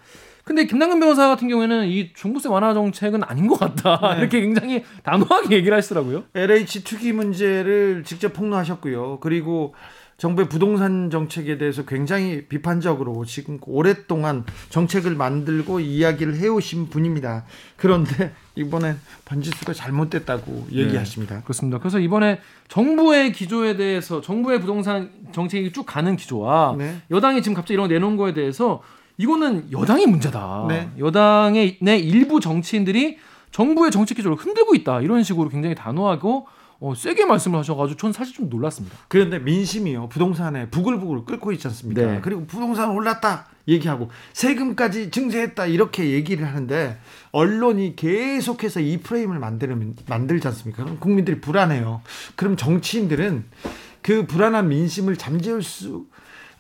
근데 0.45 0.67
김남근 0.67 1.01
변호사 1.01 1.29
같은 1.29 1.49
경우에는 1.49 1.87
이 1.89 2.13
종부세 2.15 2.49
완화 2.49 2.75
정책은 2.75 3.23
아닌 3.25 3.47
것 3.47 3.59
같다 3.59 4.17
이렇게 4.19 4.41
굉장히 4.41 4.85
단호하게 5.03 5.57
얘기를 5.57 5.77
하시더라고요. 5.77 6.25
LH 6.35 6.85
투기 6.85 7.13
문제를 7.13 8.05
직접 8.05 8.33
폭로하셨고요. 8.33 9.19
그리고 9.21 9.75
정부의 10.21 10.51
부동산 10.51 11.09
정책에 11.09 11.57
대해서 11.57 11.87
굉장히 11.87 12.45
비판적으로 12.47 13.25
지금 13.25 13.59
오랫동안 13.63 14.45
정책을 14.69 15.15
만들고 15.15 15.81
이야기를 15.81 16.37
해오신 16.37 16.91
분입니다. 16.91 17.47
그런데 17.77 18.35
이번엔 18.55 19.01
번지수가 19.25 19.73
잘못됐다고 19.73 20.67
얘기하십니다. 20.73 21.41
그렇습니다. 21.43 21.79
그래서 21.79 21.99
이번에 21.99 22.41
정부의 22.69 23.33
기조에 23.33 23.77
대해서 23.77 24.21
정부의 24.21 24.61
부동산 24.61 25.11
정책이 25.33 25.73
쭉 25.73 25.87
가는 25.87 26.15
기조와 26.17 26.75
네. 26.77 27.01
여당이 27.11 27.41
지금 27.41 27.55
갑자기 27.55 27.75
이런 27.75 27.89
거 27.89 27.95
내놓은 27.95 28.19
거에 28.19 28.35
대해서 28.35 28.83
이거는 29.21 29.71
여당의 29.71 30.07
문제다. 30.07 30.65
네. 30.69 30.91
여당의 30.99 31.77
내 31.83 31.99
일부 31.99 32.41
정치인들이 32.41 33.19
정부의 33.51 33.91
정책 33.91 34.15
기조를 34.15 34.39
흔들고 34.39 34.75
있다. 34.75 35.03
이런 35.03 35.23
식으로 35.23 35.51
굉장히 35.51 35.75
단호하고 35.75 36.47
어, 36.81 36.95
세게 36.95 37.27
말씀을 37.27 37.59
하셔가지고 37.59 37.99
저는 37.99 38.13
사실 38.15 38.35
좀 38.35 38.49
놀랐습니다. 38.49 38.97
그런데 39.09 39.39
민심이요 39.39 40.09
부동산에 40.09 40.71
부글부글 40.71 41.27
끓고 41.27 41.53
있지 41.53 41.67
않습니까? 41.69 42.01
네. 42.01 42.21
그리고 42.23 42.47
부동산 42.47 42.93
올랐다 42.93 43.45
얘기하고 43.69 44.09
세금까지 44.33 45.11
증세했다 45.11 45.67
이렇게 45.67 46.13
얘기를 46.13 46.47
하는데 46.47 46.99
언론이 47.33 47.97
계속해서 47.97 48.81
이 48.81 48.97
프레임을 49.01 49.39
만들면 49.39 49.97
만들지 50.09 50.49
않습니까? 50.49 50.85
그럼 50.85 50.99
국민들이 50.99 51.43
불안해요. 51.43 52.01
그럼 52.37 52.57
정치인들은 52.57 53.45
그 54.01 54.25
불안한 54.25 54.69
민심을 54.69 55.19
잠재울 55.19 55.63
수 55.63 56.07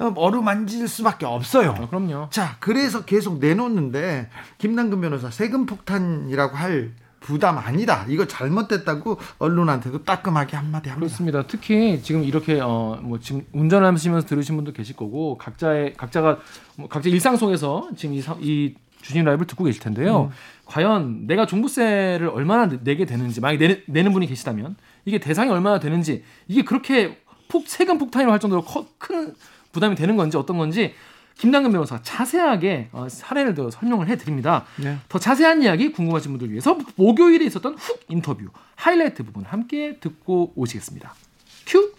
어, 0.00 0.12
어루만질 0.16 0.88
수밖에 0.88 1.26
없어요. 1.26 1.74
아, 1.78 1.86
그럼요. 1.88 2.28
자, 2.30 2.56
그래서 2.58 3.04
계속 3.04 3.38
내놓는데 3.38 4.30
김남근 4.58 5.00
변호사 5.00 5.30
세금 5.30 5.66
폭탄이라고 5.66 6.56
할 6.56 6.92
부담 7.20 7.58
아니다. 7.58 8.06
이거 8.08 8.26
잘못됐다고 8.26 9.18
언론한테도 9.38 10.04
따끔하게 10.04 10.56
한마디 10.56 10.88
합니다. 10.88 10.94
그렇습니다. 10.96 11.46
특히 11.46 12.00
지금 12.02 12.24
이렇게 12.24 12.58
어 12.60 12.98
뭐 13.02 13.18
지금 13.18 13.44
운전하시면서 13.52 14.26
들으신 14.26 14.56
분도 14.56 14.72
계실 14.72 14.96
거고 14.96 15.36
각자의 15.36 15.94
각자가 15.98 16.38
뭐 16.76 16.88
각자 16.88 17.10
일상 17.10 17.36
속에서 17.36 17.90
지금 17.94 18.14
이, 18.14 18.22
사- 18.22 18.36
이 18.40 18.74
주진 19.02 19.24
라이브를 19.26 19.46
듣고 19.46 19.64
계실 19.64 19.82
텐데요. 19.82 20.30
과연 20.64 21.26
내가 21.26 21.44
종부세를 21.46 22.28
얼마나 22.28 22.68
내- 22.70 22.82
내게 22.82 23.04
되는지 23.04 23.42
만약 23.42 23.58
내, 23.58 23.82
내는 23.86 24.14
분이 24.14 24.26
계시다면 24.26 24.76
이게 25.04 25.18
대상이 25.18 25.50
얼마나 25.50 25.78
되는지 25.78 26.24
이게 26.48 26.62
그렇게 26.62 27.18
폭 27.48 27.68
세금 27.68 27.98
폭탄이라고 27.98 28.32
할 28.32 28.40
정도로 28.40 28.62
커- 28.62 28.86
큰 28.96 29.34
부담이 29.72 29.94
되는 29.94 30.16
건지 30.16 30.36
어떤 30.36 30.58
건지 30.58 30.94
김남근 31.38 31.72
변호사가 31.72 32.02
자세하게 32.02 32.90
어, 32.92 33.08
사례를 33.08 33.54
들어 33.54 33.70
설명을 33.70 34.08
해드립니다. 34.08 34.64
네. 34.76 34.98
더 35.08 35.18
자세한 35.18 35.62
이야기 35.62 35.90
궁금하신 35.90 36.32
분들 36.32 36.50
위해서 36.50 36.76
목요일에 36.96 37.46
있었던 37.46 37.74
훅 37.74 38.00
인터뷰 38.08 38.48
하이라이트 38.76 39.22
부분 39.24 39.44
함께 39.44 39.96
듣고 40.00 40.52
오시겠습니다. 40.54 41.14
큐. 41.66 41.92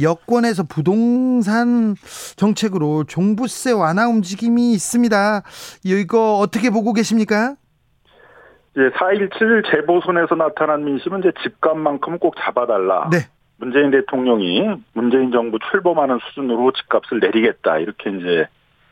여권에서 0.00 0.62
부동산 0.62 1.94
정책으로 2.36 3.04
종부세 3.04 3.72
완화 3.72 4.08
움직임이 4.08 4.72
있습니다. 4.72 5.42
이거 5.84 6.38
어떻게 6.38 6.70
보고 6.70 6.92
계십니까? 6.92 7.56
이제 8.72 8.90
4.17 8.96 9.70
재보선에서 9.70 10.36
나타난 10.36 10.84
민심은 10.84 11.18
이제 11.20 11.32
집값만큼 11.42 12.18
꼭 12.18 12.34
잡아달라. 12.38 13.10
네. 13.10 13.28
문재인 13.58 13.90
대통령이 13.90 14.68
문재인 14.94 15.30
정부 15.32 15.58
출범하는 15.70 16.18
수준으로 16.28 16.72
집값을 16.72 17.18
내리겠다 17.20 17.78
이렇게 17.78 18.10
이제 18.10 18.46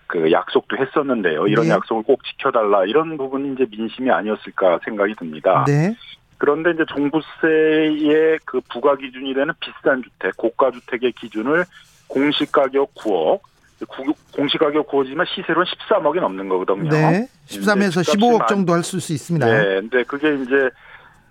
그 0.08 0.30
약속도 0.30 0.76
했었는데요. 0.76 1.46
이런 1.48 1.64
네. 1.66 1.70
약속을 1.72 2.02
꼭 2.04 2.22
지켜달라 2.24 2.84
이런 2.84 3.16
부분이 3.16 3.54
이제 3.54 3.66
민심이 3.70 4.10
아니었을까 4.10 4.80
생각이 4.84 5.14
듭니다. 5.16 5.64
네. 5.66 5.94
그런데 6.38 6.70
이제 6.72 6.84
종부세의 6.88 8.38
그 8.44 8.60
부과 8.70 8.96
기준이 8.96 9.34
되는 9.34 9.52
비싼 9.60 10.02
주택, 10.02 10.36
고가 10.36 10.70
주택의 10.70 11.12
기준을 11.12 11.64
공시 12.08 12.44
가격 12.52 12.94
9억, 12.94 13.40
구- 13.88 14.14
공시 14.34 14.58
가격 14.58 14.88
9억이지만 14.88 15.26
시세로는 15.28 15.64
13억이 15.88 16.20
넘는 16.20 16.48
거거든요. 16.48 16.90
네. 16.90 17.26
13에서 17.46 18.02
이제 18.02 18.02
집값이 18.02 18.18
15억 18.18 18.38
많- 18.40 18.48
정도 18.48 18.72
할 18.74 18.82
수 18.82 18.96
있습니다. 19.12 19.46
네, 19.46 19.80
근데 19.80 20.02
그게 20.04 20.34
이제 20.42 20.70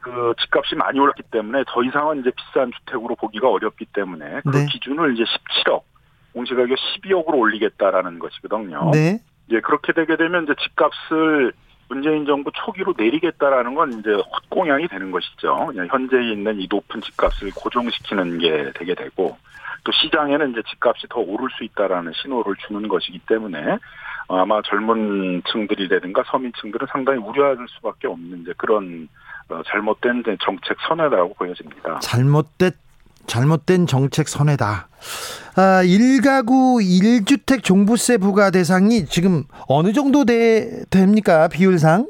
그 0.05 0.35
집값이 0.39 0.75
많이 0.75 0.99
올랐기 0.99 1.23
때문에 1.31 1.63
더 1.67 1.83
이상은 1.83 2.19
이제 2.19 2.29
비싼 2.29 2.71
주택으로 2.71 3.15
보기가 3.15 3.49
어렵기 3.49 3.85
때문에 3.85 4.41
그 4.43 4.55
네. 4.55 4.67
기준을 4.67 5.15
이제 5.15 5.23
17억, 5.23 5.81
공시가격 6.31 6.77
12억으로 6.77 7.39
올리겠다라는 7.39 8.19
것이거든요. 8.19 8.91
네. 8.93 9.19
이제 9.47 9.59
그렇게 9.61 9.93
되게 9.93 10.15
되면 10.15 10.43
이제 10.43 10.53
집값을 10.61 11.53
문재인 11.89 12.27
정부 12.27 12.51
초기로 12.53 12.93
내리겠다라는 12.95 13.73
건 13.73 13.93
이제 13.93 14.11
헛공약이 14.11 14.89
되는 14.89 15.09
것이죠. 15.09 15.71
현재 15.89 16.21
있는 16.21 16.59
이 16.59 16.67
높은 16.69 17.01
집값을 17.01 17.49
고정시키는 17.55 18.37
게 18.37 18.71
되게 18.75 18.93
되고 18.93 19.35
또 19.83 19.91
시장에는 19.91 20.51
이제 20.51 20.61
집값이 20.69 21.07
더 21.09 21.19
오를 21.19 21.49
수 21.57 21.63
있다라는 21.63 22.13
신호를 22.13 22.55
주는 22.67 22.87
것이기 22.87 23.21
때문에 23.27 23.79
어, 24.27 24.37
아마 24.37 24.61
젊은 24.61 25.41
층들이라든가 25.51 26.23
서민층들은 26.27 26.87
상당히 26.91 27.19
우려할 27.19 27.57
수밖에 27.69 28.07
없는 28.07 28.41
이제 28.41 28.53
그런 28.57 29.07
어, 29.07 29.23
잘못된 29.71 30.21
이제 30.21 30.37
정책 30.43 30.77
선회라고 30.87 31.33
보여집니다. 31.35 31.99
잘못된 32.01 32.71
잘못된 33.27 33.87
정책 33.87 34.27
선회다. 34.27 34.87
아, 35.55 35.81
1가구 35.83 36.79
1주택 36.81 37.63
종부세 37.63 38.17
부과 38.17 38.51
대상이 38.51 39.05
지금 39.05 39.43
어느 39.67 39.93
정도 39.93 40.25
돼, 40.25 40.83
됩니까? 40.89 41.47
비율상? 41.47 42.07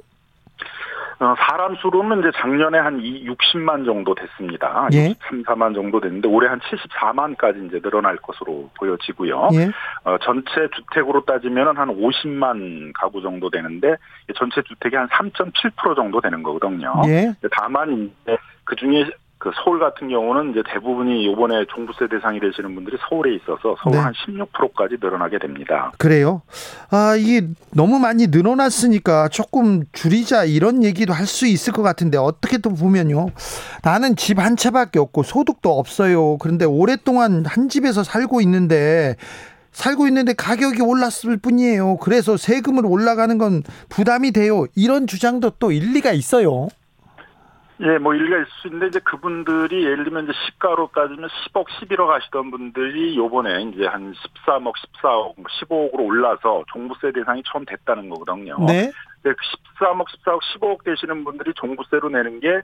어, 1.20 1.34
사람 1.38 1.76
수로는 1.76 2.20
이제 2.20 2.32
작년에 2.36 2.78
한이 2.78 3.26
60만 3.26 3.86
정도 3.86 4.14
됐습니다. 4.16 4.88
예. 4.94 5.10
63, 5.10 5.44
4만 5.44 5.74
정도 5.74 6.02
됐는데 6.02 6.28
올해 6.28 6.50
한 6.50 6.60
74만까지 6.60 7.68
이제 7.68 7.80
늘어날 7.80 8.18
것으로 8.18 8.70
보여지고요. 8.78 9.50
예. 9.54 9.70
어, 10.04 10.18
전체 10.24 10.68
주택으로 10.76 11.24
따지면 11.26 11.78
한 11.78 11.90
50만 11.90 12.92
가구 12.94 13.22
정도 13.22 13.50
되는데 13.50 13.96
전체 14.36 14.62
주택이 14.64 14.96
한 14.96 15.08
3.7% 15.08 15.96
정도 15.96 16.20
되는 16.20 16.44
거거든요. 16.44 17.02
예. 17.08 17.34
다만 17.52 18.12
이제 18.24 18.38
그 18.66 18.76
중에 18.76 19.06
그 19.46 19.52
서울 19.64 19.78
같은 19.80 20.10
경우는 20.10 20.52
이제 20.52 20.64
대부분이 20.74 21.32
이번에 21.32 21.66
종부세 21.70 22.08
대상이 22.10 22.40
되시는 22.40 22.74
분들이 22.74 22.98
서울에 23.08 23.36
있어서 23.36 23.76
서울 23.84 23.92
네. 23.96 24.00
한 24.00 24.12
16%까지 24.14 24.96
늘어나게 25.00 25.38
됩니다. 25.38 25.92
그래요. 26.00 26.42
아, 26.90 27.16
이게 27.16 27.48
너무 27.72 28.00
많이 28.00 28.26
늘어났으니까 28.28 29.28
조금 29.30 29.84
줄이자 29.94 30.46
이런 30.46 30.84
얘기도 30.84 31.14
할 31.14 31.26
수 31.28 31.46
있을 31.48 31.74
것 31.74 31.82
같은데 31.84 32.18
어떻게 32.18 32.58
또 32.58 32.70
보면요. 32.72 33.28
나는 33.84 34.16
집 34.16 34.40
한 34.40 34.56
채밖에 34.56 34.98
없고 35.00 35.22
소득도 35.24 35.78
없어요. 35.78 36.38
그런데 36.40 36.66
오랫동안 36.66 37.46
한 37.46 37.70
집에서 37.70 38.04
살고 38.04 38.42
있는데 38.42 39.16
살고 39.74 40.08
있는데 40.08 40.34
가격이 40.34 40.82
올랐을 40.82 41.38
뿐이에요. 41.42 41.98
그래서 41.98 42.36
세금을 42.38 42.86
올라가는 42.86 43.38
건 43.38 43.62
부담이 43.90 44.32
돼요. 44.32 44.66
이런 44.76 45.06
주장도 45.06 45.52
또 45.60 45.72
일리가 45.72 46.12
있어요. 46.14 46.68
예, 47.82 47.98
뭐 47.98 48.14
일리가 48.14 48.38
있을 48.38 48.48
수 48.62 48.68
있는데 48.68 48.88
이제 48.88 49.00
그분들이 49.00 49.84
예를 49.84 50.06
들면 50.06 50.26
이제 50.26 50.34
시가로 50.46 50.90
따지면 50.96 51.30
10억, 51.30 51.66
11억 51.68 52.08
하시던 52.08 52.52
분들이 52.52 53.18
요번에 53.18 53.64
이제 53.64 53.86
한 53.86 54.14
13억, 54.14 54.74
14억, 55.02 55.36
15억으로 55.44 56.00
올라서 56.00 56.64
종부세 56.72 57.12
대상이 57.12 57.44
처음 57.46 57.66
됐다는 57.66 58.10
거거든요. 58.10 58.58
네. 58.66 58.92
근데 59.22 59.36
그 59.36 59.84
13억, 59.84 60.06
14억, 60.24 60.40
15억 60.42 60.84
되시는 60.86 61.26
분들이 61.26 61.54
종부세로 61.56 62.10
내는 62.10 62.40
게 62.40 62.62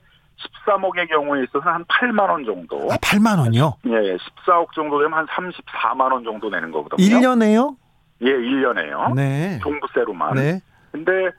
13억의 0.66 1.10
경우에 1.10 1.44
있어서 1.44 1.70
한 1.70 1.84
8만 1.86 2.30
원 2.30 2.46
정도. 2.46 2.88
아, 2.90 2.96
8만 2.96 3.38
원이요? 3.38 3.76
예, 3.88 4.16
14억 4.16 4.72
정도 4.74 5.00
되면 5.00 5.14
한 5.14 5.26
34만 5.28 6.12
원 6.12 6.24
정도 6.24 6.50
내는 6.50 6.72
거거든요. 6.72 6.98
1년에요? 6.98 7.76
예, 8.22 8.32
1년에요. 8.32 9.14
네. 9.16 9.60
종부세로만. 9.62 10.36
네. 10.36 10.62
근데 10.92 11.32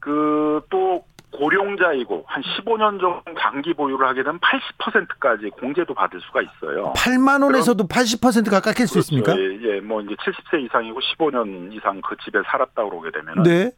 그또 0.00 1.04
고령자이고 1.30 2.24
한 2.26 2.42
15년 2.42 3.00
정도 3.00 3.22
장기 3.38 3.74
보유를 3.74 4.06
하게 4.06 4.22
되면 4.22 4.40
80%까지 4.40 5.50
공제도 5.50 5.94
받을 5.94 6.20
수가 6.20 6.40
있어요. 6.42 6.92
8만 6.96 7.42
원에서도 7.42 7.86
80%가 7.86 8.60
깎일 8.60 8.86
수 8.86 8.98
있습니까? 9.00 9.34
그렇죠. 9.34 9.66
예, 9.66 9.76
예, 9.76 9.80
뭐 9.80 10.00
이제 10.00 10.14
70세 10.14 10.64
이상이고 10.64 10.98
15년 11.00 11.72
이상 11.72 12.00
그 12.00 12.16
집에 12.24 12.40
살았다 12.46 12.84
그러게 12.84 13.10
되면 13.10 13.42
네. 13.42 13.70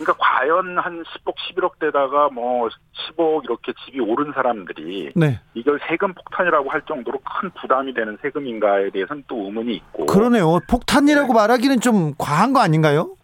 그러니까 0.00 0.14
과연 0.18 0.78
한 0.78 1.02
10억, 1.02 1.34
11억 1.36 1.78
대다가 1.78 2.30
뭐 2.30 2.68
10억 3.16 3.44
이렇게 3.44 3.72
집이 3.84 4.00
오른 4.00 4.32
사람들이 4.32 5.12
네. 5.14 5.40
이걸 5.52 5.78
세금 5.86 6.14
폭탄이라고 6.14 6.70
할 6.70 6.80
정도로 6.88 7.18
큰 7.18 7.50
부담이 7.60 7.92
되는 7.92 8.16
세금인가에 8.22 8.90
대해서는 8.90 9.24
또 9.28 9.44
의문이 9.44 9.74
있고. 9.74 10.06
그러네요. 10.06 10.58
네. 10.58 10.66
폭탄이라고 10.68 11.34
말하기는 11.34 11.80
좀 11.80 12.14
과한 12.16 12.54
거 12.54 12.60
아닌가요? 12.60 13.14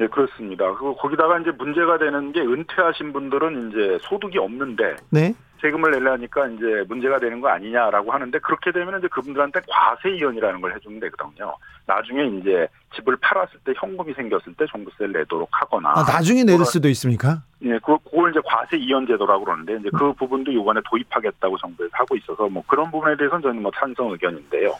네, 0.00 0.06
그렇습니다. 0.06 0.64
그리고 0.72 0.96
거기다가 0.96 1.38
이제 1.40 1.50
문제가 1.50 1.98
되는 1.98 2.32
게 2.32 2.40
은퇴하신 2.40 3.12
분들은 3.12 3.68
이제 3.68 3.98
소득이 4.00 4.38
없는데 4.38 4.96
네. 5.10 5.34
세금을 5.60 5.90
내려니까 5.90 6.46
이제 6.46 6.82
문제가 6.88 7.18
되는 7.18 7.38
거 7.42 7.48
아니냐라고 7.48 8.10
하는데 8.10 8.38
그렇게 8.38 8.72
되면 8.72 8.98
이제 8.98 9.08
그분들한테 9.08 9.60
과세 9.68 10.08
이연이라는 10.16 10.62
걸 10.62 10.74
해주면 10.74 11.00
되거든요. 11.00 11.54
나중에 11.84 12.24
이제 12.28 12.66
집을 12.94 13.18
팔았을 13.20 13.60
때 13.62 13.74
현금이 13.76 14.14
생겼을 14.14 14.54
때 14.54 14.64
종부세를 14.70 15.12
내도록 15.12 15.50
하거나. 15.52 15.90
아, 15.90 16.02
나중에 16.02 16.44
내릴 16.44 16.64
수도 16.64 16.88
있습니까? 16.88 17.42
예, 17.62 17.78
그, 17.84 17.98
그걸 17.98 18.30
이제 18.30 18.40
과세 18.42 18.78
이연 18.78 19.06
제도라고 19.06 19.44
그러는데 19.44 19.76
이제 19.80 19.90
그 19.90 20.14
부분도 20.14 20.50
이번에 20.50 20.80
도입하겠다고 20.88 21.58
정부에서 21.58 21.90
하고 21.92 22.16
있어서 22.16 22.48
뭐 22.48 22.64
그런 22.66 22.90
부분에 22.90 23.18
대해서는 23.18 23.42
저는 23.42 23.60
뭐 23.60 23.70
찬성 23.76 24.12
의견인데요. 24.12 24.72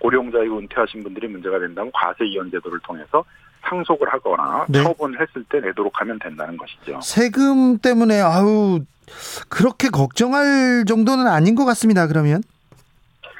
고령자이고 0.00 0.58
은퇴하신 0.58 1.04
분들이 1.04 1.28
문제가 1.28 1.60
된다면 1.60 1.92
과세 1.94 2.26
이연 2.26 2.50
제도를 2.50 2.80
통해서 2.80 3.24
상속을 3.68 4.12
하거나 4.12 4.66
네. 4.68 4.82
처분했을 4.82 5.44
때 5.48 5.60
내도록 5.60 6.00
하면 6.00 6.18
된다는 6.18 6.56
것이죠. 6.56 7.00
세금 7.02 7.78
때문에 7.78 8.20
아우 8.20 8.80
그렇게 9.48 9.88
걱정할 9.88 10.84
정도는 10.86 11.26
아닌 11.26 11.54
것 11.54 11.64
같습니다. 11.64 12.06
그러면 12.06 12.42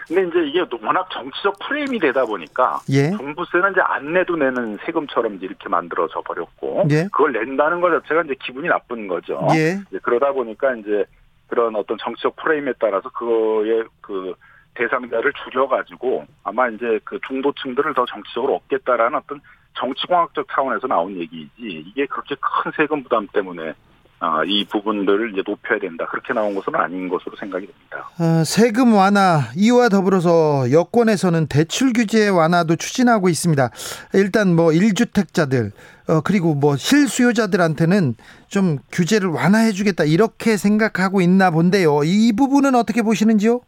근데 0.07 0.23
이제 0.27 0.39
이게 0.47 0.65
워낙 0.83 1.09
정치적 1.11 1.59
프레임이 1.61 1.99
되다 1.99 2.27
보니까 2.27 2.81
예. 2.91 3.11
종부세는 3.11 3.73
이제 3.73 3.81
안 3.81 4.13
내도 4.13 4.37
내는 4.37 4.79
세금처럼 4.85 5.39
이렇게 5.41 5.69
만들어져 5.69 6.21
버렸고 6.23 6.85
예. 6.91 7.05
그걸 7.05 7.33
낸다는 7.33 7.81
것 7.81 7.91
자체가 7.91 8.23
이제 8.23 8.35
기분이 8.45 8.69
나쁜 8.69 9.09
거죠. 9.09 9.47
예. 9.55 9.81
그러다 10.03 10.33
보니까 10.33 10.75
이제 10.77 11.05
그런 11.47 11.75
어떤 11.77 11.97
정치적 11.99 12.37
프레임에 12.37 12.75
따라서 12.79 13.09
그거의 13.11 13.85
그 14.01 14.35
대상자를 14.75 15.33
줄여가지고 15.45 16.27
아마 16.43 16.69
이제 16.69 16.99
그 17.05 17.19
중도층들을 17.27 17.95
더 17.95 18.05
정치적으로 18.07 18.57
얻겠다라는 18.57 19.19
어떤 19.19 19.41
정치공학적 19.75 20.47
차원에서 20.53 20.87
나온 20.87 21.17
얘기이지 21.17 21.51
이게 21.59 22.07
그렇게 22.07 22.35
큰 22.37 22.73
세금 22.77 23.03
부담 23.03 23.27
때문에 23.33 23.75
아, 24.21 24.43
이 24.47 24.65
부분들을 24.65 25.33
이제 25.33 25.43
높여야 25.47 25.79
된다 25.79 26.07
그렇게 26.11 26.33
나온 26.33 26.55
것은 26.55 26.75
아닌 26.75 27.09
것으로 27.11 27.37
생각이 27.37 27.67
됩니다. 27.67 28.09
어, 28.19 28.45
세금 28.45 28.95
완화 28.95 29.51
이와 29.55 29.91
더불어서 29.91 30.71
여권에서는 30.71 31.47
대출 31.49 31.93
규제 31.93 32.29
완화도 32.29 32.77
추진하고 32.77 33.29
있습니다. 33.29 33.71
일단 34.15 34.55
뭐 34.57 34.69
1주택자들 34.69 35.73
어, 36.09 36.21
그리고 36.23 36.55
뭐 36.55 36.77
실수요자들한테는 36.77 38.15
좀 38.49 38.79
규제를 38.93 39.29
완화해 39.29 39.73
주겠다 39.73 40.05
이렇게 40.05 40.57
생각하고 40.57 41.21
있나 41.21 41.51
본데요. 41.51 42.05
이 42.05 42.33
부분은 42.33 42.75
어떻게 42.77 43.03
보시는지요? 43.03 43.61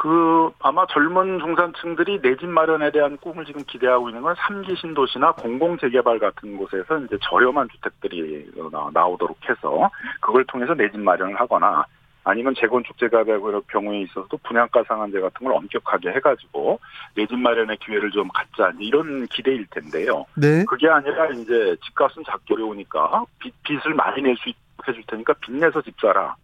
그 0.00 0.50
아마 0.60 0.86
젊은 0.86 1.40
중산층들이 1.40 2.20
내 2.22 2.36
집 2.36 2.46
마련에 2.46 2.92
대한 2.92 3.16
꿈을 3.16 3.44
지금 3.44 3.64
기대하고 3.66 4.08
있는 4.10 4.22
건 4.22 4.34
삼기 4.38 4.76
신도시나 4.76 5.32
공공 5.32 5.76
재개발 5.78 6.20
같은 6.20 6.56
곳에서 6.56 6.98
이제 7.00 7.18
저렴한 7.22 7.68
주택들이 7.70 8.48
나- 8.70 8.90
나오도록 8.92 9.36
해서 9.48 9.90
그걸 10.20 10.44
통해서 10.44 10.74
내 10.74 10.88
집 10.90 11.00
마련을 11.00 11.34
하거나 11.40 11.84
아니면 12.22 12.54
재건축 12.56 12.96
재개발 12.98 13.40
경우에 13.68 14.02
있어서도 14.02 14.36
분양가 14.44 14.84
상한제 14.86 15.18
같은 15.20 15.44
걸 15.44 15.56
엄격하게 15.56 16.10
해가지고 16.10 16.78
내 17.16 17.26
집 17.26 17.36
마련의 17.36 17.78
기회를 17.78 18.12
좀 18.12 18.28
갖자 18.28 18.70
이런 18.78 19.26
기대일 19.26 19.66
텐데요. 19.70 20.26
네. 20.36 20.64
그게 20.66 20.88
아니라 20.88 21.26
이제 21.30 21.74
집값은 21.84 22.22
잡기 22.24 22.54
어려우니까 22.54 23.24
빚, 23.40 23.52
빚을 23.64 23.94
많이 23.94 24.22
낼 24.22 24.36
수 24.36 24.52
해줄 24.86 25.02
테니까 25.08 25.34
빚 25.40 25.52
내서 25.56 25.82
집 25.82 25.98
사라. 26.00 26.36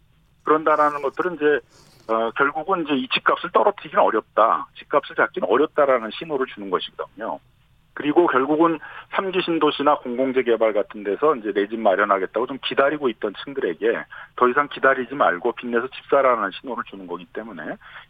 그런다라는 0.42 1.02
것들은 1.02 1.34
이제 1.36 1.60
어, 2.06 2.30
결국은 2.32 2.84
이제 2.84 2.94
이 2.94 3.08
집값을 3.08 3.50
떨어뜨리기는 3.52 4.02
어렵다. 4.02 4.66
집값을 4.78 5.16
잡기는 5.16 5.48
어렵다라는 5.48 6.10
신호를 6.18 6.46
주는 6.54 6.70
것이거든요. 6.70 7.38
그리고 7.94 8.26
결국은 8.26 8.78
삼기 9.14 9.40
신도시나 9.44 9.96
공공재 9.98 10.42
개발 10.42 10.72
같은 10.72 11.04
데서 11.04 11.36
이제 11.36 11.52
내 11.52 11.64
집 11.68 11.78
마련하겠다고 11.80 12.46
좀 12.46 12.58
기다리고 12.66 13.08
있던 13.08 13.32
층들에게 13.44 13.86
더 14.36 14.48
이상 14.48 14.68
기다리지 14.68 15.14
말고 15.14 15.52
빚내서 15.52 15.86
집 15.88 16.04
사라는 16.10 16.50
신호를 16.60 16.84
주는 16.90 17.06
거기 17.06 17.24
때문에 17.32 17.62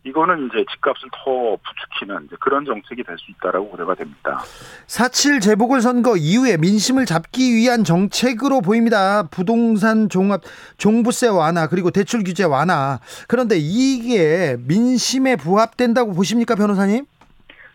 이거는 0.05 0.49
이제 0.49 0.65
집값을 0.73 1.09
더 1.13 1.57
부추기는 1.57 2.29
그런 2.41 2.65
정책이 2.65 3.05
될 3.05 3.15
수 3.19 3.31
있다라고 3.31 3.71
우려가 3.73 3.95
됩니다. 3.95 4.41
4.7 4.87 5.41
재보궐 5.41 5.81
선거 5.81 6.17
이후에 6.17 6.57
민심을 6.57 7.05
잡기 7.07 7.55
위한 7.55 7.85
정책으로 7.85 8.61
보입니다. 8.61 9.29
부동산 9.31 10.09
종합 10.09 10.41
종부세 10.79 11.29
완화 11.29 11.69
그리고 11.69 11.91
대출 11.91 12.25
규제 12.25 12.43
완화. 12.45 12.99
그런데 13.29 13.57
이게 13.59 14.57
민심에 14.67 15.37
부합된다고 15.37 16.13
보십니까, 16.13 16.55
변호사님? 16.57 17.05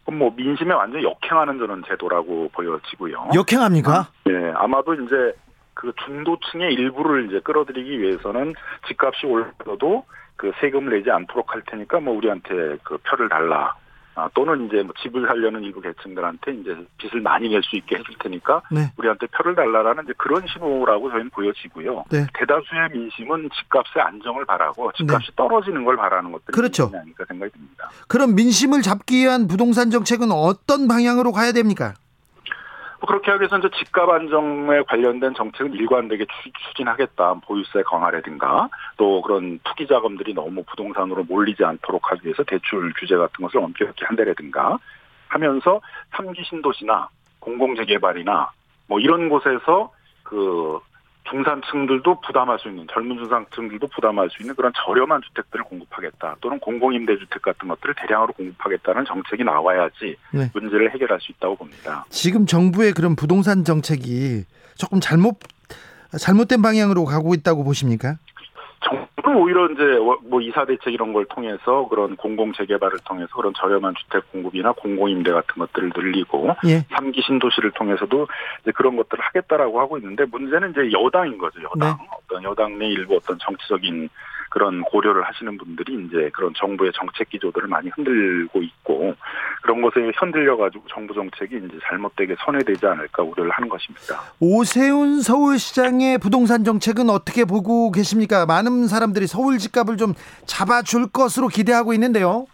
그럼 0.09 0.17
뭐 0.17 0.33
민심에 0.35 0.73
완전 0.73 1.03
역행하는 1.03 1.59
저는 1.59 1.83
제도라고 1.87 2.49
보여지고요. 2.51 3.29
역행합니까? 3.35 4.07
예, 4.27 4.51
아마도 4.55 4.95
이제 4.95 5.33
그 5.75 5.93
중도층의 6.03 6.73
일부를 6.73 7.27
이제 7.27 7.39
끌어들이기 7.41 8.01
위해서는 8.01 8.55
집값이 8.87 9.27
올라도 9.27 10.03
그 10.35 10.51
세금을 10.59 10.97
내지 10.97 11.11
않도록 11.11 11.53
할 11.53 11.61
테니까 11.61 11.99
뭐 11.99 12.15
우리한테 12.15 12.77
그 12.83 12.97
표를 13.07 13.29
달라. 13.29 13.75
아, 14.19 14.29
또는 14.33 14.65
이제 14.67 14.83
뭐 14.83 14.93
집을 15.01 15.25
살려는 15.27 15.63
일부 15.63 15.79
계층들한테 15.81 16.53
이제 16.55 16.75
빚을 16.97 17.21
많이 17.21 17.47
낼 17.49 17.61
수 17.63 17.75
있게 17.77 17.97
해줄 17.97 18.15
테니까 18.19 18.61
네. 18.71 18.91
우리한테 18.97 19.27
표를 19.27 19.55
달라라는 19.55 20.03
이제 20.03 20.13
그런 20.17 20.45
신호라고 20.47 21.09
저희는 21.09 21.29
보여지고요. 21.29 22.03
네. 22.09 22.25
대다수의 22.33 22.89
민심은 22.93 23.49
집값의 23.53 24.01
안정을 24.03 24.45
바라고 24.45 24.91
집값이 24.93 25.31
떨어지는 25.35 25.85
걸 25.85 25.95
바라는 25.97 26.31
것들이 26.31 26.53
그렇죠. 26.53 26.91
아닐까 26.93 27.23
생각이 27.27 27.51
듭니다. 27.51 27.89
그럼 28.07 28.35
민심을 28.35 28.81
잡기 28.81 29.17
위한 29.17 29.47
부동산 29.47 29.89
정책은 29.91 30.31
어떤 30.31 30.87
방향으로 30.87 31.31
가야 31.31 31.51
됩니까? 31.51 31.93
뭐 32.99 33.07
그렇게 33.07 33.31
하기 33.31 33.41
위해서 33.41 33.57
이제 33.57 33.69
집값 33.77 34.09
안정에 34.09 34.81
관련된 34.83 35.33
정책은 35.33 35.73
일관되게 35.73 36.25
추- 36.25 36.51
추진하겠다. 36.67 37.35
보유세 37.45 37.83
강화라든가 37.83 38.69
또 38.97 39.21
그런 39.21 39.59
투기 39.63 39.87
자금들이 39.87 40.33
너무 40.33 40.63
부동산으로 40.63 41.23
몰리지 41.23 41.63
않도록 41.63 42.11
하기 42.11 42.25
위해서 42.25 42.43
대출 42.43 42.91
규제 42.99 43.15
같은 43.15 43.43
것을 43.43 43.59
엄격히 43.59 44.03
한다라든가 44.03 44.77
하면서 45.29 45.79
삼기 46.11 46.43
신도시나 46.43 47.09
공공재개발이나 47.39 48.49
뭐 48.87 48.99
이런 48.99 49.29
곳에서 49.29 49.91
그 50.23 50.79
중산층들도 51.29 52.21
부담할 52.21 52.59
수 52.59 52.69
있는 52.69 52.87
젊은 52.91 53.17
중산층들도 53.17 53.87
부담할 53.87 54.29
수 54.29 54.41
있는 54.41 54.55
그런 54.55 54.71
저렴한 54.75 55.21
주택들을 55.27 55.65
공급하겠다 55.65 56.37
또는 56.41 56.59
공공임대주택 56.59 57.41
같은 57.41 57.67
것들을 57.67 57.95
대량으로 57.95 58.33
공급하겠다는 58.33 59.05
정책이 59.05 59.43
나와야지 59.43 60.15
네. 60.33 60.49
문제를 60.53 60.91
해결할 60.93 61.19
수 61.21 61.31
있다고 61.31 61.55
봅니다. 61.55 62.05
지금 62.09 62.45
정부의 62.45 62.93
그런 62.93 63.15
부동산 63.15 63.63
정책이 63.63 64.45
조금 64.75 64.99
잘못 64.99 65.39
잘못된 66.17 66.61
방향으로 66.61 67.05
가고 67.05 67.33
있다고 67.35 67.63
보십니까? 67.63 68.17
정부는 68.81 69.41
오히려 69.41 69.69
이제 69.69 69.83
뭐 70.29 70.41
이사 70.41 70.65
대책 70.65 70.93
이런 70.93 71.11
걸 71.13 71.25
통해서 71.25 71.87
그런 71.89 72.15
공공 72.15 72.53
재개발을 72.53 72.99
통해서 73.05 73.27
그런 73.35 73.53
저렴한 73.53 73.93
주택 73.95 74.31
공급이나 74.31 74.71
공공임대 74.71 75.31
같은 75.31 75.55
것들을 75.57 75.91
늘리고 75.95 76.49
예. 76.65 76.85
삼기 76.95 77.21
신도시를 77.21 77.71
통해서도 77.71 78.27
이제 78.61 78.71
그런 78.71 78.95
것들을 78.95 79.23
하겠다라고 79.23 79.79
하고 79.79 79.97
있는데 79.97 80.25
문제는 80.25 80.71
이제 80.71 80.91
여당인 80.91 81.37
거죠 81.37 81.59
여당 81.63 81.97
네. 81.97 82.07
어떤 82.11 82.43
여당 82.43 82.77
내 82.79 82.87
일부 82.87 83.17
어떤 83.17 83.37
정치적인 83.39 84.09
그런 84.49 84.81
고려를 84.81 85.23
하시는 85.23 85.57
분들이 85.57 86.05
이제 86.05 86.29
그런 86.33 86.53
정부의 86.57 86.91
정책 86.95 87.29
기조들을 87.29 87.67
많이 87.67 87.89
흔들고 87.89 88.61
있고 88.61 89.15
그런 89.61 89.81
것에 89.81 90.11
흔들려 90.17 90.57
가지고 90.57 90.83
정부 90.89 91.13
정책이 91.13 91.57
이제 91.57 91.79
잘못되게 91.87 92.35
선회되지 92.45 92.85
않을까 92.85 93.23
우려를 93.23 93.51
하는 93.51 93.69
것입니다. 93.69 94.21
오세훈 94.39 95.21
서울시장의 95.21 96.17
부동산 96.17 96.63
정책은 96.63 97.09
어떻게 97.09 97.45
보고 97.45 97.91
계십니까? 97.91 98.45
많은 98.45 98.87
사람들이 98.87 99.27
서울 99.27 99.57
집값을 99.57 99.97
좀 99.97 100.13
잡아줄 100.45 101.11
것으로 101.11 101.47
기대하고 101.47 101.93
있는데요. 101.93 102.45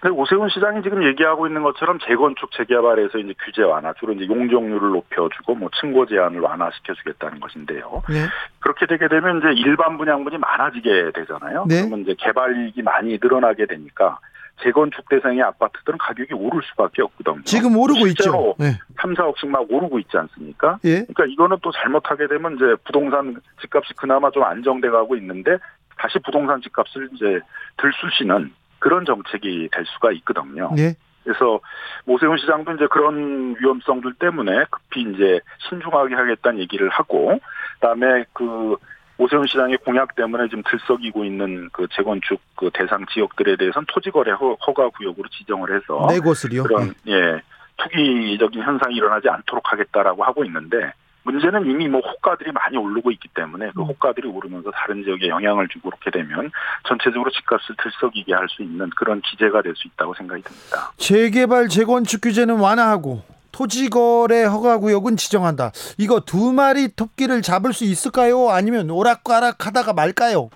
근데 0.00 0.14
오세훈 0.14 0.48
시장이 0.48 0.82
지금 0.82 1.04
얘기하고 1.04 1.46
있는 1.46 1.62
것처럼 1.62 1.98
재건축 2.06 2.50
재개발에서 2.52 3.18
이제 3.18 3.34
규제 3.44 3.62
완화, 3.62 3.92
주로 3.94 4.12
이제 4.12 4.26
용적률을 4.26 4.90
높여주고 4.90 5.54
뭐 5.54 5.70
층고 5.80 6.06
제한을 6.06 6.40
완화시켜주겠다는 6.40 7.40
것인데요. 7.40 8.02
네. 8.08 8.26
그렇게 8.60 8.86
되게 8.86 9.08
되면 9.08 9.38
이제 9.38 9.48
일반 9.56 9.98
분양분이 9.98 10.38
많아지게 10.38 11.12
되잖아요. 11.14 11.66
네. 11.68 11.82
그러면 11.82 12.00
이제 12.00 12.14
개발 12.18 12.56
이익이 12.56 12.82
많이 12.82 13.18
늘어나게 13.20 13.66
되니까 13.66 14.18
재건축 14.62 15.08
대상의 15.08 15.42
아파트들은 15.42 15.98
가격이 15.98 16.34
오를 16.34 16.62
수밖에 16.70 17.02
없거든요. 17.02 17.42
지금 17.44 17.76
오르고 17.76 18.06
있죠. 18.08 18.54
네. 18.58 18.78
3, 19.00 19.14
4억씩 19.14 19.48
막 19.48 19.66
오르고 19.68 19.98
있지 19.98 20.16
않습니까? 20.16 20.78
예. 20.84 21.02
그러니까 21.02 21.24
이거는 21.26 21.58
또 21.62 21.72
잘못하게 21.72 22.28
되면 22.28 22.54
이제 22.54 22.76
부동산 22.84 23.36
집값이 23.60 23.94
그나마 23.96 24.30
좀 24.30 24.44
안정돼 24.44 24.90
가고 24.90 25.16
있는데 25.16 25.58
다시 25.98 26.18
부동산 26.24 26.60
집값을 26.60 27.10
이제 27.14 27.40
들쑤시는 27.78 28.52
그런 28.84 29.06
정책이 29.06 29.70
될 29.72 29.86
수가 29.86 30.12
있거든요. 30.12 30.70
네. 30.76 30.94
그래서 31.22 31.58
오세훈 32.04 32.36
시장도 32.36 32.72
이제 32.72 32.86
그런 32.90 33.56
위험성들 33.58 34.12
때문에 34.18 34.66
급히 34.68 35.00
이제 35.00 35.40
신중하게 35.70 36.14
하겠다는 36.14 36.60
얘기를 36.60 36.90
하고 36.90 37.40
그다음에 37.80 38.26
그 38.34 38.76
오세훈 39.16 39.46
시장의 39.46 39.78
공약 39.78 40.14
때문에 40.16 40.48
지금 40.48 40.62
들썩이고 40.68 41.24
있는 41.24 41.70
그 41.72 41.86
재건축 41.96 42.42
그 42.56 42.68
대상 42.74 43.06
지역들에 43.06 43.56
대해서는 43.56 43.86
토지거래 43.88 44.32
허- 44.32 44.58
허가 44.66 44.90
구역으로 44.90 45.26
지정을 45.30 45.74
해서 45.74 46.06
네 46.10 46.18
곳을요. 46.20 46.64
그런 46.64 46.92
네. 47.06 47.12
예 47.14 47.40
투기적인 47.78 48.62
현상이 48.62 48.94
일어나지 48.94 49.30
않도록 49.30 49.72
하겠다라고 49.72 50.24
하고 50.24 50.44
있는데 50.44 50.92
문제는 51.24 51.66
이미 51.66 51.88
뭐 51.88 52.00
호가들이 52.00 52.52
많이 52.52 52.76
오르고 52.76 53.10
있기 53.12 53.28
때문에 53.34 53.70
그 53.74 53.80
음. 53.80 53.86
호가들이 53.86 54.28
오르면서 54.28 54.70
다른 54.70 55.02
지역에 55.04 55.28
영향을 55.28 55.68
주고 55.68 55.90
그렇게 55.90 56.10
되면 56.10 56.50
전체적으로 56.86 57.30
집값을 57.30 57.74
들썩이게 57.82 58.32
할 58.34 58.44
수 58.48 58.62
있는 58.62 58.90
그런 58.96 59.20
기제가 59.22 59.62
될 59.62 59.74
수 59.74 59.88
있다고 59.88 60.14
생각이 60.14 60.42
듭니다. 60.42 60.92
재개발 60.98 61.68
재건축 61.68 62.20
규제는 62.20 62.58
완화하고 62.60 63.22
토지거래 63.52 64.44
허가 64.44 64.78
구역은 64.78 65.16
지정한다. 65.16 65.70
이거 65.98 66.20
두 66.20 66.52
마리 66.52 66.88
토끼를 66.88 67.40
잡을 67.42 67.72
수 67.72 67.84
있을까요? 67.84 68.50
아니면 68.50 68.90
오락가락하다가 68.90 69.92
말까요? 69.94 70.50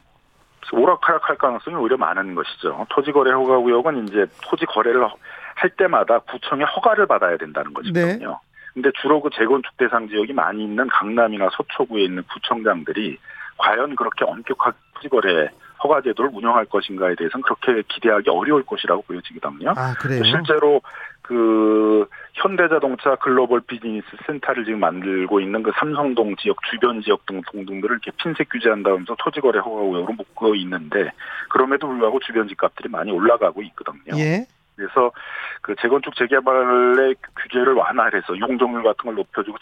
오락가락할 0.70 1.36
가능성이 1.38 1.76
오히려 1.76 1.96
많은 1.96 2.34
것이죠. 2.34 2.86
토지거래 2.90 3.32
허가구역은 3.32 4.06
이제 4.08 4.26
토지 4.42 4.66
거래를 4.66 5.08
할 5.54 5.70
때마다 5.70 6.18
구청의 6.20 6.66
허가를 6.66 7.06
받아야 7.06 7.36
된다는 7.38 7.72
것이거든요. 7.72 8.38
근데 8.74 8.90
주로 9.00 9.20
그 9.20 9.30
재건축 9.34 9.76
대상 9.76 10.08
지역이 10.08 10.32
많이 10.32 10.64
있는 10.64 10.86
강남이나 10.88 11.48
서초구에 11.52 12.04
있는 12.04 12.22
구청장들이 12.24 13.18
과연 13.56 13.96
그렇게 13.96 14.24
엄격하게 14.24 14.76
토지거래 14.94 15.50
허가 15.82 16.00
제도를 16.00 16.30
운영할 16.32 16.64
것인가에 16.66 17.14
대해서는 17.14 17.42
그렇게 17.42 17.82
기대하기 17.88 18.30
어려울 18.30 18.64
것이라고 18.64 19.02
보여지거든요. 19.02 19.74
아 19.76 19.94
그래요. 19.94 20.24
실제로 20.24 20.80
그 21.22 22.08
현대자동차 22.34 23.16
글로벌 23.16 23.60
비즈니스 23.60 24.06
센터를 24.26 24.64
지금 24.64 24.80
만들고 24.80 25.40
있는 25.40 25.62
그 25.62 25.70
삼성동 25.78 26.36
지역 26.36 26.56
주변 26.70 27.02
지역 27.02 27.26
등 27.26 27.42
동등들을 27.52 27.98
이렇게 28.02 28.10
핀셋 28.16 28.48
규제한다면서 28.48 29.14
토지거래 29.18 29.58
허가구역으로 29.58 30.14
묶고 30.14 30.54
있는데 30.56 31.12
그럼에도 31.50 31.86
불구하고 31.86 32.18
주변 32.20 32.48
집값들이 32.48 32.88
많이 32.88 33.12
올라가고 33.12 33.62
있거든요. 33.62 34.18
예. 34.18 34.46
그래서 34.78 35.10
그 35.60 35.74
재건축 35.82 36.14
재개발의 36.14 37.16
규제를 37.42 37.74
완화해서 37.74 38.38
용적률 38.38 38.84
같은 38.84 39.06
걸 39.06 39.16
높여주고 39.16 39.56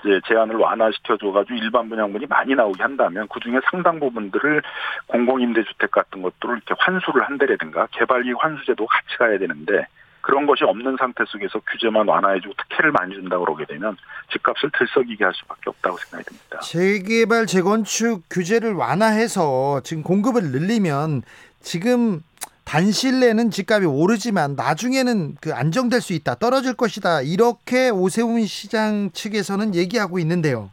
이제 0.00 0.20
제한을 0.26 0.56
완화시켜줘가지고 0.56 1.54
일반 1.56 1.90
분양분이 1.90 2.26
많이 2.26 2.54
나오게 2.54 2.82
한다면 2.82 3.28
그 3.30 3.38
중에 3.40 3.60
상당 3.70 4.00
부분들을 4.00 4.62
공공임대주택 5.08 5.90
같은 5.90 6.22
것들을 6.22 6.56
이렇게 6.56 6.74
환수를 6.78 7.22
한다라든가 7.22 7.86
개발이익 7.92 8.36
환수제도 8.38 8.86
같이 8.86 9.18
가야 9.18 9.38
되는데 9.38 9.86
그런 10.22 10.46
것이 10.46 10.64
없는 10.64 10.96
상태 10.98 11.22
속에서 11.26 11.60
규제만 11.70 12.08
완화해주고 12.08 12.54
특혜를 12.54 12.92
많이 12.92 13.14
준다 13.14 13.36
고 13.36 13.44
그러게 13.44 13.66
되면 13.66 13.94
집값을 14.32 14.70
들썩이게 14.72 15.22
할 15.22 15.34
수밖에 15.34 15.68
없다고 15.68 15.98
생각이 15.98 16.24
듭니다. 16.24 16.60
재개발 16.60 17.44
재건축 17.44 18.22
규제를 18.30 18.72
완화해서 18.72 19.82
지금 19.84 20.02
공급을 20.02 20.44
늘리면 20.44 21.20
지금 21.60 22.22
단실 22.64 23.20
내는 23.20 23.50
집값이 23.50 23.86
오르지만 23.86 24.54
나중에는 24.56 25.36
그 25.40 25.54
안정될 25.54 26.00
수 26.00 26.12
있다 26.12 26.36
떨어질 26.36 26.74
것이다 26.74 27.22
이렇게 27.22 27.90
오세훈 27.90 28.44
시장 28.46 29.10
측에서는 29.12 29.74
얘기하고 29.74 30.18
있는데요. 30.18 30.70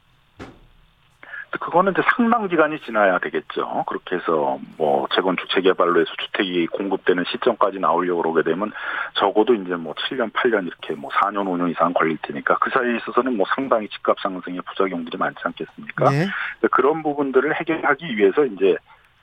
그거는 1.60 1.92
이제 1.92 2.02
상당 2.16 2.48
기간이 2.48 2.80
지나야 2.82 3.20
되겠죠. 3.20 3.84
그렇게 3.88 4.16
해서 4.16 4.58
뭐 4.78 5.06
재건축 5.14 5.50
재개발로 5.50 6.00
해서 6.00 6.12
주택이 6.18 6.68
공급되는 6.68 7.26
시점까지 7.30 7.80
나오려고 7.80 8.22
그러게 8.22 8.50
되면 8.50 8.72
적어도 9.16 9.54
이제 9.54 9.76
뭐 9.76 9.94
7년, 9.94 10.32
8년 10.32 10.66
이렇게 10.66 10.96
뭐 10.96 11.12
4년, 11.12 11.46
5년 11.46 11.70
이상 11.70 11.94
걸릴 11.94 12.18
테니까 12.22 12.58
그 12.60 12.70
사이에 12.72 12.98
있어서는 12.98 13.36
뭐 13.36 13.46
상당히 13.54 13.89
집값 13.89 14.18
상승의 14.22 14.62
부작용들이 14.62 15.18
많지 15.18 15.39
않겠습니까? 15.44 16.10
네. 16.10 16.28
그런 16.72 17.04
부분들을 17.04 17.54
해결하기 17.54 18.18
위해서 18.18 18.46
이제 18.46 18.78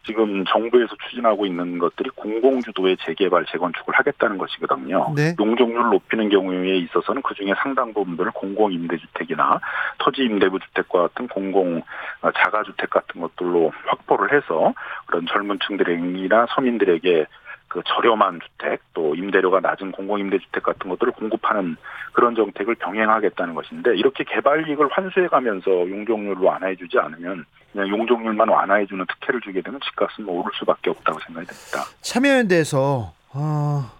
지금 0.09 0.43
정부에서 0.47 0.97
추진하고 1.05 1.45
있는 1.45 1.79
것들이 1.79 2.09
공공주도의 2.17 2.97
재개발, 3.05 3.45
재건축을 3.53 3.95
하겠다는 3.95 4.39
것이거든요. 4.39 5.13
네. 5.15 5.35
용적률을 5.39 5.91
높이는 5.91 6.31
경우에 6.31 6.79
있어서는 6.79 7.21
그 7.21 7.35
중에 7.35 7.53
상당 7.63 7.93
부분들을 7.93 8.31
공공임대주택이나 8.33 9.61
토지임대부 9.99 10.61
주택과 10.61 11.09
같은 11.09 11.29
공공 11.29 11.83
어, 12.23 12.31
자가주택 12.33 12.89
같은 12.89 13.21
것들로 13.21 13.71
확보를 13.85 14.33
해서 14.33 14.73
그런 15.05 15.27
젊은 15.27 15.59
층들이나 15.67 16.47
서민들에게 16.55 17.27
그 17.69 17.83
저렴한 17.87 18.41
주택 18.41 18.81
또 18.95 19.15
임대료가 19.15 19.61
낮은 19.61 19.93
공공임대주택 19.93 20.63
같은 20.63 20.89
것들을 20.91 21.13
공급하는 21.13 21.77
그런 22.13 22.35
정책을 22.35 22.75
병행하겠다는 22.77 23.55
것인데 23.55 23.97
이렇게 23.97 24.25
개발 24.25 24.69
이익을 24.69 24.89
환수해가면서 24.91 25.71
용적률을 25.71 26.43
완화해주지 26.43 26.99
않으면 26.99 27.45
그냥 27.73 27.89
용적률만 27.89 28.49
완화해주는 28.49 29.05
특혜를 29.07 29.41
주게 29.43 29.61
되면 29.61 29.79
집값은 29.85 30.25
뭐 30.25 30.41
오를 30.41 30.51
수밖에 30.59 30.91
없다고 30.91 31.21
생각이 31.21 31.47
됩니다. 31.47 31.85
참여연대에서 32.01 33.13
어, 33.35 33.91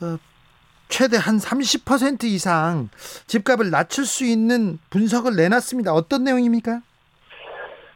어, 0.00 0.18
최대 0.88 1.18
한 1.18 1.36
30% 1.36 2.24
이상 2.24 2.88
집값을 3.26 3.70
낮출 3.70 4.06
수 4.06 4.24
있는 4.24 4.78
분석을 4.88 5.36
내놨습니다. 5.36 5.92
어떤 5.92 6.24
내용입니까? 6.24 6.80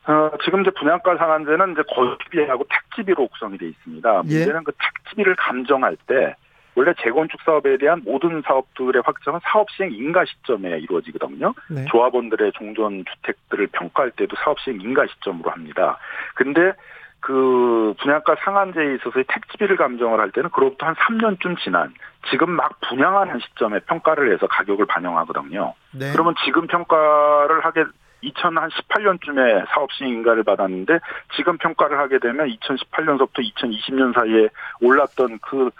어, 0.07 0.30
지금 0.44 0.62
이제 0.62 0.70
분양가 0.70 1.16
상한제는 1.16 1.72
이제 1.72 1.82
거주비하고 1.88 2.66
택지비로 2.68 3.28
구성이 3.28 3.59
돼 3.59 3.66
있습니다. 3.68 4.22
예. 4.26 4.36
문제는 4.36 4.64
그 4.64 4.72
택지비를 4.72 5.36
감정할 5.36 5.96
때 6.07 6.34
원래 6.74 6.92
재건축 7.03 7.40
사업에 7.42 7.76
대한 7.76 8.03
모든 8.05 8.42
사업들의 8.42 9.03
확정은 9.05 9.40
사업 9.44 9.70
시행 9.70 9.92
인가 9.92 10.24
시점에 10.24 10.78
이루어지거든요. 10.78 11.55
네. 11.68 11.84
조합원들의 11.86 12.53
종전 12.53 13.05
주택들을 13.05 13.68
평가할 13.68 14.11
때도 14.12 14.36
사업 14.42 14.59
시행 14.61 14.80
인가 14.80 15.07
시점으로 15.07 15.50
합니다. 15.50 15.98
근데 16.34 16.72
그 17.20 17.94
분양가 18.00 18.34
상한제에 18.40 18.94
있어서의 18.96 19.24
택지비를 19.28 19.76
감정을 19.76 20.18
할 20.18 20.32
때는 20.32 20.50
그로부터 20.50 20.86
한 20.86 20.94
3년쯤 20.94 21.59
지난 21.59 21.94
지금 22.30 22.50
막 22.50 22.80
분양하는 22.88 23.38
시점에 23.38 23.78
평가를 23.80 24.32
해서 24.32 24.46
가격을 24.48 24.86
반영하거든요. 24.86 25.74
네. 25.92 26.11
그러면 26.12 26.34
지금 26.44 26.66
평가를 26.66 27.64
하게 27.64 27.84
2018년쯤에 28.22 29.66
사업 29.68 29.92
시행 29.92 30.12
인가를 30.12 30.42
받았는데 30.44 30.98
지금 31.36 31.58
평가를 31.58 31.98
하게 31.98 32.18
되면 32.18 32.48
2018년서부터 32.48 33.38
2020년 33.38 34.14
사이에 34.14 34.48
올랐던 34.80 35.38
그, 35.40 35.70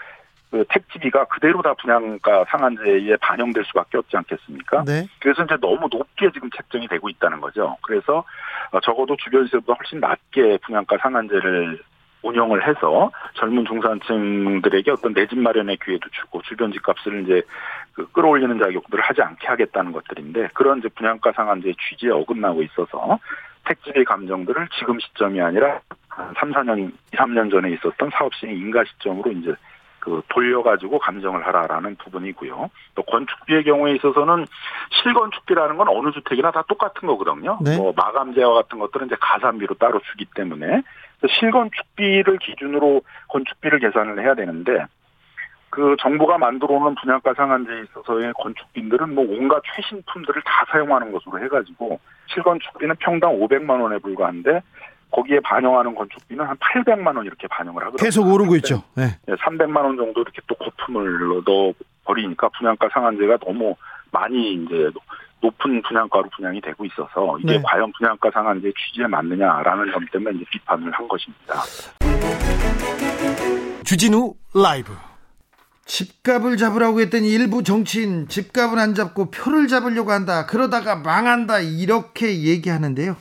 그 0.51 0.63
택지비가 0.69 1.25
그대로 1.25 1.61
다 1.61 1.73
분양가 1.73 2.45
상한제에 2.49 3.17
반영될 3.17 3.65
수밖에 3.65 3.97
없지 3.97 4.17
않겠습니까? 4.17 4.83
네. 4.85 5.07
그래서 5.19 5.43
이제 5.43 5.55
너무 5.61 5.87
높게 5.91 6.29
지금 6.31 6.49
책정이 6.55 6.87
되고 6.87 7.09
있다는 7.09 7.39
거죠. 7.41 7.77
그래서 7.81 8.23
어, 8.71 8.79
적어도 8.81 9.15
주변 9.17 9.45
시세보다 9.45 9.77
훨씬 9.79 9.99
낮게 9.99 10.59
분양가 10.63 10.97
상한제를 10.97 11.79
운영을 12.23 12.67
해서 12.67 13.11
젊은 13.35 13.65
중산층들에게 13.65 14.91
어떤 14.91 15.13
내 15.13 15.27
집 15.27 15.39
마련의 15.39 15.77
기회도 15.83 16.09
주고 16.09 16.41
주변 16.43 16.71
집값을 16.71 17.23
이제 17.23 17.41
그 17.93 18.09
끌어올리는 18.11 18.57
작업들을 18.57 19.03
하지 19.03 19.21
않게 19.21 19.47
하겠다는 19.47 19.91
것들인데 19.91 20.49
그런 20.53 20.79
이제 20.79 20.89
분양가 20.89 21.31
상한제의 21.31 21.75
취지에 21.75 22.09
어긋나고 22.11 22.63
있어서 22.63 23.19
택지비 23.65 24.03
감정들을 24.03 24.67
지금 24.79 24.99
시점이 24.99 25.41
아니라 25.41 25.79
한 26.09 26.33
3, 26.39 26.51
4년, 26.51 26.79
2, 26.79 27.15
3년 27.15 27.51
전에 27.51 27.71
있었던 27.71 28.09
사업 28.13 28.33
시행 28.35 28.55
인가 28.55 28.83
시점으로 28.83 29.31
이제 29.31 29.55
그 29.99 30.21
돌려가지고 30.27 30.99
감정을 30.99 31.47
하라라는 31.47 31.95
부분이고요. 31.95 32.69
또 32.93 33.03
건축비의 33.03 33.63
경우에 33.63 33.95
있어서는 33.95 34.45
실건축비라는 35.01 35.77
건 35.77 35.87
어느 35.87 36.11
주택이나 36.11 36.51
다 36.51 36.61
똑같은 36.67 37.07
거거든요. 37.07 37.57
네. 37.61 37.77
뭐 37.77 37.93
마감재와 37.95 38.53
같은 38.53 38.79
것들은 38.79 39.07
이제 39.07 39.15
가산비로 39.21 39.75
따로 39.75 40.01
주기 40.11 40.25
때문에 40.35 40.83
실건축비를 41.27 42.37
기준으로 42.39 43.01
건축비를 43.29 43.79
계산을 43.79 44.21
해야 44.23 44.35
되는데 44.35 44.85
그 45.69 45.95
정부가 45.99 46.37
만들어 46.37 46.79
놓은 46.79 46.95
분양가 46.95 47.33
상한제에 47.33 47.81
있어서의 47.83 48.33
건축비들은 48.33 49.15
뭐 49.15 49.25
온갖 49.27 49.61
최신품들을 49.75 50.41
다 50.43 50.65
사용하는 50.71 51.11
것으로 51.11 51.43
해가지고 51.43 51.99
실건축비는 52.27 52.95
평당 52.99 53.39
500만 53.39 53.81
원에 53.81 53.97
불과한데 53.97 54.61
거기에 55.09 55.39
반영하는 55.39 55.95
건축비는 55.95 56.45
한 56.45 56.57
800만 56.57 57.15
원 57.15 57.25
이렇게 57.25 57.47
반영을 57.47 57.81
하거든요. 57.85 58.05
계속 58.05 58.27
오르고 58.27 58.55
있죠. 58.57 58.83
네. 58.95 59.17
300만 59.27 59.77
원 59.77 59.97
정도 59.97 60.21
이렇게 60.21 60.41
또 60.47 60.55
거품을 60.55 61.43
넣어 61.45 61.73
버리니까 62.05 62.49
분양가 62.49 62.89
상한제가 62.91 63.37
너무 63.37 63.75
많이 64.11 64.53
이제 64.53 64.89
높은 65.43 65.81
분양가로 65.81 66.29
분양이 66.35 66.61
되고 66.61 66.85
있어서 66.85 67.37
이게 67.39 67.57
네. 67.57 67.61
과연 67.63 67.91
분양가 67.97 68.31
상한제 68.31 68.71
취지에 68.71 69.07
맞느냐라는 69.07 69.91
점 69.91 70.05
때문에 70.11 70.37
이제 70.37 70.45
비판을 70.51 70.91
한 70.91 71.07
것입니다. 71.07 71.61
주진우 73.83 74.33
라이브. 74.55 74.93
집값을 75.85 76.55
잡으라고 76.55 77.01
했더니 77.01 77.29
일부 77.29 77.61
정치인 77.61 78.29
집값은 78.29 78.79
안 78.79 78.95
잡고 78.95 79.31
표를 79.31 79.67
잡으려고 79.67 80.11
한다. 80.11 80.45
그러다가 80.45 80.95
망한다. 80.95 81.59
이렇게 81.59 82.43
얘기하는데요. 82.43 83.17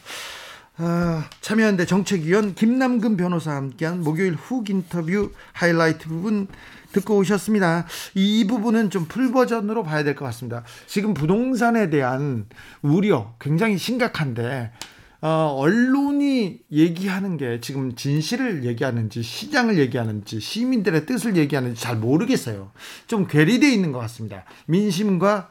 아, 0.79 1.29
참여연대 1.43 1.85
정책위원 1.87 2.55
김남근 2.55 3.17
변호사와 3.17 3.57
함께한 3.57 4.03
목요일 4.03 4.35
훅 4.35 4.71
인터뷰 4.71 5.31
하이라이트 5.53 6.09
부분 6.09 6.49
듣고 6.93 7.17
오셨습니다. 7.19 7.87
이 8.15 8.47
부분은 8.47 8.91
좀 8.91 9.07
풀버전으로 9.07 9.83
봐야 9.83 10.03
될 10.03 10.15
것 10.15 10.25
같습니다. 10.27 10.65
지금 10.87 11.15
부동산에 11.15 11.91
대한 11.91 12.47
우려 12.83 13.35
굉장히 13.39 13.77
심각한데 13.79 14.73
어, 15.21 15.55
언론이 15.57 16.61
얘기하는 16.73 17.37
게 17.37 17.61
지금 17.61 17.95
진실을 17.95 18.65
얘기하는지 18.65 19.23
시장을 19.23 19.79
얘기하는지 19.79 20.41
시민들의 20.41 21.07
뜻을 21.07 21.37
얘기하는지 21.37 21.81
잘 21.81 21.97
모르겠어요. 21.97 22.73
좀 23.07 23.27
괴리되어 23.27 23.71
있는 23.71 23.93
것 23.93 24.01
같습니다. 24.01 24.45
민심과 24.67 25.51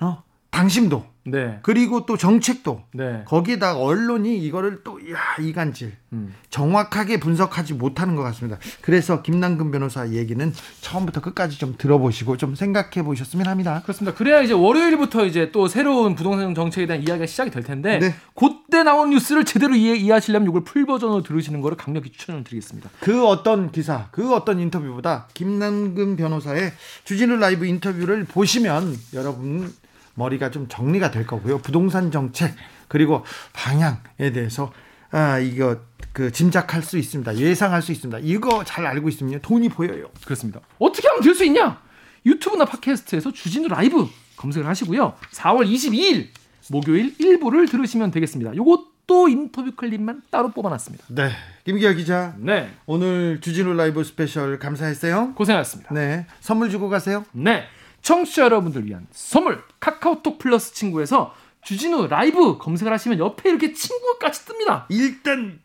어, 0.00 0.22
당심도 0.50 1.04
네. 1.26 1.58
그리고 1.62 2.06
또 2.06 2.16
정책도 2.16 2.82
네. 2.92 3.22
거기에다 3.26 3.76
언론이 3.76 4.38
이거를 4.38 4.82
또 4.84 5.00
야, 5.10 5.18
이간질 5.40 5.92
음. 6.12 6.34
정확하게 6.50 7.18
분석하지 7.20 7.74
못하는 7.74 8.14
것 8.14 8.22
같습니다. 8.22 8.58
그래서 8.80 9.22
김남근 9.22 9.70
변호사 9.70 10.08
얘기는 10.08 10.52
처음부터 10.80 11.20
끝까지 11.20 11.58
좀 11.58 11.74
들어보시고 11.76 12.36
좀 12.36 12.54
생각해 12.54 13.02
보셨으면 13.02 13.46
합니다. 13.46 13.82
그렇습니다. 13.82 14.16
그래야 14.16 14.40
이제 14.40 14.54
월요일부터 14.54 15.26
이제 15.26 15.50
또 15.50 15.68
새로운 15.68 16.14
부동산 16.14 16.54
정책에 16.54 16.86
대한 16.86 17.02
이야기가 17.02 17.26
시작이 17.26 17.50
될 17.50 17.62
텐데 17.62 17.98
네. 17.98 18.14
그때 18.34 18.82
나온 18.82 19.10
뉴스를 19.10 19.44
제대로 19.44 19.74
이해, 19.74 19.96
이해하시려면 19.96 20.48
이걸 20.48 20.64
풀 20.64 20.86
버전으로 20.86 21.22
들으시는 21.22 21.60
거를 21.60 21.76
강력히 21.76 22.10
추천을 22.10 22.44
드리겠습니다. 22.44 22.88
그 23.00 23.26
어떤 23.26 23.72
기사, 23.72 24.08
그 24.12 24.32
어떤 24.32 24.60
인터뷰보다 24.60 25.26
김남근 25.34 26.16
변호사의 26.16 26.72
주진우 27.04 27.36
라이브 27.36 27.66
인터뷰를 27.66 28.24
보시면 28.24 28.96
여러분 29.14 29.72
머리가 30.16 30.50
좀 30.50 30.66
정리가 30.68 31.10
될 31.12 31.26
거고요. 31.26 31.58
부동산 31.58 32.10
정책 32.10 32.54
그리고 32.88 33.24
방향에 33.52 34.32
대해서 34.32 34.72
아 35.12 35.38
이거 35.38 35.78
그 36.12 36.32
짐작할 36.32 36.82
수 36.82 36.98
있습니다. 36.98 37.36
예상할 37.36 37.80
수 37.82 37.92
있습니다. 37.92 38.18
이거 38.22 38.64
잘 38.64 38.86
알고 38.86 39.08
있으면 39.08 39.40
돈이 39.40 39.68
보여요. 39.68 40.08
그렇습니다. 40.24 40.60
어떻게 40.78 41.06
하면 41.08 41.22
될 41.22 41.34
수 41.34 41.44
있냐? 41.44 41.80
유튜브나 42.24 42.64
팟캐스트에서 42.64 43.30
주진우 43.32 43.68
라이브 43.68 44.08
검색을 44.36 44.66
하시고요. 44.68 45.14
4월 45.32 45.70
22일 45.70 46.28
목요일 46.70 47.14
일부를 47.18 47.68
들으시면 47.68 48.10
되겠습니다. 48.10 48.56
요것도 48.56 49.28
인터뷰 49.28 49.72
클립만 49.76 50.22
따로 50.30 50.50
뽑아놨습니다. 50.50 51.04
네, 51.10 51.30
김기화 51.64 51.92
기자 51.92 52.34
네, 52.38 52.70
오늘 52.86 53.40
주진우 53.40 53.74
라이브 53.74 54.02
스페셜 54.02 54.58
감사했어요. 54.58 55.34
고생하셨습니다. 55.34 55.94
네, 55.94 56.26
선물 56.40 56.70
주고 56.70 56.88
가세요. 56.88 57.24
네. 57.32 57.64
청취자 58.02 58.42
여러분들 58.42 58.86
위한 58.86 59.06
선물 59.10 59.62
카카오톡 59.80 60.38
플러스 60.38 60.74
친구에서 60.74 61.34
주진우 61.62 62.06
라이브 62.06 62.58
검색을 62.58 62.92
하시면 62.92 63.18
옆에 63.18 63.50
이렇게 63.50 63.72
친구까지 63.72 64.44
뜹니다. 64.44 64.84
일단 64.88 65.60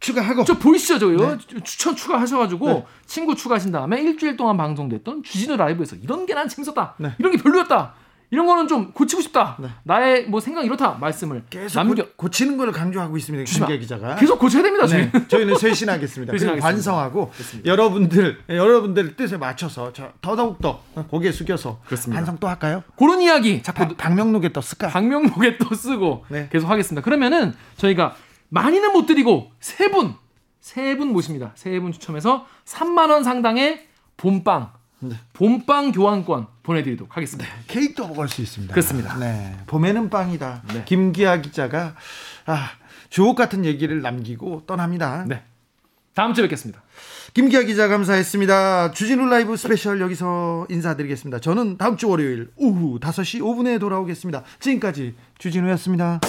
추가하고 0.00 0.44
저 0.44 0.58
보이시죠, 0.58 0.98
저요? 0.98 1.16
네. 1.36 1.62
추천 1.64 1.94
추가하셔가지고 1.96 2.66
네. 2.68 2.86
친구 3.06 3.34
추가하신 3.34 3.72
다음에 3.72 4.00
일주일 4.02 4.36
동안 4.36 4.56
방송됐던 4.56 5.22
주진우 5.22 5.56
라이브에서 5.56 5.96
이런 5.96 6.26
게 6.26 6.34
난 6.34 6.48
재밌었다, 6.48 6.94
네. 6.98 7.14
이런 7.18 7.32
게 7.32 7.38
별로였다, 7.42 7.94
이런 8.30 8.44
거는 8.46 8.68
좀 8.68 8.92
고치고 8.92 9.22
싶다, 9.22 9.56
네. 9.58 9.68
나의 9.84 10.26
뭐 10.26 10.38
생각 10.40 10.64
이렇다 10.64 10.98
말씀을 11.00 11.44
계속 11.48 11.78
남겨 11.78 12.04
고, 12.04 12.10
고치는 12.16 12.58
걸 12.58 12.70
강조하고 12.72 13.16
있습니다. 13.16 13.50
김기아 13.50 13.76
기자가. 13.78 14.16
계속 14.16 14.38
고쳐야 14.38 14.62
됩니다, 14.62 14.86
저희. 14.86 15.10
네, 15.10 15.28
저희는 15.28 15.56
쇄신하겠습니다. 15.58 16.34
반성하고 16.60 17.30
여러분들 17.64 18.38
여러분들 18.50 19.16
뜻에 19.16 19.36
맞춰서 19.38 19.92
저 19.94 20.10
더더욱 20.20 20.60
더 20.60 20.82
고개 21.08 21.32
숙여서 21.32 21.80
그렇습니다. 21.86 22.20
반성 22.20 22.36
또 22.38 22.48
할까요? 22.48 22.82
그런 22.96 23.20
이야기 23.22 23.62
자꾸 23.62 23.86
박- 23.88 23.96
박명록에 23.96 24.50
또 24.50 24.60
쓸까? 24.60 24.88
방명록에 24.88 25.56
또 25.58 25.74
쓰고 25.74 26.24
네. 26.28 26.48
계속 26.52 26.68
하겠습니다. 26.68 27.02
그러면은 27.02 27.54
저희가 27.76 28.14
많이는 28.50 28.92
못 28.92 29.06
드리고 29.06 29.52
세 29.60 29.90
분, 29.90 30.14
세 30.60 30.96
분 30.98 31.12
모십니다. 31.14 31.52
세 31.54 31.80
분 31.80 31.92
추첨해서 31.92 32.46
3만 32.66 33.10
원 33.10 33.24
상당의 33.24 33.86
봄빵, 34.18 34.72
네. 35.00 35.14
봄빵 35.32 35.92
교환권 35.92 36.46
보내드리도록 36.68 37.16
하겠습니다. 37.16 37.50
케이크도 37.66 38.06
먹을 38.08 38.28
수 38.28 38.42
있습니다. 38.42 38.72
그렇습니다. 38.74 39.16
네, 39.16 39.56
봄에는 39.66 40.10
빵이다. 40.10 40.62
네. 40.74 40.82
김기아 40.84 41.40
기자가 41.40 41.94
아, 42.44 42.70
주옥 43.08 43.36
같은 43.36 43.64
얘기를 43.64 44.02
남기고 44.02 44.64
떠납니다. 44.66 45.24
네, 45.26 45.42
다음 46.14 46.34
주에 46.34 46.42
뵙겠습니다. 46.42 46.82
김기화 47.32 47.62
기자 47.62 47.88
감사했습니다. 47.88 48.92
주진우 48.92 49.26
라이브 49.28 49.56
스페셜 49.56 50.00
여기서 50.00 50.66
인사드리겠습니다. 50.68 51.40
저는 51.40 51.78
다음 51.78 51.96
주 51.96 52.08
월요일 52.08 52.50
오후 52.56 52.98
5시 53.00 53.40
5분에 53.40 53.80
돌아오겠습니다. 53.80 54.42
지금까지 54.60 55.14
주진우였습니다. 55.38 56.20